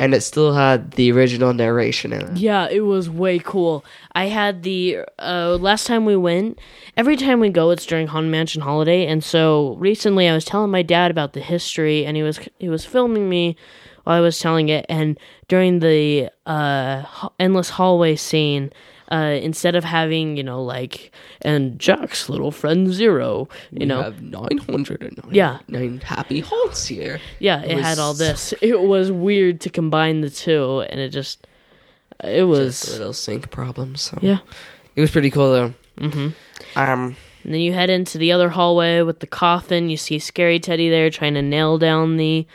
and 0.00 0.14
it 0.14 0.22
still 0.22 0.54
had 0.54 0.92
the 0.92 1.12
original 1.12 1.52
narration 1.52 2.14
in 2.14 2.22
it. 2.22 2.36
Yeah, 2.38 2.68
it 2.70 2.80
was 2.80 3.10
way 3.10 3.38
cool. 3.38 3.84
I 4.12 4.28
had 4.28 4.62
the 4.62 5.00
uh, 5.18 5.58
last 5.60 5.86
time 5.86 6.06
we 6.06 6.16
went. 6.16 6.58
Every 6.96 7.18
time 7.18 7.38
we 7.38 7.50
go, 7.50 7.68
it's 7.68 7.84
during 7.84 8.06
Haunted 8.06 8.32
Mansion 8.32 8.62
holiday, 8.62 9.06
and 9.06 9.22
so 9.22 9.76
recently 9.78 10.26
I 10.26 10.32
was 10.32 10.46
telling 10.46 10.70
my 10.70 10.80
dad 10.80 11.10
about 11.10 11.34
the 11.34 11.40
history, 11.40 12.06
and 12.06 12.16
he 12.16 12.22
was 12.22 12.40
he 12.58 12.70
was 12.70 12.86
filming 12.86 13.28
me 13.28 13.56
while 14.04 14.16
I 14.16 14.20
was 14.20 14.38
telling 14.38 14.70
it. 14.70 14.86
And 14.88 15.20
during 15.48 15.80
the 15.80 16.30
uh, 16.46 17.04
endless 17.38 17.68
hallway 17.68 18.16
scene, 18.16 18.72
uh, 19.10 19.38
instead 19.42 19.74
of 19.74 19.84
having 19.84 20.36
you 20.36 20.42
know 20.42 20.62
like 20.62 21.10
and 21.42 21.78
Jack's 21.78 22.28
little 22.28 22.50
friend 22.52 22.92
Zero, 22.92 23.48
you 23.72 23.80
We 23.80 23.86
know, 23.86 24.02
have 24.02 24.22
909 24.22 25.34
Yeah. 25.34 25.58
nine 25.68 26.00
happy 26.04 26.40
haunts 26.40 26.86
here. 26.86 27.20
yeah, 27.38 27.62
it, 27.62 27.78
had 27.78 27.98
all 27.98 28.14
this. 28.14 28.54
It 28.62 28.80
was 28.80 29.10
weird 29.10 29.60
to 29.62 29.70
combine 29.70 30.20
the 30.20 30.30
two, 30.30 30.80
and 30.90 31.00
it 31.00 31.10
just 31.10 31.46
it 32.22 32.44
was 32.44 32.80
Just 32.82 32.98
little 32.98 33.12
sync 33.12 33.50
problems. 33.50 34.02
So. 34.02 34.18
yeah. 34.22 34.38
It 34.96 35.00
was 35.00 35.10
pretty 35.10 35.30
cool 35.30 35.50
though. 35.52 35.74
Mm-hmm. 35.98 36.28
Um 36.78 37.16
And 37.44 37.54
then 37.54 37.60
you 37.60 37.72
head 37.72 37.88
into 37.88 38.18
the 38.18 38.32
other 38.32 38.50
hallway 38.50 39.00
with 39.02 39.20
the 39.20 39.26
coffin. 39.26 39.88
You 39.88 39.96
see 39.96 40.18
Scary 40.18 40.60
Teddy 40.60 40.90
there 40.90 41.08
trying 41.10 41.34
to 41.34 41.42
nail 41.42 41.78
down 41.78 42.16
the 42.18 42.46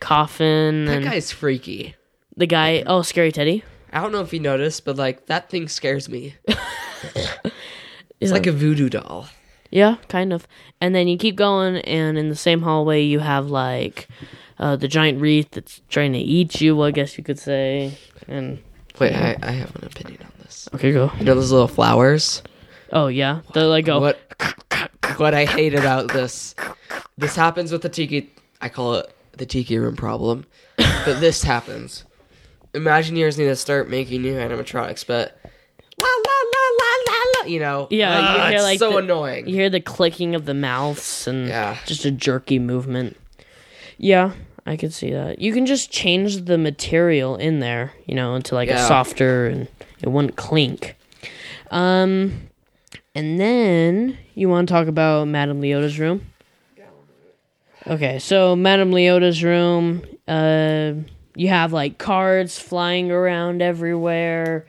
coffin. 0.00 0.86
that 0.86 0.96
and 0.96 1.04
guy's 1.04 1.30
freaky. 1.30 1.94
the 2.36 2.46
guy, 2.46 2.82
oh, 2.86 3.02
Scary 3.02 3.30
Teddy. 3.32 3.62
I 3.92 4.00
don't 4.00 4.12
know 4.12 4.22
if 4.22 4.32
you 4.32 4.40
noticed, 4.40 4.84
but 4.84 4.96
like 4.96 5.26
that 5.26 5.50
thing 5.50 5.68
scares 5.68 6.08
me. 6.08 6.34
It's 8.22 8.30
like 8.30 8.46
a 8.46 8.52
voodoo 8.52 8.88
doll. 8.88 9.26
Yeah, 9.70 9.96
kind 10.08 10.32
of. 10.32 10.46
And 10.80 10.94
then 10.94 11.08
you 11.08 11.18
keep 11.18 11.34
going, 11.34 11.78
and 11.78 12.16
in 12.16 12.28
the 12.28 12.36
same 12.36 12.62
hallway, 12.62 13.02
you 13.02 13.18
have 13.18 13.50
like 13.50 14.06
uh, 14.60 14.76
the 14.76 14.86
giant 14.86 15.20
wreath 15.20 15.50
that's 15.50 15.80
trying 15.88 16.12
to 16.12 16.18
eat 16.20 16.60
you, 16.60 16.80
I 16.82 16.92
guess 16.92 17.18
you 17.18 17.24
could 17.24 17.38
say. 17.38 17.98
And 18.28 18.62
Wait, 19.00 19.12
I, 19.12 19.36
I 19.42 19.50
have 19.50 19.74
an 19.74 19.84
opinion 19.84 20.22
on 20.22 20.32
this. 20.38 20.68
okay, 20.74 20.92
go. 20.92 21.10
You 21.18 21.24
know 21.24 21.34
those 21.34 21.50
little 21.50 21.66
flowers? 21.66 22.42
Oh 22.92 23.08
yeah, 23.08 23.40
the 23.54 23.64
like 23.64 23.86
go. 23.86 23.98
What 24.00 24.20
what 25.16 25.34
I 25.34 25.46
hate 25.46 25.74
about 25.74 26.12
this. 26.12 26.54
This 27.18 27.34
happens 27.34 27.72
with 27.72 27.82
the 27.82 27.88
tiki 27.88 28.30
I 28.60 28.68
call 28.68 28.94
it 28.94 29.12
the 29.32 29.46
tiki 29.46 29.78
room 29.78 29.96
problem. 29.96 30.44
But 30.76 31.18
this 31.18 31.42
happens. 31.42 32.04
Imagineers 32.74 33.36
need 33.38 33.44
to 33.46 33.56
start 33.56 33.90
making 33.90 34.22
new 34.22 34.34
animatronics, 34.34 35.06
but 35.06 35.38
la 36.00 36.08
la 36.08 36.32
la 36.54 36.68
la 36.78 36.96
la 37.06 37.24
la 37.40 37.46
you 37.46 37.60
know. 37.60 37.86
Yeah, 37.90 38.18
you 38.18 38.24
ah, 38.40 38.46
hear, 38.48 38.54
it's 38.56 38.62
like, 38.64 38.78
so 38.78 38.92
the- 38.92 38.96
annoying. 38.98 39.46
You 39.46 39.54
hear 39.54 39.70
the 39.70 39.80
clicking 39.80 40.34
of 40.34 40.46
the 40.46 40.54
mouths 40.54 41.26
and 41.26 41.48
Yeah. 41.48 41.76
just 41.86 42.04
a 42.04 42.10
jerky 42.10 42.58
movement. 42.58 43.16
Yeah, 43.98 44.32
I 44.66 44.76
could 44.76 44.92
see 44.94 45.10
that. 45.12 45.38
You 45.40 45.52
can 45.52 45.66
just 45.66 45.90
change 45.90 46.44
the 46.46 46.56
material 46.58 47.36
in 47.36 47.60
there, 47.60 47.92
you 48.06 48.14
know, 48.14 48.34
into 48.34 48.54
like 48.54 48.70
a 48.70 48.78
softer 48.78 49.46
and 49.46 49.68
it 50.00 50.08
wouldn't 50.08 50.36
clink. 50.36 50.96
Um, 51.70 52.48
and 53.14 53.38
then 53.38 54.16
you 54.34 54.48
want 54.48 54.68
to 54.68 54.72
talk 54.72 54.88
about 54.88 55.28
Madame 55.28 55.60
Leota's 55.60 55.98
room. 55.98 56.26
Okay, 57.86 58.18
so 58.20 58.54
Madame 58.54 58.92
Leota's 58.92 59.42
room, 59.42 60.02
uh, 60.28 60.92
you 61.34 61.48
have 61.48 61.72
like 61.72 61.98
cards 61.98 62.58
flying 62.58 63.10
around 63.10 63.62
everywhere, 63.62 64.66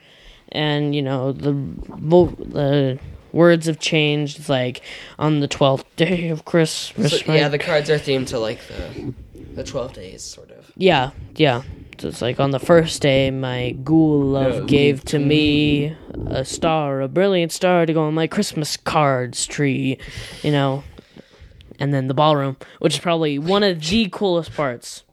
and 0.49 0.95
you 0.95 1.01
know 1.01 1.31
the 1.31 1.53
the 1.53 2.99
words 3.31 3.65
have 3.65 3.79
changed. 3.79 4.39
It's 4.39 4.49
like 4.49 4.81
on 5.19 5.39
the 5.39 5.47
twelfth 5.47 5.85
day 5.95 6.29
of 6.29 6.45
Christmas. 6.45 7.19
So, 7.19 7.33
yeah, 7.33 7.49
the 7.49 7.59
cards 7.59 7.89
are 7.89 7.99
themed 7.99 8.27
to 8.27 8.39
like 8.39 8.59
the 8.67 9.13
the 9.55 9.63
twelve 9.63 9.93
days 9.93 10.21
sort 10.23 10.51
of. 10.51 10.71
Yeah, 10.75 11.11
yeah. 11.35 11.63
So 11.99 12.07
it's 12.07 12.21
like 12.21 12.39
on 12.39 12.51
the 12.51 12.59
first 12.59 13.01
day, 13.01 13.29
my 13.31 13.71
ghoul 13.83 14.21
love 14.21 14.59
No, 14.59 14.65
gave 14.65 15.05
to 15.05 15.19
me 15.19 15.95
a 16.25 16.43
star, 16.43 17.01
a 17.01 17.07
brilliant 17.07 17.51
star 17.51 17.85
to 17.85 17.93
go 17.93 18.03
on 18.03 18.13
my 18.13 18.27
Christmas 18.27 18.77
cards 18.77 19.45
tree, 19.45 19.97
you 20.41 20.51
know. 20.51 20.83
And 21.79 21.93
then 21.93 22.07
the 22.07 22.13
ballroom, 22.13 22.57
which 22.79 22.95
is 22.95 22.99
probably 22.99 23.39
one 23.39 23.63
of 23.63 23.79
the 23.81 24.09
coolest 24.09 24.53
parts. 24.53 25.03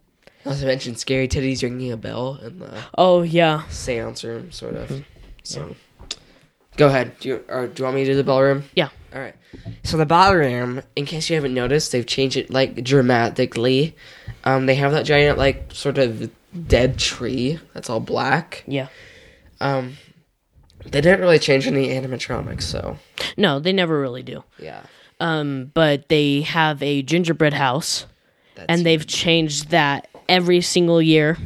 Not 0.44 0.56
to 0.56 0.66
mention 0.66 0.96
Scary 0.96 1.28
Teddy's 1.28 1.62
ringing 1.62 1.92
a 1.92 1.96
bell 1.96 2.38
in 2.42 2.58
the 2.60 2.72
Oh 2.96 3.22
yeah, 3.22 3.66
seance 3.68 4.24
room, 4.24 4.50
sort 4.52 4.74
of. 4.76 4.88
Mm-hmm. 4.88 5.02
So, 5.42 5.76
go 6.76 6.86
ahead. 6.88 7.18
Do 7.20 7.28
you, 7.28 7.44
or 7.48 7.66
do 7.66 7.80
you 7.80 7.84
want 7.84 7.96
me 7.96 8.04
to 8.04 8.12
do 8.12 8.16
the 8.16 8.24
ballroom? 8.24 8.64
yeah. 8.74 8.88
All 9.12 9.20
right. 9.20 9.34
So 9.82 9.96
the 9.96 10.06
ballroom, 10.06 10.82
in 10.94 11.04
case 11.04 11.28
you 11.28 11.34
haven't 11.34 11.52
noticed, 11.52 11.90
they've 11.90 12.06
changed 12.06 12.36
it 12.36 12.50
like 12.50 12.82
dramatically. 12.84 13.96
Um, 14.44 14.66
they 14.66 14.76
have 14.76 14.92
that 14.92 15.04
giant 15.04 15.36
like 15.36 15.72
sort 15.72 15.98
of 15.98 16.30
dead 16.68 16.96
tree 16.98 17.58
that's 17.74 17.90
all 17.90 17.98
black. 18.00 18.62
Yeah. 18.68 18.86
Um, 19.60 19.96
They 20.84 21.00
didn't 21.00 21.20
really 21.20 21.38
change 21.40 21.66
any 21.66 21.88
animatronics, 21.88 22.62
so 22.62 22.98
No, 23.36 23.58
they 23.58 23.72
never 23.72 24.00
really 24.00 24.22
do. 24.22 24.44
yeah. 24.58 24.82
Um, 25.18 25.70
but 25.74 26.08
they 26.08 26.42
have 26.42 26.82
a 26.82 27.02
gingerbread 27.02 27.52
house, 27.52 28.06
That's 28.54 28.66
and 28.68 28.86
they've 28.86 29.06
changed 29.06 29.70
that 29.70 30.08
every 30.30 30.62
single 30.62 31.02
year. 31.02 31.36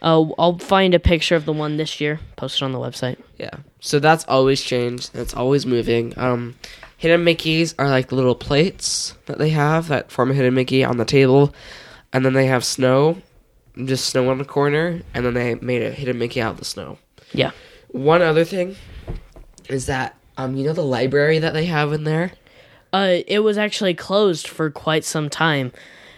Uh, 0.00 0.26
I'll 0.38 0.58
find 0.58 0.94
a 0.94 1.00
picture 1.00 1.34
of 1.34 1.44
the 1.44 1.52
one 1.52 1.76
this 1.76 2.00
year, 2.00 2.20
post 2.36 2.62
it 2.62 2.64
on 2.64 2.70
the 2.70 2.78
website. 2.78 3.18
Yeah. 3.36 3.50
So 3.80 3.98
that's 3.98 4.24
always 4.26 4.62
changed. 4.62 5.10
It's 5.16 5.34
always 5.34 5.66
moving. 5.66 6.16
Um, 6.16 6.54
hidden 6.98 7.24
Mickeys 7.24 7.74
are 7.78 7.88
like 7.88 8.12
little 8.12 8.36
plates 8.36 9.14
that 9.26 9.38
they 9.38 9.50
have 9.50 9.88
that 9.88 10.12
form 10.12 10.30
a 10.30 10.34
hidden 10.34 10.54
Mickey 10.54 10.84
on 10.84 10.98
the 10.98 11.04
table, 11.04 11.52
and 12.12 12.24
then 12.24 12.34
they 12.34 12.46
have 12.46 12.64
snow, 12.64 13.18
just 13.76 14.06
snow 14.06 14.30
on 14.30 14.38
the 14.38 14.44
corner, 14.44 15.00
and 15.14 15.24
then 15.24 15.34
they 15.34 15.56
made 15.56 15.82
a 15.82 15.90
hidden 15.90 16.18
Mickey 16.18 16.40
out 16.40 16.52
of 16.52 16.58
the 16.58 16.64
snow. 16.64 16.98
Yeah. 17.32 17.50
One 17.88 18.22
other 18.22 18.44
thing 18.44 18.76
is 19.68 19.86
that 19.86 20.14
um, 20.36 20.54
you 20.54 20.64
know 20.64 20.72
the 20.72 20.84
library 20.84 21.40
that 21.40 21.54
they 21.54 21.64
have 21.64 21.92
in 21.92 22.04
there. 22.04 22.32
Uh, 22.92 23.18
it 23.26 23.40
was 23.40 23.58
actually 23.58 23.94
closed 23.94 24.46
for 24.46 24.70
quite 24.70 25.04
some 25.04 25.28
time. 25.28 25.72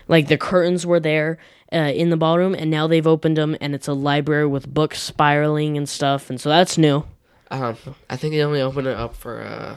Like 0.07 0.29
the 0.29 0.37
curtains 0.37 0.85
were 0.85 1.01
there 1.01 1.39
uh, 1.73 1.77
in 1.95 2.11
the 2.11 2.17
ballroom, 2.17 2.55
and 2.55 2.71
now 2.71 2.87
they've 2.87 3.07
opened 3.07 3.37
them, 3.37 3.57
and 3.61 3.75
it's 3.75 3.89
a 3.89 3.93
library 3.93 4.47
with 4.47 4.73
books 4.73 5.01
spiraling 5.01 5.77
and 5.77 5.89
stuff, 5.89 6.29
and 6.31 6.41
so 6.41 6.49
that's 6.49 6.77
new. 6.79 7.05
Um, 7.51 7.77
I 8.09 8.17
think 8.17 8.33
they 8.33 8.43
only 8.43 8.61
opened 8.61 8.87
it 8.87 8.97
up 8.97 9.15
for 9.17 9.43
uh, 9.43 9.77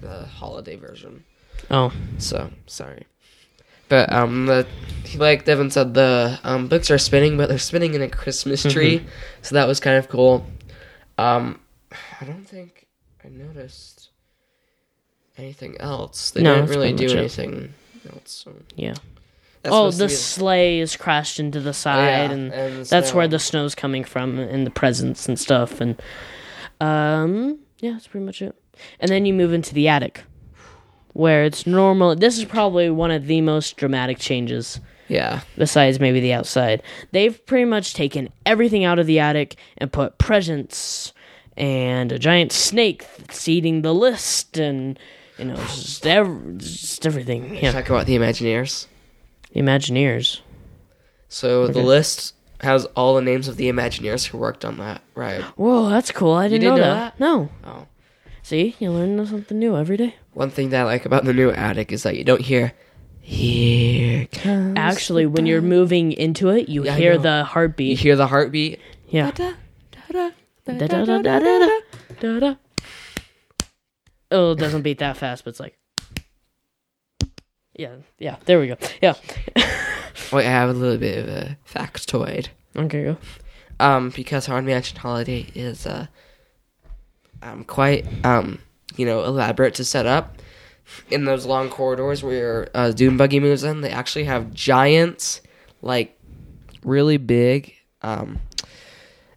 the 0.00 0.24
holiday 0.26 0.76
version. 0.76 1.24
Oh, 1.70 1.92
So 2.18 2.50
sorry, 2.66 3.06
but 3.88 4.12
um, 4.12 4.46
the 4.46 4.66
like 5.16 5.44
Devan 5.46 5.70
said, 5.72 5.94
the 5.94 6.38
um 6.44 6.68
books 6.68 6.90
are 6.90 6.98
spinning, 6.98 7.36
but 7.36 7.48
they're 7.48 7.58
spinning 7.58 7.94
in 7.94 8.02
a 8.02 8.08
Christmas 8.10 8.62
tree, 8.62 9.04
so 9.42 9.54
that 9.54 9.66
was 9.68 9.80
kind 9.80 9.96
of 9.96 10.08
cool. 10.08 10.44
Um, 11.16 11.60
I 12.20 12.24
don't 12.24 12.44
think 12.46 12.86
I 13.24 13.28
noticed 13.28 14.10
anything 15.38 15.76
else. 15.80 16.30
They 16.32 16.42
No, 16.42 16.56
didn't 16.56 16.70
really 16.70 16.92
do 16.92 17.04
much 17.06 17.12
it. 17.14 17.18
anything 17.18 17.74
else. 18.12 18.44
So 18.44 18.52
yeah. 18.76 18.94
Oh, 19.72 19.90
the 19.90 20.08
sleigh 20.08 20.80
is 20.80 20.96
crashed 20.96 21.38
into 21.40 21.60
the 21.60 21.72
side, 21.72 22.30
yeah, 22.30 22.30
and, 22.32 22.52
and 22.52 22.84
the 22.84 22.88
that's 22.88 23.12
where 23.14 23.28
the 23.28 23.38
snow's 23.38 23.74
coming 23.74 24.04
from, 24.04 24.38
and 24.38 24.66
the 24.66 24.70
presents 24.70 25.28
and 25.28 25.38
stuff, 25.38 25.80
and 25.80 26.00
um, 26.80 27.58
yeah, 27.78 27.92
that's 27.92 28.06
pretty 28.06 28.26
much 28.26 28.42
it. 28.42 28.54
And 29.00 29.10
then 29.10 29.26
you 29.26 29.34
move 29.34 29.52
into 29.52 29.74
the 29.74 29.88
attic, 29.88 30.24
where 31.12 31.44
it's 31.44 31.66
normal. 31.66 32.14
This 32.16 32.38
is 32.38 32.44
probably 32.44 32.90
one 32.90 33.10
of 33.10 33.26
the 33.26 33.40
most 33.40 33.76
dramatic 33.76 34.18
changes. 34.18 34.80
yeah. 35.08 35.40
besides 35.56 36.00
maybe 36.00 36.20
the 36.20 36.32
outside. 36.32 36.82
They've 37.12 37.44
pretty 37.46 37.66
much 37.66 37.94
taken 37.94 38.30
everything 38.46 38.84
out 38.84 38.98
of 38.98 39.06
the 39.06 39.18
attic 39.20 39.56
and 39.78 39.92
put 39.92 40.18
presents 40.18 41.12
and 41.56 42.10
a 42.10 42.18
giant 42.18 42.50
snake 42.52 43.06
that's 43.18 43.46
eating 43.46 43.82
the 43.82 43.94
list 43.94 44.58
and 44.58 44.98
you 45.38 45.44
know 45.44 45.54
just, 45.54 46.04
ev- 46.06 46.58
just 46.58 47.06
everything. 47.06 47.54
Yeah, 47.56 47.70
Talk 47.72 47.88
about 47.90 48.06
the 48.06 48.16
Imagineers. 48.16 48.86
The 49.54 49.60
Imagineers. 49.60 50.40
So 51.28 51.66
the 51.66 51.80
list 51.80 52.34
has 52.60 52.84
all 52.96 53.14
the 53.14 53.22
names 53.22 53.48
of 53.48 53.56
the 53.56 53.70
Imagineers 53.70 54.26
who 54.26 54.36
worked 54.38 54.64
on 54.64 54.76
that 54.78 55.00
ride. 55.14 55.40
Whoa, 55.56 55.88
that's 55.88 56.10
cool. 56.12 56.32
I 56.32 56.48
didn't, 56.48 56.60
didn't 56.62 56.76
know, 56.76 56.84
know 56.84 56.94
that. 56.94 57.18
No. 57.20 57.48
Oh. 57.64 57.86
See, 58.42 58.76
you 58.78 58.90
learn 58.90 59.24
something 59.26 59.58
new 59.58 59.74
every 59.76 59.96
day. 59.96 60.16
One 60.34 60.50
thing 60.50 60.68
that 60.70 60.82
I 60.82 60.84
like 60.84 61.06
about 61.06 61.24
the 61.24 61.32
new 61.32 61.50
attic 61.50 61.90
is 61.92 62.02
that 62.02 62.16
you 62.16 62.24
don't 62.24 62.42
hear 62.42 62.72
here 63.20 64.26
comes 64.26 64.76
Actually, 64.76 65.24
when 65.24 65.46
you're 65.46 65.62
moving 65.62 66.12
into 66.12 66.50
it, 66.50 66.68
you 66.68 66.84
Yeah, 66.84 66.92
I 66.94 66.98
hear 66.98 67.14
know. 67.14 67.22
the 67.22 67.38
you 67.38 67.44
heartbeat. 67.44 67.98
hear 67.98 68.16
the 68.16 68.26
heartbeat. 68.26 68.80
Yeah. 69.08 69.30
Da-da-da-da-da-da-da. 70.66 72.54
Oh, 74.30 74.52
it 74.52 74.58
doesn't 74.58 74.82
beat 74.82 74.98
that 74.98 75.16
fast, 75.16 75.44
but 75.44 75.50
it's 75.50 75.60
like. 75.60 75.78
Yeah, 77.74 77.96
yeah, 78.18 78.36
there 78.44 78.60
we 78.60 78.68
go. 78.68 78.76
Yeah. 79.02 79.14
Wait, 80.32 80.46
I 80.46 80.50
have 80.50 80.70
a 80.70 80.72
little 80.72 80.98
bit 80.98 81.18
of 81.18 81.28
a 81.28 81.58
factoid. 81.68 82.48
Okay, 82.76 83.04
go. 83.04 83.16
Um, 83.80 84.10
because 84.10 84.46
Haunted 84.46 84.66
Mansion 84.66 84.98
Holiday 84.98 85.48
is 85.54 85.86
uh, 85.86 86.06
um, 87.42 87.64
quite 87.64 88.06
um, 88.24 88.60
you 88.96 89.06
know, 89.06 89.24
elaborate 89.24 89.74
to 89.74 89.84
set 89.84 90.06
up. 90.06 90.38
In 91.10 91.24
those 91.24 91.46
long 91.46 91.70
corridors 91.70 92.22
where 92.22 92.68
uh, 92.74 92.90
Doom 92.92 93.16
Buggy 93.16 93.40
moves 93.40 93.64
in, 93.64 93.80
they 93.80 93.90
actually 93.90 94.24
have 94.24 94.52
giants, 94.52 95.40
like 95.80 96.18
really 96.84 97.16
big. 97.16 97.74
Um, 98.02 98.40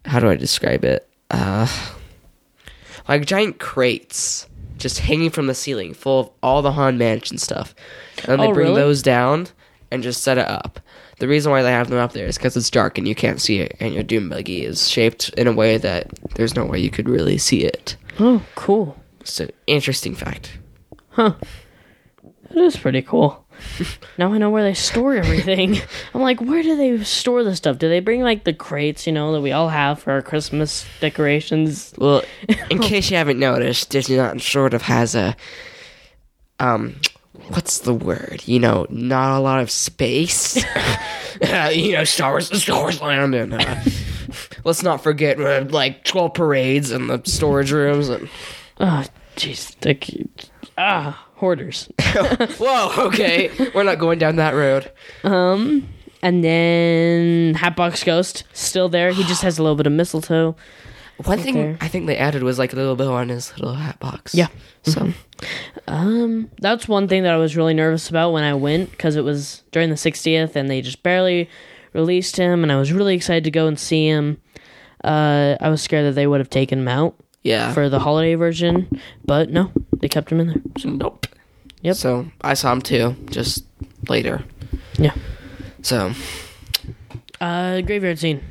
how 0.04 0.20
do 0.20 0.28
I 0.28 0.36
describe 0.36 0.84
it? 0.84 1.08
Uh, 1.30 1.66
like 3.08 3.24
giant 3.24 3.58
crates 3.58 4.46
just 4.76 4.98
hanging 5.00 5.30
from 5.30 5.46
the 5.46 5.54
ceiling, 5.54 5.94
full 5.94 6.20
of 6.20 6.30
all 6.42 6.60
the 6.62 6.72
Haunted 6.72 6.98
Mansion 6.98 7.38
stuff, 7.38 7.74
and 8.20 8.28
then 8.28 8.38
they 8.40 8.46
Oh, 8.48 8.54
bring 8.54 8.68
really? 8.68 8.80
those 8.80 9.02
down 9.02 9.48
and 9.90 10.02
just 10.02 10.22
set 10.22 10.38
it 10.38 10.46
up. 10.48 10.80
The 11.18 11.28
reason 11.28 11.50
why 11.50 11.62
they 11.62 11.72
have 11.72 11.88
them 11.88 11.98
up 11.98 12.12
there 12.12 12.26
is 12.26 12.36
because 12.38 12.56
it's 12.56 12.70
dark 12.70 12.96
and 12.98 13.08
you 13.08 13.14
can't 13.14 13.40
see 13.40 13.58
it, 13.60 13.76
and 13.80 13.92
your 13.94 14.02
Doom 14.04 14.28
Buggy 14.28 14.64
is 14.64 14.88
shaped 14.88 15.30
in 15.30 15.46
a 15.48 15.52
way 15.52 15.76
that 15.78 16.08
there's 16.34 16.54
no 16.54 16.64
way 16.64 16.78
you 16.78 16.90
could 16.90 17.08
really 17.08 17.38
see 17.38 17.64
it. 17.64 17.96
Oh, 18.20 18.42
cool. 18.54 18.96
It's 19.20 19.40
an 19.40 19.50
interesting 19.66 20.14
fact. 20.14 20.58
Huh. 21.10 21.34
That 22.50 22.64
is 22.64 22.76
pretty 22.76 23.02
cool. 23.02 23.44
now 24.18 24.32
I 24.32 24.38
know 24.38 24.50
where 24.50 24.62
they 24.62 24.74
store 24.74 25.16
everything. 25.16 25.78
I'm 26.14 26.20
like, 26.22 26.40
where 26.40 26.62
do 26.62 26.76
they 26.76 27.02
store 27.02 27.42
the 27.42 27.56
stuff? 27.56 27.78
Do 27.78 27.88
they 27.88 27.98
bring 28.00 28.22
like 28.22 28.44
the 28.44 28.52
crates, 28.54 29.06
you 29.06 29.12
know, 29.12 29.32
that 29.32 29.40
we 29.40 29.50
all 29.52 29.68
have 29.68 29.98
for 30.00 30.12
our 30.12 30.22
Christmas 30.22 30.86
decorations? 31.00 31.92
Well, 31.98 32.22
in 32.70 32.78
case 32.78 33.10
you 33.10 33.16
haven't 33.16 33.38
noticed, 33.40 33.90
Disneyland 33.90 34.40
sort 34.42 34.74
of 34.74 34.82
has 34.82 35.14
a 35.16 35.34
um 36.60 36.96
what's 37.48 37.80
the 37.80 37.94
word? 37.94 38.42
You 38.46 38.58
know, 38.58 38.86
not 38.90 39.38
a 39.38 39.40
lot 39.40 39.60
of 39.60 39.70
space. 39.70 40.62
Uh, 41.42 41.70
you 41.74 41.92
know, 41.92 42.04
Star 42.04 42.32
Wars 42.32 42.62
Star 42.62 42.80
Wars 42.80 43.00
Land 43.00 43.34
and 43.34 43.54
uh, 43.54 43.76
let's 44.64 44.82
not 44.82 45.02
forget 45.02 45.40
uh, 45.40 45.64
like 45.68 46.04
12 46.04 46.34
parades 46.34 46.90
and 46.90 47.08
the 47.08 47.22
storage 47.24 47.72
rooms 47.72 48.08
and 48.08 48.28
Oh, 48.80 49.04
jeez. 49.36 50.28
Ah, 50.76 51.26
hoarders. 51.34 51.90
Whoa, 52.58 53.06
okay. 53.06 53.50
We're 53.74 53.82
not 53.82 53.98
going 53.98 54.18
down 54.18 54.36
that 54.36 54.54
road. 54.54 54.90
Um, 55.24 55.88
and 56.22 56.44
then 56.44 57.54
Hatbox 57.54 58.04
Ghost, 58.04 58.44
still 58.52 58.88
there. 58.88 59.12
He 59.12 59.24
just 59.24 59.42
has 59.42 59.58
a 59.58 59.62
little 59.62 59.76
bit 59.76 59.86
of 59.86 59.92
mistletoe. 59.92 60.54
One 61.24 61.38
thing 61.40 61.54
there. 61.54 61.76
I 61.80 61.88
think 61.88 62.06
they 62.06 62.16
added 62.16 62.42
was 62.42 62.58
like 62.58 62.72
a 62.72 62.76
little 62.76 62.94
bow 62.96 63.12
on 63.12 63.28
his 63.28 63.52
little 63.58 63.74
hat 63.74 63.98
box. 63.98 64.34
Yeah. 64.34 64.48
So 64.84 65.12
Um, 65.86 66.50
that's 66.60 66.86
one 66.88 67.08
thing 67.08 67.22
that 67.24 67.32
I 67.32 67.36
was 67.36 67.56
really 67.56 67.74
nervous 67.74 68.08
about 68.08 68.32
when 68.32 68.44
I 68.44 68.54
went 68.54 68.90
because 68.90 69.16
it 69.16 69.24
was 69.24 69.62
during 69.72 69.88
the 69.90 69.96
60th 69.96 70.54
and 70.56 70.68
they 70.70 70.80
just 70.80 71.02
barely 71.02 71.48
released 71.92 72.36
him, 72.36 72.62
and 72.62 72.70
I 72.70 72.76
was 72.76 72.92
really 72.92 73.14
excited 73.14 73.44
to 73.44 73.50
go 73.50 73.66
and 73.66 73.78
see 73.78 74.06
him. 74.06 74.40
Uh, 75.02 75.56
I 75.60 75.68
was 75.70 75.80
scared 75.82 76.06
that 76.06 76.14
they 76.14 76.26
would 76.26 76.40
have 76.40 76.50
taken 76.50 76.80
him 76.80 76.88
out 76.88 77.14
yeah. 77.42 77.72
for 77.72 77.88
the 77.88 77.98
holiday 78.00 78.34
version, 78.34 79.00
but 79.24 79.50
no, 79.50 79.70
they 80.00 80.08
kept 80.08 80.30
him 80.30 80.40
in 80.40 80.46
there. 80.48 80.62
So, 80.78 80.90
nope. 80.90 81.26
Yep. 81.82 81.96
So 81.96 82.26
I 82.42 82.54
saw 82.54 82.72
him 82.72 82.82
too, 82.82 83.16
just 83.30 83.64
later. 84.08 84.44
yeah. 84.98 85.14
So 85.82 86.12
Uh, 87.40 87.80
graveyard 87.82 88.18
scene. 88.18 88.42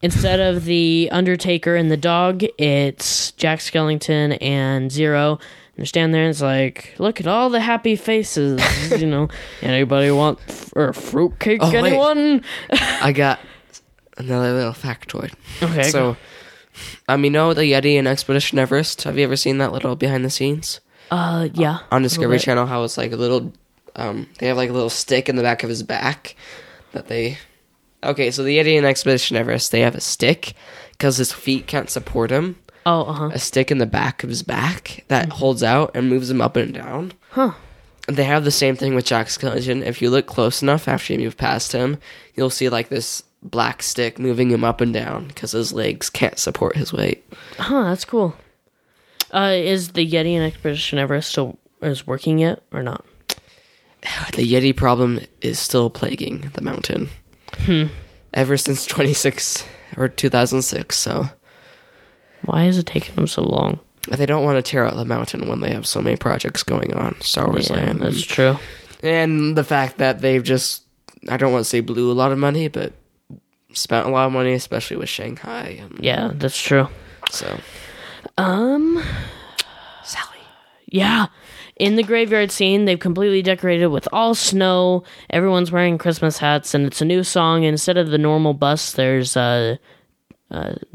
Instead 0.00 0.38
of 0.38 0.64
the 0.64 1.08
Undertaker 1.10 1.74
and 1.74 1.90
the 1.90 1.96
dog, 1.96 2.44
it's 2.56 3.32
Jack 3.32 3.58
Skellington 3.58 4.38
and 4.40 4.92
Zero. 4.92 5.32
And 5.32 5.76
they're 5.76 5.86
standing 5.86 6.12
there 6.12 6.22
and 6.22 6.30
it's 6.30 6.40
like, 6.40 6.94
look 6.98 7.20
at 7.20 7.26
all 7.26 7.50
the 7.50 7.60
happy 7.60 7.96
faces, 7.96 8.60
you 9.00 9.06
know. 9.06 9.28
Anybody 9.60 10.10
want 10.12 10.38
f- 10.48 10.72
or 10.76 10.92
fruitcake? 10.92 11.58
Oh, 11.62 11.70
anyone? 11.74 12.44
I 12.70 13.12
got 13.12 13.40
another 14.16 14.52
little 14.52 14.72
factoid. 14.72 15.34
Okay. 15.62 15.84
So, 15.84 16.16
um, 17.08 17.24
you 17.24 17.30
know 17.30 17.52
the 17.52 17.62
Yeti 17.62 17.98
and 17.98 18.06
Expedition 18.06 18.58
Everest? 18.58 19.02
Have 19.02 19.18
you 19.18 19.24
ever 19.24 19.36
seen 19.36 19.58
that 19.58 19.72
little 19.72 19.96
behind 19.96 20.24
the 20.24 20.30
scenes 20.30 20.80
uh, 21.10 21.48
yeah. 21.54 21.80
on 21.90 22.02
Discovery. 22.02 22.38
Channel? 22.38 22.66
How 22.66 22.84
it's 22.84 22.98
like 22.98 23.12
a 23.12 23.16
little, 23.16 23.52
um, 23.96 24.28
they 24.38 24.46
have 24.46 24.56
like 24.56 24.70
a 24.70 24.72
little 24.72 24.90
stick 24.90 25.28
in 25.28 25.36
the 25.36 25.42
back 25.42 25.62
of 25.62 25.68
his 25.68 25.82
back 25.82 26.36
that 26.92 27.08
they. 27.08 27.38
Okay, 28.02 28.30
so 28.30 28.42
the 28.42 28.58
Yeti 28.58 28.76
and 28.76 28.86
Expedition 28.86 29.36
Everest, 29.36 29.72
they 29.72 29.80
have 29.80 29.94
a 29.94 30.00
stick 30.00 30.54
because 30.92 31.16
his 31.16 31.32
feet 31.32 31.66
can't 31.66 31.90
support 31.90 32.30
him. 32.30 32.56
Oh, 32.86 33.02
uh 33.02 33.12
huh. 33.12 33.30
A 33.32 33.38
stick 33.38 33.70
in 33.70 33.78
the 33.78 33.86
back 33.86 34.22
of 34.22 34.30
his 34.30 34.42
back 34.42 35.04
that 35.08 35.30
holds 35.30 35.62
out 35.62 35.90
and 35.94 36.08
moves 36.08 36.30
him 36.30 36.40
up 36.40 36.56
and 36.56 36.72
down. 36.72 37.12
Huh. 37.30 37.52
And 38.06 38.16
They 38.16 38.24
have 38.24 38.44
the 38.44 38.50
same 38.50 38.76
thing 38.76 38.94
with 38.94 39.04
Jack 39.04 39.26
Skellington. 39.26 39.84
If 39.84 40.00
you 40.00 40.10
look 40.10 40.26
close 40.26 40.62
enough 40.62 40.88
after 40.88 41.12
you 41.12 41.18
move 41.18 41.36
past 41.36 41.72
him, 41.72 41.98
you'll 42.34 42.50
see 42.50 42.68
like 42.68 42.88
this 42.88 43.22
black 43.42 43.82
stick 43.82 44.18
moving 44.18 44.50
him 44.50 44.64
up 44.64 44.80
and 44.80 44.92
down 44.92 45.28
because 45.28 45.52
his 45.52 45.72
legs 45.72 46.08
can't 46.08 46.38
support 46.38 46.76
his 46.76 46.92
weight. 46.92 47.24
Huh, 47.58 47.82
that's 47.84 48.04
cool. 48.04 48.34
Uh, 49.32 49.52
is 49.54 49.88
the 49.90 50.08
Yeti 50.10 50.32
and 50.34 50.44
Expedition 50.44 50.98
Everest 50.98 51.30
still 51.30 51.58
is 51.82 52.06
working 52.06 52.38
yet 52.38 52.62
or 52.72 52.82
not? 52.82 53.04
The 54.32 54.50
Yeti 54.50 54.74
problem 54.74 55.20
is 55.40 55.58
still 55.58 55.90
plaguing 55.90 56.50
the 56.54 56.62
mountain. 56.62 57.08
Ever 58.34 58.56
since 58.56 58.86
26 58.86 59.64
or 59.96 60.08
2006, 60.08 60.96
so 60.96 61.26
Why 62.44 62.64
is 62.66 62.78
it 62.78 62.86
taking 62.86 63.14
them 63.14 63.26
so 63.26 63.42
long? 63.42 63.80
they 64.10 64.24
don't 64.26 64.44
want 64.44 64.56
to 64.56 64.62
tear 64.70 64.86
out 64.86 64.96
the 64.96 65.04
mountain 65.04 65.48
when 65.48 65.60
they 65.60 65.70
have 65.72 65.86
so 65.86 66.00
many 66.00 66.16
projects 66.16 66.62
going 66.62 66.94
on. 66.94 67.20
Star 67.20 67.46
Wars 67.48 67.68
Yeah, 67.68 67.76
Land, 67.76 68.00
that's 68.00 68.22
true. 68.22 68.56
and 69.02 69.56
the 69.56 69.64
fact 69.64 69.98
that 69.98 70.20
they've 70.20 70.42
just 70.42 70.82
I 71.28 71.36
don't 71.36 71.52
want 71.52 71.64
to 71.64 71.68
say 71.68 71.80
blew 71.80 72.10
a 72.10 72.14
lot 72.14 72.32
of 72.32 72.38
money, 72.38 72.68
but 72.68 72.92
spent 73.74 74.06
a 74.06 74.10
lot 74.10 74.26
of 74.26 74.32
money, 74.32 74.52
especially 74.54 74.96
with 74.96 75.08
Shanghai. 75.10 75.78
And 75.80 75.98
Yeah, 76.02 76.30
that's 76.34 76.58
true. 76.60 76.88
So 77.30 77.58
Um, 78.38 79.02
Sally, 80.04 80.38
yeah. 80.86 81.26
In 81.78 81.96
the 81.96 82.02
graveyard 82.02 82.50
scene, 82.50 82.84
they've 82.84 82.98
completely 82.98 83.42
decorated 83.42 83.86
with 83.86 84.08
all 84.12 84.34
snow. 84.34 85.04
Everyone's 85.30 85.70
wearing 85.70 85.98
Christmas 85.98 86.38
hats, 86.38 86.74
and 86.74 86.86
it's 86.86 87.00
a 87.00 87.04
new 87.04 87.22
song. 87.22 87.62
Instead 87.62 87.96
of 87.96 88.10
the 88.10 88.18
normal 88.18 88.52
bus, 88.52 88.92
there's 88.92 89.36
uh, 89.36 89.76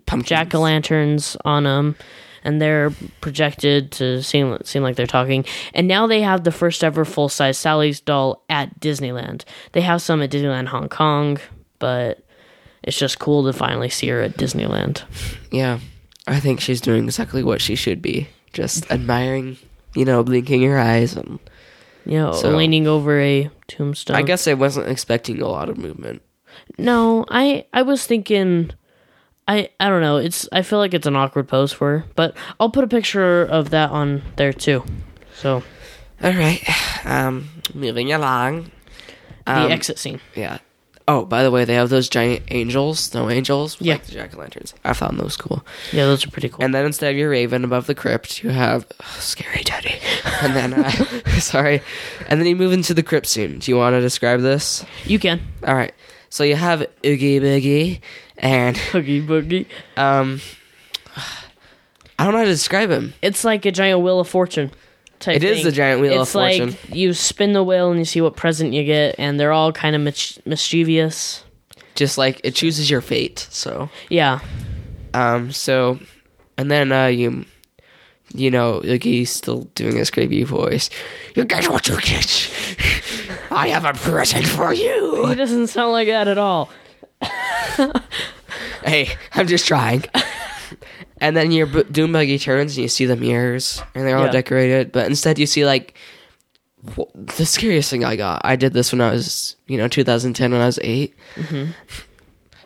pumpkins. 0.06 0.28
jack 0.30 0.54
o' 0.54 0.60
lanterns 0.60 1.38
on 1.46 1.64
them, 1.64 1.96
and 2.44 2.62
they're 2.62 2.92
projected 3.22 3.92
to 3.94 4.22
seem 4.22 4.58
seem 4.64 4.84
like 4.84 4.96
they're 4.96 5.08
talking. 5.08 5.46
And 5.74 5.88
now 5.88 6.08
they 6.08 6.22
have 6.22 6.44
the 6.44 6.52
first 6.52 6.84
ever 6.84 7.06
full 7.06 7.30
size 7.30 7.58
Sally's 7.58 8.02
doll 8.02 8.44
at 8.50 8.80
Disneyland. 8.80 9.44
They 9.72 9.82
have 9.82 10.02
some 10.02 10.22
at 10.22 10.32
Disneyland 10.32 10.68
Hong 10.68 10.90
Kong, 10.90 11.40
but 11.80 12.26
it's 12.84 12.98
just 12.98 13.20
cool 13.20 13.46
to 13.46 13.54
finally 13.54 13.90
see 13.90 14.10
her 14.10 14.22
at 14.22 14.38
Disneyland. 14.38 15.04
Yeah, 15.52 15.80
I 16.28 16.40
think 16.40 16.60
she's 16.60 16.82
doing 16.82 17.06
exactly 17.06 17.44
what 17.44 17.62
she 17.62 17.76
should 17.76 18.02
be, 18.02 18.28
just 18.52 18.90
admiring, 18.92 19.58
you 19.96 20.06
know, 20.06 20.24
blinking 20.24 20.64
her 20.64 20.80
eyes. 20.80 21.16
And 21.16 21.40
You 22.06 22.18
know, 22.20 22.32
So- 22.34 22.50
leaning 22.56 22.88
over 22.88 23.20
a 23.20 23.50
tombstone. 23.68 24.18
I 24.18 24.22
guess 24.24 24.48
I 24.48 24.54
wasn't 24.54 24.90
expecting 24.90 25.42
a 25.42 25.48
lot 25.48 25.70
of 25.70 25.78
movement. 25.78 26.22
No, 26.78 27.26
I 27.30 27.66
I 27.74 27.82
was 27.84 28.06
thinking 28.06 28.72
I 29.48 29.70
I 29.80 29.90
don't 29.90 30.02
know. 30.02 30.18
It's 30.18 30.48
I 30.52 30.62
feel 30.64 30.80
like 30.80 30.94
it's 30.94 31.08
an 31.08 31.16
awkward 31.16 31.48
pose 31.48 31.72
for 31.74 32.00
her, 32.00 32.06
but 32.16 32.36
I'll 32.60 32.70
put 32.70 32.84
a 32.84 32.88
picture 32.88 33.44
of 33.44 33.70
that 33.72 33.90
on 33.92 34.22
there 34.36 34.54
too. 34.54 34.84
So, 35.36 35.64
All 36.24 36.32
right, 36.32 36.62
um, 37.06 37.50
moving 37.74 38.12
along. 38.14 38.72
the 39.46 39.52
Um, 39.66 39.72
exit 39.72 39.98
scene. 40.00 40.20
Yeah. 40.36 40.60
Oh, 41.06 41.26
by 41.26 41.44
the 41.44 41.52
way, 41.52 41.66
they 41.66 41.74
have 41.74 41.90
those 41.90 42.08
giant 42.08 42.44
angels, 42.50 43.00
snow 43.00 43.30
angels, 43.30 43.78
with 43.78 43.86
Yeah. 43.88 43.96
like 43.96 44.06
the 44.06 44.12
jack 44.14 44.36
o' 44.36 44.40
lanterns. 44.40 44.74
I 44.86 44.94
found 44.94 45.20
those 45.20 45.36
cool. 45.36 45.66
Yeah, 45.92 46.06
those 46.06 46.26
are 46.26 46.30
pretty 46.30 46.48
cool. 46.48 46.64
And 46.64 46.74
then 46.74 46.86
instead 46.86 47.12
of 47.12 47.18
your 47.18 47.30
raven 47.30 47.66
above 47.66 47.88
the 47.88 47.96
crypt, 47.96 48.42
you 48.42 48.52
have 48.52 48.86
ugh, 49.02 49.06
scary 49.20 49.64
teddy. 49.66 49.96
and 50.42 50.56
then, 50.56 50.74
uh, 50.74 50.90
sorry, 51.40 51.82
and 52.30 52.40
then 52.40 52.48
you 52.48 52.56
move 52.56 52.72
into 52.72 52.94
the 52.94 53.04
crypt 53.04 53.28
scene. 53.28 53.60
Do 53.60 53.70
you 53.70 53.76
want 53.78 53.96
to 53.96 54.02
describe 54.02 54.40
this? 54.42 54.86
you 55.06 55.20
can. 55.20 55.42
All 55.68 55.76
right. 55.76 55.94
So 56.30 56.44
you 56.46 56.56
have 56.56 56.82
Oogie 57.06 57.40
Boogie, 57.42 58.00
and 58.38 58.80
Oogie 58.96 59.22
boogie. 59.22 59.66
um, 59.98 60.40
I 62.18 62.24
don't 62.26 62.34
know 62.34 62.40
how 62.40 62.46
to 62.46 62.50
describe 62.50 62.90
him. 62.90 63.14
It's 63.22 63.44
like 63.44 63.66
a 63.66 63.72
giant 63.72 64.02
wheel 64.02 64.20
of 64.20 64.28
fortune. 64.30 64.72
It 65.28 65.44
is 65.44 65.58
thing. 65.58 65.66
the 65.66 65.72
giant 65.72 66.02
wheel 66.02 66.16
of 66.16 66.22
it's 66.28 66.36
like 66.36 66.58
fortune. 66.62 66.78
you 66.96 67.14
spin 67.14 67.54
the 67.54 67.64
wheel 67.64 67.90
and 67.90 68.00
you 68.00 68.06
see 68.06 68.22
what 68.22 68.36
present 68.36 68.74
you 68.74 68.84
get, 68.84 69.16
and 69.18 69.40
they're 69.40 69.52
all 69.52 69.72
kind 69.72 69.96
of 69.96 70.02
mich- 70.02 70.40
mischievous. 70.46 71.44
Just 71.96 72.18
like 72.18 72.42
it 72.44 72.56
chooses 72.56 72.90
your 72.90 73.02
fate. 73.02 73.48
So, 73.52 73.90
Yeah, 74.10 74.40
um, 75.14 75.52
so, 75.52 76.00
and 76.58 76.72
then 76.72 76.92
uh, 76.92 77.06
you, 77.06 77.46
you 78.34 78.50
know, 78.50 78.82
like 78.84 79.04
he's 79.04 79.30
still 79.30 79.62
doing 79.76 79.96
his 79.98 80.10
creepy 80.10 80.44
voice. 80.44 80.90
You 81.36 81.46
get 81.46 81.70
what 81.70 81.88
you 81.88 82.00
get. 82.02 82.50
I 83.52 83.68
have 83.68 83.86
a 83.86 83.94
present 83.94 84.48
for 84.48 84.74
you. 84.74 85.28
he 85.28 85.36
doesn't 85.36 85.68
sound 85.68 85.92
like 85.92 86.08
that 86.08 86.28
at 86.28 86.40
all. 86.40 86.70
hey, 88.84 89.10
I'm 89.34 89.48
just 89.48 89.68
trying. 89.68 90.04
and 91.24 91.36
then 91.36 91.52
your 91.52 91.66
b- 91.66 91.84
doom 91.92 92.12
buggy 92.12 92.38
turns 92.38 92.76
and 92.78 92.84
you 92.84 92.88
see 92.88 93.06
the 93.06 93.16
mirrors 93.16 93.82
and 93.96 94.06
they're 94.06 94.18
all 94.18 94.26
Yeah. 94.26 94.32
decorated, 94.32 94.92
but 94.92 95.08
instead 95.08 95.40
you 95.40 95.46
see 95.48 95.66
like 95.66 95.96
wh- 96.96 97.10
the 97.16 97.46
scariest 97.46 97.90
thing 97.90 98.04
I 98.06 98.16
got. 98.16 98.42
I 98.44 98.56
did 98.56 98.74
this 98.74 98.92
when 98.92 99.02
I 99.02 99.12
was, 99.12 99.56
you 99.68 99.78
know, 99.78 99.88
2010 99.88 100.52
when 100.52 100.62
I 100.62 100.66
was 100.68 100.80
8 100.84 101.16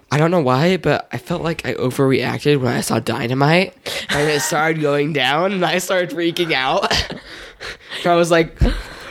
I 0.09 0.17
don't 0.17 0.31
know 0.31 0.39
why, 0.41 0.77
but 0.77 1.07
I 1.11 1.17
felt 1.17 1.41
like 1.41 1.65
I 1.65 1.73
overreacted 1.73 2.61
when 2.61 2.73
I 2.73 2.79
saw 2.81 2.99
dynamite 2.99 3.73
and 4.09 4.29
it 4.29 4.39
started 4.41 4.81
going 4.81 5.11
down 5.13 5.51
and 5.51 5.65
I 5.65 5.79
started 5.79 6.11
freaking 6.11 6.53
out. 6.53 6.91
I 8.05 8.15
was 8.15 8.31
like, 8.31 8.55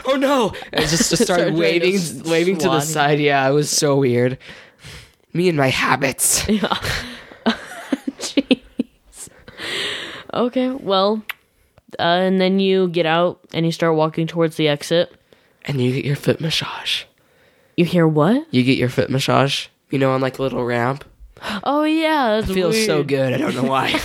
"Oh 0.07 0.17
no!" 0.17 0.55
And 0.73 0.85
I 0.85 0.87
just, 0.87 1.11
just 1.11 1.23
started 1.25 1.53
Started 1.53 1.55
waving, 1.59 2.23
waving 2.25 2.57
to 2.59 2.69
the 2.69 2.81
side. 2.81 3.19
Yeah, 3.21 3.47
it 3.47 3.53
was 3.53 3.69
so 3.69 3.97
weird. 3.97 4.39
Me 5.35 5.49
and 5.51 5.59
my 5.59 5.69
habits. 5.69 6.49
Yeah. 6.49 6.79
Jeez. 8.19 8.63
Okay, 10.37 10.71
well, 10.71 11.23
uh, 11.99 12.03
and 12.03 12.41
then 12.41 12.61
you 12.61 12.89
get 12.89 13.07
out 13.07 13.41
and 13.55 13.65
you 13.65 13.73
start 13.73 13.97
walking 13.97 14.27
towards 14.27 14.57
the 14.57 14.69
exit. 14.69 15.15
And 15.65 15.81
you 15.81 15.93
get 15.93 16.05
your 16.05 16.17
foot 16.17 16.41
massage. 16.41 17.05
You 17.77 17.85
hear 17.85 18.07
what? 18.07 18.47
You 18.51 18.63
get 18.63 18.79
your 18.79 18.89
foot 18.89 19.11
massage, 19.11 19.69
you 19.91 19.99
know, 19.99 20.13
on 20.13 20.21
like 20.21 20.39
a 20.39 20.43
little 20.43 20.65
ramp. 20.65 21.05
Oh 21.65 21.85
yeah, 21.85 22.41
that 22.41 22.51
It 22.51 22.55
feels 22.55 22.85
so 22.85 23.03
good. 23.03 23.33
I 23.33 23.39
don't 23.39 23.55
know 23.55 23.65
why. 23.65 24.01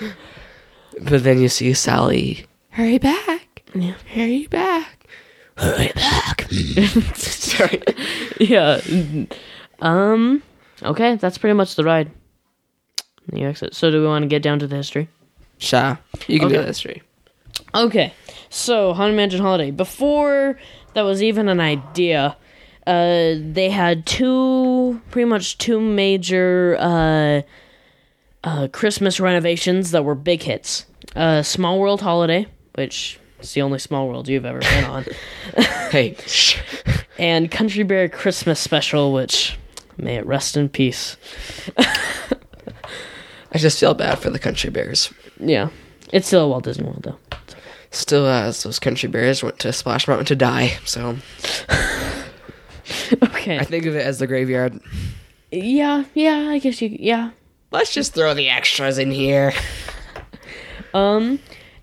but 1.02 1.22
then 1.22 1.40
you 1.40 1.48
see 1.48 1.72
Sally. 1.74 2.46
Hurry 2.70 2.98
back. 2.98 3.62
Yeah. 3.74 3.94
Hurry 4.12 4.46
back. 4.46 5.06
Hurry 5.56 5.92
back. 5.94 6.48
Sorry. 7.14 7.82
Yeah. 8.38 8.80
Um. 9.80 10.42
Okay, 10.82 11.16
that's 11.16 11.36
pretty 11.36 11.54
much 11.54 11.74
the 11.76 11.84
ride. 11.84 12.10
The 13.28 13.42
exit. 13.44 13.74
So, 13.74 13.90
do 13.90 14.00
we 14.00 14.06
want 14.06 14.22
to 14.22 14.28
get 14.28 14.42
down 14.42 14.58
to 14.60 14.66
the 14.66 14.76
history? 14.76 15.08
Sha. 15.60 15.96
You 16.26 16.40
can 16.40 16.48
do 16.48 16.54
Okay. 16.56 16.62
the 16.62 16.66
history. 16.66 17.02
Okay, 17.74 18.12
so 18.48 18.92
Haunted 18.92 19.16
Mansion 19.16 19.40
Holiday. 19.40 19.70
Before 19.70 20.58
that 20.94 21.02
was 21.02 21.22
even 21.22 21.48
an 21.48 21.60
idea, 21.60 22.36
uh, 22.86 23.34
they 23.38 23.70
had 23.70 24.06
two, 24.06 25.00
pretty 25.12 25.26
much 25.26 25.56
two 25.58 25.78
major 25.80 26.76
uh, 26.80 27.42
uh, 28.42 28.66
Christmas 28.72 29.20
renovations 29.20 29.92
that 29.92 30.04
were 30.04 30.16
big 30.16 30.42
hits. 30.42 30.86
Uh, 31.14 31.42
Small 31.42 31.78
World 31.78 32.00
Holiday, 32.00 32.46
which 32.74 33.20
is 33.40 33.52
the 33.54 33.62
only 33.62 33.78
Small 33.78 34.08
World 34.08 34.28
you've 34.28 34.44
ever 34.46 34.58
been 34.60 34.84
on, 34.84 35.04
Hey. 35.92 36.16
and 37.18 37.50
Country 37.50 37.84
Bear 37.84 38.08
Christmas 38.08 38.58
Special, 38.58 39.12
which 39.12 39.56
may 39.96 40.16
it 40.16 40.26
rest 40.26 40.56
in 40.56 40.68
peace. 40.68 41.16
I 43.52 43.58
just 43.58 43.78
feel 43.78 43.94
bad 43.94 44.18
for 44.18 44.30
the 44.30 44.38
country 44.38 44.70
bears. 44.70 45.12
Yeah, 45.40 45.70
it's 46.12 46.26
still 46.26 46.44
a 46.44 46.48
Walt 46.48 46.64
Disney 46.64 46.84
World 46.84 47.02
though. 47.02 47.18
Still, 47.90 48.26
as 48.26 48.62
those 48.62 48.78
country 48.78 49.08
bears 49.08 49.42
went 49.42 49.58
to 49.60 49.72
Splash 49.72 50.06
Mountain 50.06 50.26
to 50.26 50.36
die. 50.36 50.78
So 50.84 51.16
Okay. 53.22 53.58
I 53.58 53.64
think 53.64 53.86
of 53.86 53.94
it 53.96 54.04
as 54.04 54.18
the 54.18 54.26
graveyard. 54.26 54.80
yeah, 55.50 56.04
yeah. 56.14 56.48
I 56.50 56.58
guess 56.58 56.80
you. 56.82 56.96
Yeah. 56.98 57.30
Let's 57.72 57.92
just 57.92 58.14
throw 58.14 58.34
the 58.34 58.48
extras 58.48 58.98
in 58.98 59.10
here. 59.10 59.52
Um, 60.92 61.38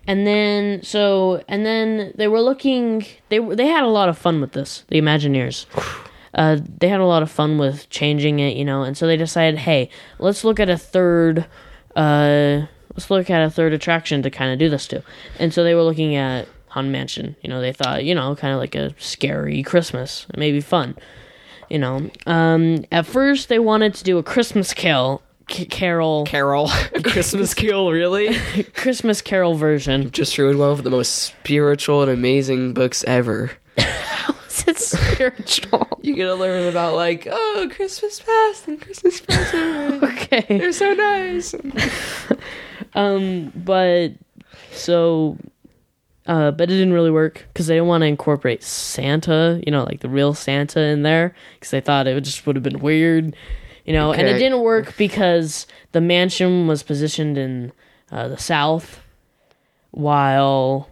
and 0.06 0.26
then 0.26 0.82
so 0.82 1.42
and 1.48 1.64
then 1.64 2.12
they 2.16 2.28
were 2.28 2.40
looking. 2.42 3.04
They 3.30 3.38
they 3.38 3.66
had 3.66 3.82
a 3.84 3.88
lot 3.88 4.08
of 4.08 4.18
fun 4.18 4.40
with 4.40 4.52
this. 4.52 4.84
The 4.88 5.00
Imagineers. 5.00 5.66
Uh, 6.34 6.58
they 6.78 6.88
had 6.88 7.00
a 7.00 7.06
lot 7.06 7.22
of 7.22 7.30
fun 7.30 7.56
with 7.58 7.88
changing 7.88 8.38
it, 8.38 8.54
you 8.56 8.64
know, 8.64 8.82
and 8.82 8.96
so 8.96 9.06
they 9.06 9.16
decided, 9.16 9.58
hey, 9.60 9.88
let's 10.18 10.44
look 10.44 10.60
at 10.60 10.68
a 10.68 10.76
third. 10.76 11.46
Uh, 11.96 12.66
let's 12.98 13.12
look 13.12 13.30
at 13.30 13.44
a 13.44 13.48
third 13.48 13.72
attraction 13.72 14.22
to 14.22 14.28
kind 14.30 14.52
of 14.52 14.58
do 14.58 14.68
this 14.68 14.88
to. 14.88 15.04
And 15.38 15.54
so 15.54 15.62
they 15.62 15.72
were 15.76 15.84
looking 15.84 16.16
at 16.16 16.48
Haunted 16.66 16.90
Mansion. 16.90 17.36
You 17.42 17.48
know, 17.48 17.60
they 17.60 17.72
thought, 17.72 18.04
you 18.04 18.12
know, 18.12 18.34
kind 18.34 18.52
of 18.52 18.58
like 18.58 18.74
a 18.74 18.92
scary 18.98 19.62
Christmas, 19.62 20.26
maybe 20.36 20.60
fun. 20.60 20.96
You 21.70 21.78
know, 21.78 22.10
um, 22.26 22.84
at 22.90 23.06
first 23.06 23.48
they 23.48 23.60
wanted 23.60 23.94
to 23.94 24.02
do 24.02 24.18
a 24.18 24.24
Christmas 24.24 24.74
Carol, 24.74 25.22
c- 25.48 25.66
Carol, 25.66 26.24
Carol. 26.24 26.68
Christmas 27.04 27.54
Carol, 27.54 27.92
really? 27.92 28.36
Christmas 28.74 29.22
Carol 29.22 29.54
version. 29.54 30.10
just 30.10 30.36
ruined 30.36 30.58
one 30.58 30.70
of 30.70 30.82
the 30.82 30.90
most 30.90 31.22
spiritual 31.22 32.02
and 32.02 32.10
amazing 32.10 32.74
books 32.74 33.04
ever. 33.04 33.52
it's 33.76 34.98
spiritual. 34.98 35.86
You 36.02 36.16
get 36.16 36.24
to 36.24 36.34
learn 36.34 36.68
about 36.68 36.94
like, 36.94 37.28
oh, 37.30 37.70
Christmas 37.70 38.18
past 38.18 38.66
and 38.66 38.80
Christmas 38.80 39.20
present. 39.20 40.02
okay. 40.02 40.44
They're 40.48 40.72
so 40.72 40.94
nice. 40.94 41.54
Um, 42.94 43.52
but 43.54 44.10
so, 44.72 45.36
uh, 46.26 46.50
but 46.50 46.64
it 46.64 46.74
didn't 46.74 46.92
really 46.92 47.10
work 47.10 47.46
because 47.52 47.66
they 47.66 47.74
didn't 47.74 47.88
want 47.88 48.02
to 48.02 48.06
incorporate 48.06 48.62
Santa, 48.62 49.60
you 49.64 49.72
know, 49.72 49.84
like 49.84 50.00
the 50.00 50.08
real 50.08 50.34
Santa 50.34 50.80
in 50.80 51.02
there 51.02 51.34
because 51.54 51.70
they 51.70 51.80
thought 51.80 52.06
it 52.06 52.20
just 52.22 52.46
would 52.46 52.56
have 52.56 52.62
been 52.62 52.80
weird, 52.80 53.34
you 53.84 53.92
know. 53.92 54.12
And 54.12 54.26
it 54.28 54.38
didn't 54.38 54.60
work 54.60 54.96
because 54.96 55.66
the 55.92 56.00
mansion 56.00 56.66
was 56.66 56.82
positioned 56.82 57.38
in 57.38 57.72
uh, 58.10 58.28
the 58.28 58.38
South, 58.38 59.00
while 59.90 60.88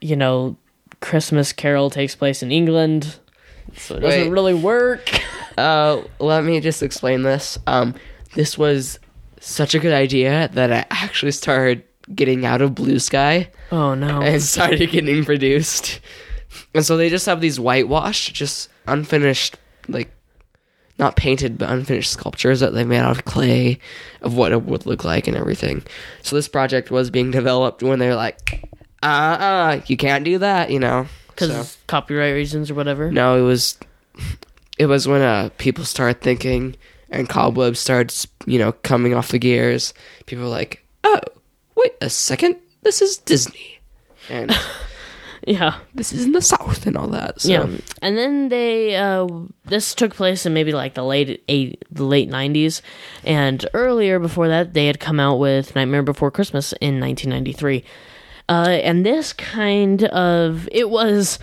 you 0.00 0.16
know 0.16 0.56
Christmas 1.00 1.52
Carol 1.52 1.90
takes 1.90 2.14
place 2.14 2.42
in 2.42 2.52
England, 2.52 3.18
so 3.76 3.96
it 3.96 4.00
doesn't 4.00 4.30
really 4.30 4.54
work. 4.54 5.08
Uh, 5.58 6.02
let 6.18 6.44
me 6.44 6.60
just 6.60 6.82
explain 6.82 7.22
this. 7.22 7.58
Um, 7.66 7.94
this 8.34 8.56
was 8.56 8.98
such 9.44 9.74
a 9.74 9.78
good 9.78 9.92
idea 9.92 10.48
that 10.54 10.72
I 10.72 10.86
actually 10.90 11.32
started 11.32 11.82
getting 12.14 12.44
out 12.44 12.62
of 12.62 12.74
Blue 12.74 12.98
Sky 12.98 13.50
Oh 13.70 13.94
no. 13.94 14.20
and 14.22 14.42
started 14.42 14.90
getting 14.90 15.24
produced. 15.24 16.00
And 16.74 16.84
so 16.84 16.96
they 16.96 17.08
just 17.08 17.26
have 17.26 17.40
these 17.40 17.58
whitewashed, 17.60 18.34
just 18.34 18.68
unfinished, 18.86 19.56
like 19.88 20.10
not 20.98 21.16
painted 21.16 21.56
but 21.58 21.70
unfinished 21.70 22.10
sculptures 22.12 22.60
that 22.60 22.74
they 22.74 22.84
made 22.84 22.98
out 22.98 23.16
of 23.18 23.24
clay 23.24 23.78
of 24.20 24.36
what 24.36 24.52
it 24.52 24.62
would 24.64 24.84
look 24.86 25.04
like 25.04 25.26
and 25.26 25.36
everything. 25.36 25.82
So 26.22 26.36
this 26.36 26.48
project 26.48 26.90
was 26.90 27.10
being 27.10 27.30
developed 27.30 27.82
when 27.82 27.98
they're 27.98 28.14
like, 28.16 28.68
uh 29.02 29.06
uh, 29.06 29.80
you 29.86 29.96
can't 29.96 30.24
do 30.24 30.38
that, 30.38 30.70
you 30.70 30.78
know. 30.78 31.06
Because 31.28 31.68
So- 31.70 31.78
copyright 31.86 32.34
reasons 32.34 32.70
or 32.70 32.74
whatever. 32.74 33.10
no, 33.10 33.36
it 33.38 33.42
was 33.46 33.78
it 34.78 34.86
was 34.86 35.08
when 35.08 35.22
uh 35.22 35.48
people 35.58 35.84
started 35.84 36.20
thinking 36.20 36.76
and 37.12 37.28
cobwebs 37.28 37.78
starts, 37.78 38.26
you 38.46 38.58
know 38.58 38.72
coming 38.72 39.14
off 39.14 39.28
the 39.28 39.38
gears. 39.38 39.94
People 40.26 40.44
were 40.44 40.50
like, 40.50 40.84
"Oh, 41.04 41.20
wait 41.76 41.92
a 42.00 42.10
second, 42.10 42.56
this 42.82 43.00
is 43.02 43.18
Disney." 43.18 43.78
And 44.28 44.52
Yeah. 45.44 45.78
this 45.92 46.12
is 46.12 46.24
in 46.24 46.30
the 46.32 46.40
south 46.40 46.86
and 46.86 46.96
all 46.96 47.08
that. 47.08 47.40
So 47.40 47.48
Yeah, 47.50 47.66
and 48.00 48.16
then 48.16 48.48
they 48.48 48.94
uh, 48.94 49.26
this 49.64 49.92
took 49.94 50.14
place 50.14 50.46
in 50.46 50.54
maybe 50.54 50.72
like 50.72 50.94
the 50.94 51.02
late 51.02 51.42
eight, 51.48 51.84
the 51.90 52.04
late 52.04 52.28
nineties, 52.28 52.80
and 53.24 53.64
earlier 53.74 54.18
before 54.20 54.46
that 54.48 54.72
they 54.74 54.86
had 54.86 55.00
come 55.00 55.18
out 55.18 55.40
with 55.40 55.74
Nightmare 55.74 56.04
Before 56.04 56.30
Christmas 56.30 56.72
in 56.80 57.00
nineteen 57.00 57.30
ninety 57.30 57.52
three, 57.52 57.82
uh, 58.48 58.68
and 58.82 59.04
this 59.04 59.32
kind 59.32 60.04
of 60.04 60.68
it 60.70 60.88
was 60.90 61.40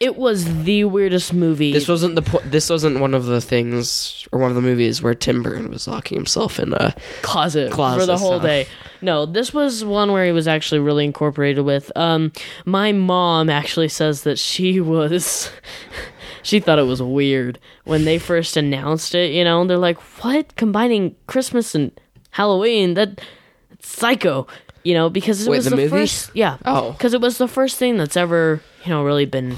it 0.00 0.16
was 0.16 0.64
the 0.64 0.84
weirdest 0.84 1.34
movie. 1.34 1.72
this 1.72 1.86
wasn't 1.86 2.14
the 2.14 2.22
po- 2.22 2.40
this 2.44 2.70
wasn't 2.70 2.98
one 3.00 3.12
of 3.14 3.26
the 3.26 3.40
things 3.40 4.26
or 4.32 4.40
one 4.40 4.50
of 4.50 4.54
the 4.56 4.62
movies 4.62 5.02
where 5.02 5.14
Tim 5.14 5.42
Burton 5.42 5.70
was 5.70 5.86
locking 5.86 6.16
himself 6.16 6.58
in 6.58 6.72
a 6.72 6.94
closet, 7.22 7.70
Closet 7.70 8.00
for 8.00 8.06
the 8.06 8.16
whole 8.16 8.32
stuff. 8.32 8.42
day. 8.42 8.66
No, 9.02 9.26
this 9.26 9.52
was 9.54 9.84
one 9.84 10.10
where 10.12 10.24
he 10.26 10.32
was 10.32 10.48
actually 10.48 10.80
really 10.80 11.04
incorporated 11.04 11.64
with. 11.64 11.92
Um, 11.96 12.32
my 12.64 12.92
mom 12.92 13.48
actually 13.50 13.88
says 13.88 14.22
that 14.22 14.38
she 14.38 14.80
was, 14.80 15.50
she 16.42 16.60
thought 16.60 16.78
it 16.78 16.82
was 16.86 17.02
weird 17.02 17.58
when 17.84 18.04
they 18.04 18.18
first 18.18 18.56
announced 18.56 19.14
it. 19.14 19.32
You 19.32 19.44
know, 19.44 19.64
they're 19.66 19.76
like, 19.78 19.98
"What? 20.22 20.56
Combining 20.56 21.14
Christmas 21.26 21.74
and 21.74 21.92
Halloween? 22.30 22.94
That 22.94 23.20
that's 23.68 23.88
psycho." 23.88 24.46
You 24.82 24.94
know, 24.94 25.10
because 25.10 25.46
it 25.46 25.50
Wait, 25.50 25.58
was 25.58 25.64
the 25.66 25.70
the, 25.70 25.76
movie? 25.76 25.88
first. 25.90 26.30
Yeah. 26.32 26.56
Oh. 26.64 26.92
because 26.92 27.12
it 27.12 27.20
was 27.20 27.36
the 27.36 27.48
first 27.48 27.76
thing 27.76 27.98
that's 27.98 28.16
ever 28.16 28.62
you 28.84 28.90
know 28.90 29.04
really 29.04 29.26
been 29.26 29.56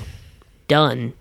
done. 0.72 1.12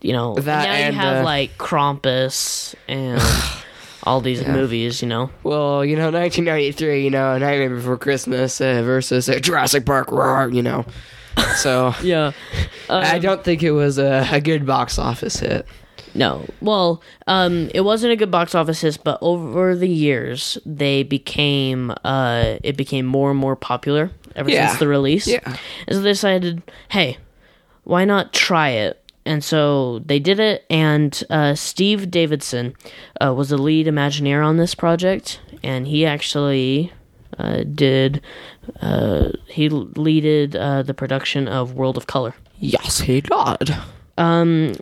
You 0.00 0.12
know, 0.12 0.34
That 0.34 0.64
now 0.66 0.72
and, 0.72 0.94
you 0.94 1.00
have 1.00 1.16
uh, 1.22 1.24
like 1.24 1.56
Krampus 1.58 2.74
and. 2.88 3.20
All 4.06 4.20
these 4.20 4.46
movies, 4.46 5.00
you 5.00 5.08
know. 5.08 5.30
well, 5.44 5.82
you 5.82 5.96
know, 5.96 6.10
1993, 6.10 7.04
you 7.04 7.08
know, 7.10 7.38
Nightmare 7.38 7.70
Before 7.70 7.96
Christmas 7.96 8.60
uh, 8.60 8.82
versus 8.82 9.30
uh, 9.30 9.38
Jurassic 9.38 9.86
Park, 9.86 10.10
roar, 10.12 10.50
you 10.50 10.62
know. 10.62 10.84
So 11.56 11.94
Yeah. 12.02 12.32
I 12.90 13.18
don't 13.18 13.42
think 13.42 13.62
it 13.62 13.70
was 13.70 13.96
a, 13.96 14.28
a 14.30 14.42
good 14.42 14.66
box 14.66 14.98
office 14.98 15.36
hit. 15.40 15.64
No. 16.14 16.44
Well, 16.60 17.00
um, 17.26 17.70
it 17.74 17.80
wasn't 17.80 18.12
a 18.12 18.16
good 18.16 18.30
box 18.30 18.54
office 18.54 18.82
hit, 18.82 18.98
but 19.04 19.16
over 19.22 19.74
the 19.74 19.88
years, 19.88 20.58
they 20.66 21.02
became 21.02 21.90
uh, 22.04 22.56
it 22.62 22.76
became 22.76 23.06
more 23.06 23.30
and 23.30 23.40
more 23.40 23.56
popular 23.56 24.10
ever 24.36 24.50
Yeah. 24.50 24.66
since 24.68 24.80
the 24.80 24.86
release. 24.88 25.26
Yeah. 25.26 25.40
And 25.86 25.96
so 25.96 26.02
they 26.02 26.10
decided, 26.10 26.60
hey, 26.90 27.16
why 27.84 28.04
not 28.04 28.32
try 28.32 28.70
it? 28.70 29.00
And 29.26 29.42
so 29.42 30.00
they 30.00 30.18
did 30.18 30.38
it, 30.38 30.66
and 30.68 31.22
uh, 31.30 31.54
Steve 31.54 32.10
Davison 32.10 32.74
uh, 33.24 33.32
was 33.32 33.48
the 33.48 33.56
lead 33.56 33.86
Imagineer 33.86 34.44
on 34.44 34.58
this 34.58 34.74
project, 34.74 35.40
and 35.62 35.86
he 35.86 36.04
actually 36.04 36.92
uh, 37.38 37.64
did 37.74 38.20
uh, 38.82 39.30
he 39.48 39.70
leaded 39.70 40.54
uh, 40.56 40.82
the 40.82 40.92
production 40.92 41.48
of 41.48 41.72
World 41.72 41.96
of 41.96 42.06
Color. 42.06 42.34
Yes, 42.58 43.00
he 43.00 43.22
did. 43.22 43.74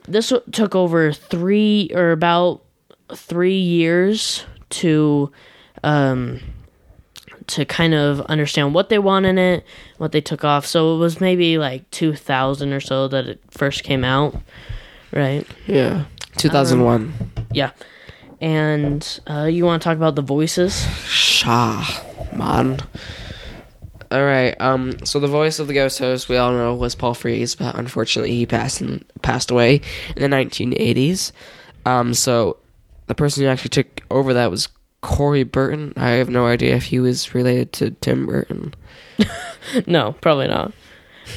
this 0.09 0.31
w- 0.31 0.53
took 0.53 0.75
over 0.75 1.13
three 1.13 1.91
or 1.95 2.11
about 2.11 2.63
three 3.15 3.59
years 3.59 4.45
to 4.71 5.31
um 5.85 6.41
to 7.49 7.65
kind 7.65 7.95
of 7.95 8.21
understand 8.23 8.75
what 8.75 8.89
they 8.89 8.99
want 8.99 9.27
in 9.27 9.39
it 9.39 9.65
what 9.99 10.13
they 10.13 10.21
took 10.21 10.45
off 10.45 10.65
so 10.67 10.95
it 10.95 10.99
was 10.99 11.21
maybe 11.21 11.59
like 11.59 11.89
2000 11.91 12.73
or 12.73 12.81
so 12.81 13.09
that 13.09 13.27
it 13.27 13.41
first 13.51 13.83
came 13.85 14.05
out 14.05 14.35
right 15.13 15.47
Yeah. 15.67 16.05
2001. 16.37 17.13
yeah 17.53 17.71
and 18.41 19.21
uh, 19.27 19.45
you 19.45 19.65
want 19.65 19.81
to 19.83 19.85
talk 19.89 19.97
about 19.97 20.15
the 20.17 20.23
voices 20.23 20.85
Shah, 21.07 21.85
man. 22.35 22.81
All 24.11 24.23
right. 24.25 24.55
Um. 24.61 25.05
So 25.07 25.21
the 25.21 25.27
voice 25.29 25.59
of 25.59 25.69
the 25.69 25.75
ghost 25.75 25.99
host 25.99 26.29
we 26.29 26.37
all 26.37 26.53
know 26.53 26.75
was 26.75 26.95
Paul 26.95 27.15
Frees, 27.15 27.55
but 27.55 27.75
unfortunately 27.77 28.35
he 28.35 28.45
passed 28.45 28.83
in, 28.83 29.03
passed 29.23 29.51
away 29.51 29.81
in 30.17 30.23
the 30.31 30.37
1980s. 30.37 31.33
Um. 31.87 32.13
So 32.13 32.59
the 33.07 33.15
person 33.15 33.43
who 33.43 33.49
actually 33.49 33.71
took 33.71 34.03
over 34.11 34.35
that 34.35 34.51
was 34.51 34.69
Corey 35.03 35.43
Burton. 35.43 35.93
I 35.97 36.11
have 36.13 36.31
no 36.31 36.47
idea 36.47 36.75
if 36.77 36.85
he 36.85 36.99
was 37.01 37.35
related 37.35 37.73
to 37.75 37.91
Tim 37.91 38.27
Burton. 38.27 38.75
no 39.87 40.13
probably 40.21 40.49
not 40.49 40.73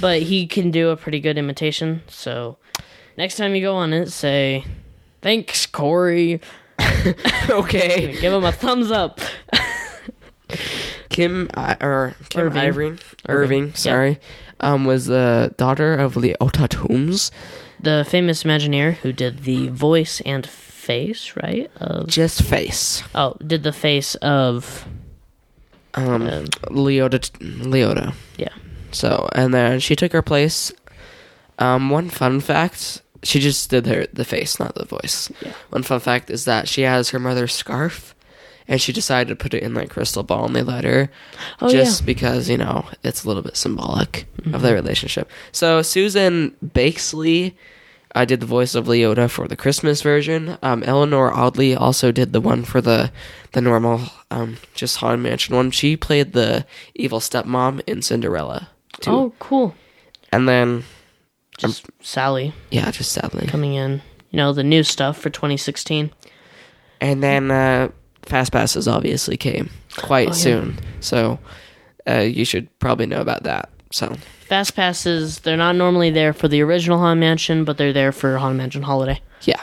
but 0.01 0.21
he 0.21 0.47
can 0.47 0.71
do 0.71 0.89
a 0.89 0.97
pretty 0.97 1.19
good 1.19 1.37
imitation 1.37 2.01
so 2.07 2.57
next 3.17 3.35
time 3.37 3.53
you 3.53 3.61
go 3.61 3.75
on 3.75 3.93
it 3.93 4.09
say 4.09 4.63
thanks 5.21 5.65
corey 5.65 6.39
okay. 7.49 8.17
give 8.21 8.33
him 8.33 8.43
a 8.43 8.51
thumbs 8.51 8.91
up 8.91 9.19
Kim 11.09 11.49
I 11.53 11.77
or 11.81 12.15
Kim 12.29 12.41
Irvine. 12.41 12.67
Irvine. 12.67 12.99
Irvine. 13.27 13.75
sorry. 13.75 14.19
Um. 14.59 14.85
Was 14.85 15.05
the 15.05 15.53
daughter 15.57 15.95
of 15.95 16.15
Leota 16.15 16.67
Toombs. 16.67 17.31
the 17.79 18.05
famous 18.07 18.43
Imagineer 18.43 18.95
who 18.95 19.11
did 19.13 19.43
the 19.43 19.69
voice 19.69 20.21
and 20.21 20.45
face, 20.85 21.33
right? 21.43 21.69
Of 21.77 22.07
Just 22.07 22.43
face. 22.43 23.03
oh, 23.13 23.35
did 23.45 23.63
the 23.63 23.73
face 23.73 24.15
of 24.21 24.85
Um. 25.95 26.27
um, 26.27 26.45
Leota. 26.71 27.19
Leota. 27.63 28.13
yeah. 28.37 28.53
So, 28.91 29.27
and 29.33 29.53
then 29.53 29.79
she 29.79 29.95
took 29.95 30.11
her 30.13 30.21
place. 30.21 30.71
Um, 31.59 31.89
one 31.89 32.09
fun 32.09 32.39
fact: 32.41 33.01
she 33.23 33.39
just 33.39 33.69
did 33.69 33.85
her 33.87 34.05
the 34.13 34.25
face, 34.25 34.59
not 34.59 34.75
the 34.75 34.85
voice. 34.85 35.31
One 35.69 35.83
fun 35.83 35.99
fact 35.99 36.29
is 36.29 36.45
that 36.45 36.67
she 36.67 36.81
has 36.83 37.09
her 37.09 37.19
mother's 37.19 37.53
scarf, 37.53 38.13
and 38.67 38.79
she 38.81 38.91
decided 38.93 39.29
to 39.29 39.35
put 39.41 39.53
it 39.53 39.63
in 39.63 39.73
like 39.73 39.89
crystal 39.89 40.23
ball, 40.23 40.45
and 40.45 40.55
they 40.55 40.63
let 40.63 40.83
her, 40.83 41.09
Oh, 41.61 41.69
just 41.69 42.01
yeah. 42.01 42.05
because 42.05 42.49
you 42.49 42.57
know 42.57 42.85
it's 43.03 43.23
a 43.23 43.27
little 43.27 43.43
bit 43.43 43.55
symbolic 43.57 44.27
of 44.53 44.61
their 44.61 44.75
relationship. 44.75 45.29
So 45.51 45.81
Susan 45.81 46.55
Blakeslee. 46.61 47.53
I 48.15 48.25
did 48.25 48.39
the 48.39 48.45
voice 48.45 48.75
of 48.75 48.85
Leota 48.85 49.29
for 49.29 49.47
the 49.47 49.55
Christmas 49.57 50.01
version. 50.01 50.57
Um, 50.63 50.81
Eleanor 50.83 51.33
Audley 51.33 51.75
also 51.75 52.11
did 52.11 52.31
the 52.33 52.41
one 52.41 52.63
for 52.63 52.79
the 52.81 53.11
the 53.51 53.61
normal, 53.61 54.01
um, 54.31 54.57
just 54.73 54.97
Haunted 54.97 55.19
Mansion 55.21 55.55
one. 55.55 55.69
She 55.71 55.95
played 55.97 56.31
the 56.33 56.65
evil 56.95 57.19
stepmom 57.19 57.81
in 57.85 58.01
Cinderella. 58.01 58.69
Too. 59.01 59.11
Oh, 59.11 59.33
cool. 59.39 59.75
And 60.31 60.47
then, 60.49 60.83
Just 61.57 61.85
Sally 62.01 62.53
yeah, 62.71 62.89
just 62.91 63.11
Sally 63.11 63.47
coming 63.47 63.73
in. 63.75 64.01
You 64.31 64.37
know 64.37 64.53
the 64.53 64.63
new 64.63 64.83
stuff 64.83 65.17
for 65.17 65.29
2016. 65.29 66.11
And 67.01 67.21
then 67.23 67.51
uh, 67.51 67.89
Fast 68.23 68.51
Passes 68.53 68.87
obviously 68.87 69.37
came 69.37 69.69
quite 69.97 70.27
Oh, 70.29 70.31
yeah. 70.31 70.35
soon. 70.37 70.77
So 71.01 71.39
uh, 72.09 72.19
you 72.19 72.45
should 72.45 72.67
probably 72.79 73.05
know 73.05 73.19
about 73.21 73.43
that. 73.43 73.69
So, 73.91 74.15
Fast 74.47 74.75
passes. 74.75 75.39
They're 75.39 75.57
not 75.57 75.75
normally 75.75 76.09
there 76.11 76.33
for 76.33 76.47
the 76.47 76.61
original 76.61 76.99
Haunted 76.99 77.19
Mansion, 77.19 77.63
but 77.65 77.77
they're 77.77 77.93
there 77.93 78.11
for 78.11 78.37
Haunted 78.37 78.57
Mansion 78.57 78.83
Holiday. 78.83 79.21
yeah. 79.41 79.61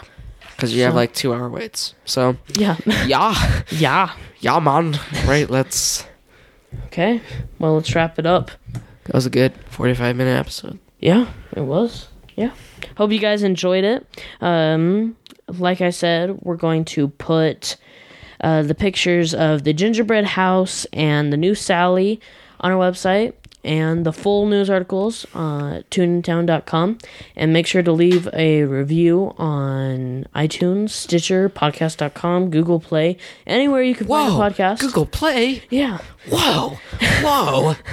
Because 0.57 0.74
you 0.76 0.83
have 0.85 0.93
So- 0.93 0.97
like 0.97 1.12
two 1.14 1.35
hour 1.35 1.49
waits. 1.49 1.95
So, 2.05 2.37
Yeah. 2.57 2.76
yeah. 3.07 3.62
yeah. 3.70 4.12
Yeah, 4.41 4.59
man. 4.61 4.99
Right, 5.26 5.49
let's. 5.51 6.05
Okay. 6.87 7.20
Well, 7.59 7.74
let's 7.74 7.93
wrap 7.95 8.18
it 8.18 8.26
up. 8.26 8.51
That 9.05 9.14
was 9.14 9.26
a 9.26 9.30
good 9.30 9.53
45 9.70 10.14
minute 10.14 10.39
episode. 10.39 10.78
Yeah, 11.01 11.26
it 11.57 11.62
was. 11.62 12.07
Yeah. 12.37 12.53
Hope 12.97 13.11
you 13.11 13.18
guys 13.18 13.43
enjoyed 13.43 13.83
it. 13.85 14.07
Um, 14.41 15.16
like 15.49 15.80
I 15.80 15.91
said, 15.91 16.39
we're 16.43 16.57
going 16.57 16.85
to 16.87 17.09
put 17.09 17.76
uh, 18.41 18.62
the 18.62 18.74
pictures 18.74 19.35
of 19.35 19.64
the 19.64 19.72
gingerbread 19.72 20.24
house 20.24 20.87
and 20.93 21.33
the 21.33 21.37
new 21.37 21.55
Sally 21.57 22.20
on 22.61 22.70
our 22.70 22.78
website 22.78 23.33
and 23.64 24.04
the 24.04 24.12
full 24.12 24.46
news 24.46 24.68
articles 24.68 25.24
uh, 25.34 25.82
tuneintown.com 25.90 26.98
and 27.36 27.52
make 27.52 27.66
sure 27.66 27.82
to 27.82 27.92
leave 27.92 28.28
a 28.32 28.64
review 28.64 29.34
on 29.38 30.26
iTunes, 30.34 30.90
Stitcher, 30.90 31.48
podcast.com, 31.48 32.50
Google 32.50 32.80
Play, 32.80 33.16
anywhere 33.46 33.82
you 33.82 33.94
can 33.94 34.06
find 34.06 34.32
a 34.32 34.36
podcast. 34.36 34.80
Google 34.80 35.06
Play. 35.06 35.62
Yeah. 35.70 35.98
Whoa. 36.28 36.78
Whoa. 37.22 37.74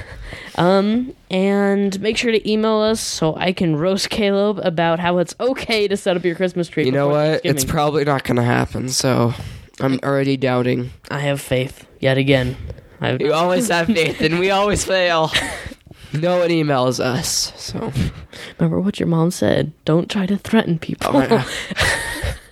Um, 0.55 1.15
and 1.31 1.97
make 2.01 2.17
sure 2.17 2.33
to 2.33 2.51
email 2.51 2.79
us 2.79 2.99
so 2.99 3.33
I 3.35 3.53
can 3.53 3.77
roast 3.77 4.09
Caleb 4.09 4.59
about 4.61 4.99
how 4.99 5.19
it's 5.19 5.33
okay 5.39 5.87
to 5.87 5.95
set 5.95 6.17
up 6.17 6.25
your 6.25 6.35
Christmas 6.35 6.67
tree. 6.67 6.85
you 6.85 6.91
know 6.91 7.07
what? 7.07 7.41
It's 7.45 7.63
probably 7.63 8.03
not 8.03 8.25
going 8.25 8.35
to 8.35 8.43
happen. 8.43 8.89
So 8.89 9.33
I'm 9.79 9.99
already 10.03 10.35
doubting. 10.35 10.91
I 11.09 11.19
have 11.19 11.39
faith 11.39 11.87
yet 11.99 12.17
again. 12.17 12.57
I, 13.01 13.17
You 13.19 13.33
always 13.33 13.67
have 13.69 13.87
faith, 13.87 14.21
and 14.21 14.39
we 14.39 14.51
always 14.51 14.83
fail. 14.85 15.31
No 16.11 16.39
one 16.39 16.49
emails 16.49 16.99
us, 16.99 17.53
so 17.55 17.93
remember 18.57 18.79
what 18.79 18.99
your 18.99 19.05
mom 19.05 19.29
said. 19.29 19.73
Don't 19.85 20.09
try 20.09 20.25
to 20.25 20.37
threaten 20.37 20.79
people. 20.79 21.11
Oh, 21.13 21.47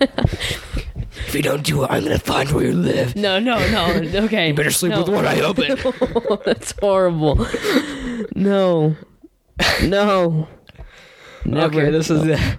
if 0.00 1.34
you 1.34 1.42
don't 1.42 1.64
do 1.64 1.82
it, 1.82 1.88
I'm 1.90 2.04
gonna 2.04 2.20
find 2.20 2.48
where 2.52 2.66
you 2.66 2.72
live. 2.72 3.16
no, 3.16 3.40
no, 3.40 3.58
no. 3.72 3.86
Okay. 4.26 4.48
You 4.48 4.54
better 4.54 4.70
sleep 4.70 4.92
no. 4.92 5.00
with 5.00 5.08
one 5.08 5.26
eye 5.26 5.40
open. 5.50 5.76
That's 6.46 6.72
horrible. 6.80 7.44
No. 8.36 8.94
No. 9.82 10.46
Never. 11.44 11.80
Okay, 11.80 11.90
this 11.90 12.10
is 12.10 12.24
it. 12.26 12.58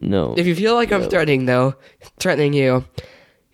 no. 0.00 0.34
If 0.36 0.46
you 0.46 0.54
feel 0.54 0.74
like 0.74 0.92
I'm 0.92 1.08
threatening, 1.08 1.46
though, 1.46 1.74
threatening 2.20 2.52
you, 2.52 2.84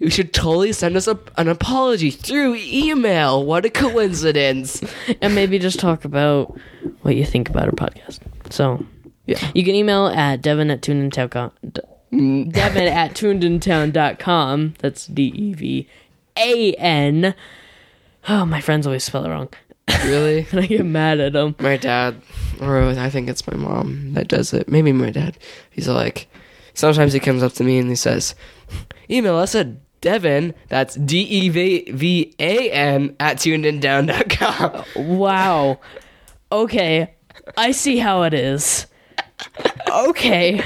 you 0.02 0.10
should 0.10 0.32
totally 0.32 0.72
send 0.72 0.96
us 0.96 1.06
a, 1.06 1.18
an 1.38 1.48
apology 1.48 2.10
through 2.10 2.56
email. 2.56 3.44
What 3.44 3.64
a 3.64 3.70
coincidence! 3.70 4.82
and 5.22 5.34
maybe 5.34 5.58
just 5.58 5.78
talk 5.78 6.04
about 6.04 6.58
what 7.02 7.14
you 7.16 7.24
think 7.24 7.48
about 7.48 7.66
our 7.66 7.72
podcast. 7.72 8.18
So, 8.50 8.84
Yeah. 9.26 9.38
you 9.54 9.64
can 9.64 9.74
email 9.74 10.06
at 10.08 10.42
devan 10.42 10.72
at 10.72 10.82
tunedintown. 10.82 11.52
Mm. 12.12 12.52
Devan 12.52 12.90
at 12.90 13.14
tunedintown.com. 13.14 14.74
That's 14.80 15.06
D 15.06 15.22
E 15.34 15.54
V 15.54 15.88
A 16.36 16.72
N. 16.74 17.34
Oh, 18.28 18.44
my 18.44 18.60
friends 18.60 18.86
always 18.86 19.04
spell 19.04 19.24
it 19.24 19.30
wrong. 19.30 19.48
Really? 20.04 20.46
And 20.52 20.60
I 20.60 20.66
get 20.66 20.84
mad 20.84 21.20
at 21.20 21.32
them. 21.32 21.54
my 21.60 21.76
dad, 21.76 22.20
or 22.60 22.80
I 22.82 23.08
think 23.10 23.28
it's 23.28 23.46
my 23.46 23.56
mom 23.56 24.14
that 24.14 24.28
does 24.28 24.52
it. 24.52 24.68
Maybe 24.68 24.92
my 24.92 25.10
dad. 25.10 25.36
He's 25.70 25.88
like, 25.88 26.28
sometimes 26.74 27.12
he 27.12 27.20
comes 27.20 27.42
up 27.42 27.52
to 27.54 27.64
me 27.64 27.78
and 27.78 27.88
he 27.88 27.96
says, 27.96 28.34
email 29.10 29.36
us 29.36 29.54
at 29.54 29.68
Devin, 30.02 30.52
that's 30.68 30.96
D 30.96 31.20
E 31.20 31.48
V 31.48 31.90
V 31.90 32.34
A 32.38 32.70
N, 32.70 33.16
at 33.18 33.38
tunedintown.com. 33.38 34.84
Wow. 35.16 35.80
Okay. 36.50 37.14
I 37.56 37.70
see 37.70 37.96
how 37.96 38.24
it 38.24 38.34
is. 38.34 38.86
Okay. 39.90 40.60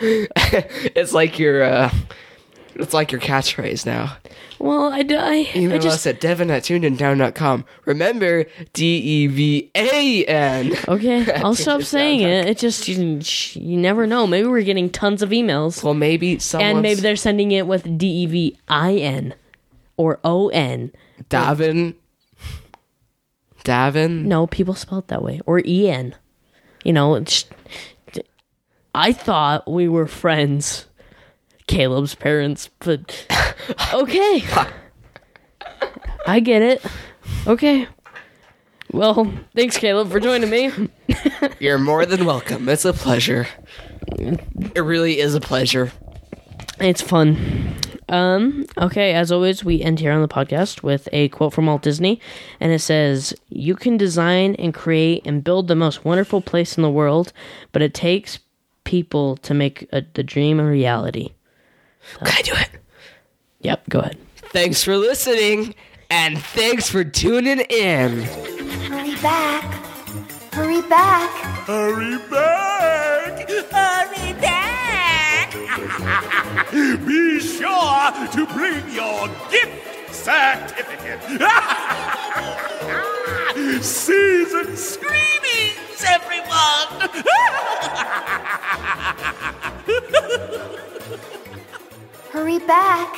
it's 0.00 1.12
like 1.12 1.38
your, 1.38 1.62
uh, 1.62 1.90
it's 2.78 2.94
like 2.94 3.10
your 3.12 3.20
catchphrase 3.20 3.84
now. 3.86 4.16
Well, 4.58 4.92
I, 4.92 5.02
d- 5.02 5.16
I, 5.16 5.32
I 5.32 5.52
Email 5.54 5.78
just. 5.80 6.06
us 6.06 6.06
at 6.06 6.20
devan 6.20 6.50
at 6.50 6.62
tunedintown.com. 6.62 7.64
Remember, 7.84 8.44
D 8.72 8.96
E 8.98 9.26
V 9.26 9.70
A 9.74 10.24
N. 10.24 10.72
Okay, 10.88 11.30
I'll 11.36 11.54
stop 11.54 11.82
saying 11.82 12.20
it. 12.22 12.46
It 12.46 12.58
just 12.58 12.88
you, 12.88 13.20
you 13.60 13.76
never 13.76 14.06
know. 14.06 14.26
Maybe 14.26 14.46
we're 14.48 14.62
getting 14.62 14.88
tons 14.90 15.22
of 15.22 15.30
emails, 15.30 15.82
Well, 15.82 15.94
maybe 15.94 16.38
someone. 16.38 16.70
and 16.70 16.82
maybe 16.82 17.00
they're 17.00 17.16
sending 17.16 17.52
it 17.52 17.66
with 17.66 17.98
D 17.98 18.06
E 18.06 18.26
V 18.26 18.58
I 18.68 18.94
N 18.94 19.34
or 19.96 20.18
O 20.24 20.48
N. 20.48 20.92
Davin. 21.30 21.94
Davin? 23.64 24.24
No, 24.24 24.46
people 24.46 24.74
spell 24.74 24.98
it 24.98 25.08
that 25.08 25.22
way 25.22 25.40
or 25.46 25.60
E 25.64 25.88
N. 25.90 26.14
You 26.84 26.92
know, 26.92 27.14
it's, 27.16 27.44
I 28.94 29.12
thought 29.12 29.68
we 29.70 29.88
were 29.88 30.06
friends, 30.06 30.86
Caleb's 31.66 32.14
parents, 32.14 32.70
but 32.80 33.26
okay, 33.94 34.44
I 36.26 36.40
get 36.40 36.62
it. 36.62 36.84
Okay. 37.46 37.88
Well, 38.92 39.32
thanks, 39.54 39.76
Caleb, 39.76 40.10
for 40.10 40.20
joining 40.20 40.48
me. 40.48 40.70
You're 41.58 41.78
more 41.78 42.06
than 42.06 42.24
welcome. 42.24 42.68
It's 42.68 42.84
a 42.84 42.92
pleasure. 42.92 43.46
It 44.18 44.80
really 44.80 45.18
is 45.18 45.34
a 45.34 45.40
pleasure. 45.40 45.92
It's 46.78 47.02
fun. 47.02 47.74
Um, 48.08 48.66
okay, 48.78 49.14
as 49.14 49.32
always, 49.32 49.64
we 49.64 49.82
end 49.82 49.98
here 49.98 50.12
on 50.12 50.22
the 50.22 50.28
podcast 50.28 50.82
with 50.82 51.08
a 51.12 51.28
quote 51.30 51.52
from 51.52 51.66
Walt 51.66 51.82
Disney, 51.82 52.20
and 52.60 52.72
it 52.72 52.78
says, 52.78 53.34
You 53.48 53.74
can 53.74 53.96
design 53.96 54.54
and 54.56 54.72
create 54.72 55.26
and 55.26 55.42
build 55.42 55.66
the 55.66 55.74
most 55.74 56.04
wonderful 56.04 56.40
place 56.40 56.76
in 56.76 56.82
the 56.82 56.90
world, 56.90 57.32
but 57.72 57.82
it 57.82 57.94
takes 57.94 58.38
people 58.84 59.36
to 59.38 59.52
make 59.54 59.88
a, 59.92 60.02
the 60.14 60.22
dream 60.22 60.60
a 60.60 60.64
reality. 60.64 61.32
Can 62.24 62.34
I 62.38 62.42
do 62.42 62.52
it? 62.54 62.70
Yep, 63.60 63.88
go 63.88 64.00
ahead. 64.00 64.18
Thanks 64.36 64.82
for 64.82 64.96
listening, 64.96 65.74
and 66.10 66.38
thanks 66.38 66.88
for 66.88 67.04
tuning 67.04 67.60
in. 67.60 68.22
Hurry 68.22 69.14
back. 69.16 69.64
Hurry 70.52 70.82
back. 70.82 71.30
Hurry 71.66 72.18
back! 72.30 73.48
Hurry 73.70 74.32
back. 74.40 75.52
Be 77.06 77.40
sure 77.40 78.12
to 78.32 78.46
bring 78.54 78.88
your 78.90 79.28
gift 79.50 80.14
certificate. 80.14 81.20
Season 83.84 84.76
screenings, 84.76 86.04
everyone! 86.06 87.10
Hurry 92.36 92.58
back. 92.58 93.16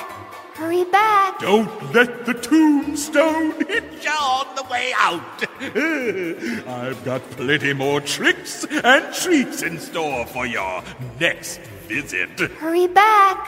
Hurry 0.54 0.84
back. 0.84 1.40
Don't 1.40 1.92
let 1.92 2.24
the 2.24 2.34
tombstone 2.34 3.50
hit 3.66 4.04
you 4.04 4.10
on 4.12 4.54
the 4.54 4.62
way 4.70 4.92
out. 4.96 5.42
I've 6.68 7.04
got 7.04 7.28
plenty 7.32 7.72
more 7.72 8.00
tricks 8.00 8.64
and 8.64 9.12
treats 9.12 9.62
in 9.62 9.80
store 9.80 10.24
for 10.26 10.46
your 10.46 10.84
next 11.18 11.58
visit. 11.88 12.38
Hurry 12.62 12.86
back. 12.86 13.44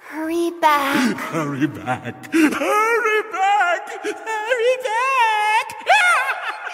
Hurry 0.00 0.50
back. 0.60 1.16
Hurry 1.32 1.66
back! 1.68 2.30
Hurry 2.34 3.22
back! 3.32 3.88
Hurry 4.04 4.76
back! 4.84 5.86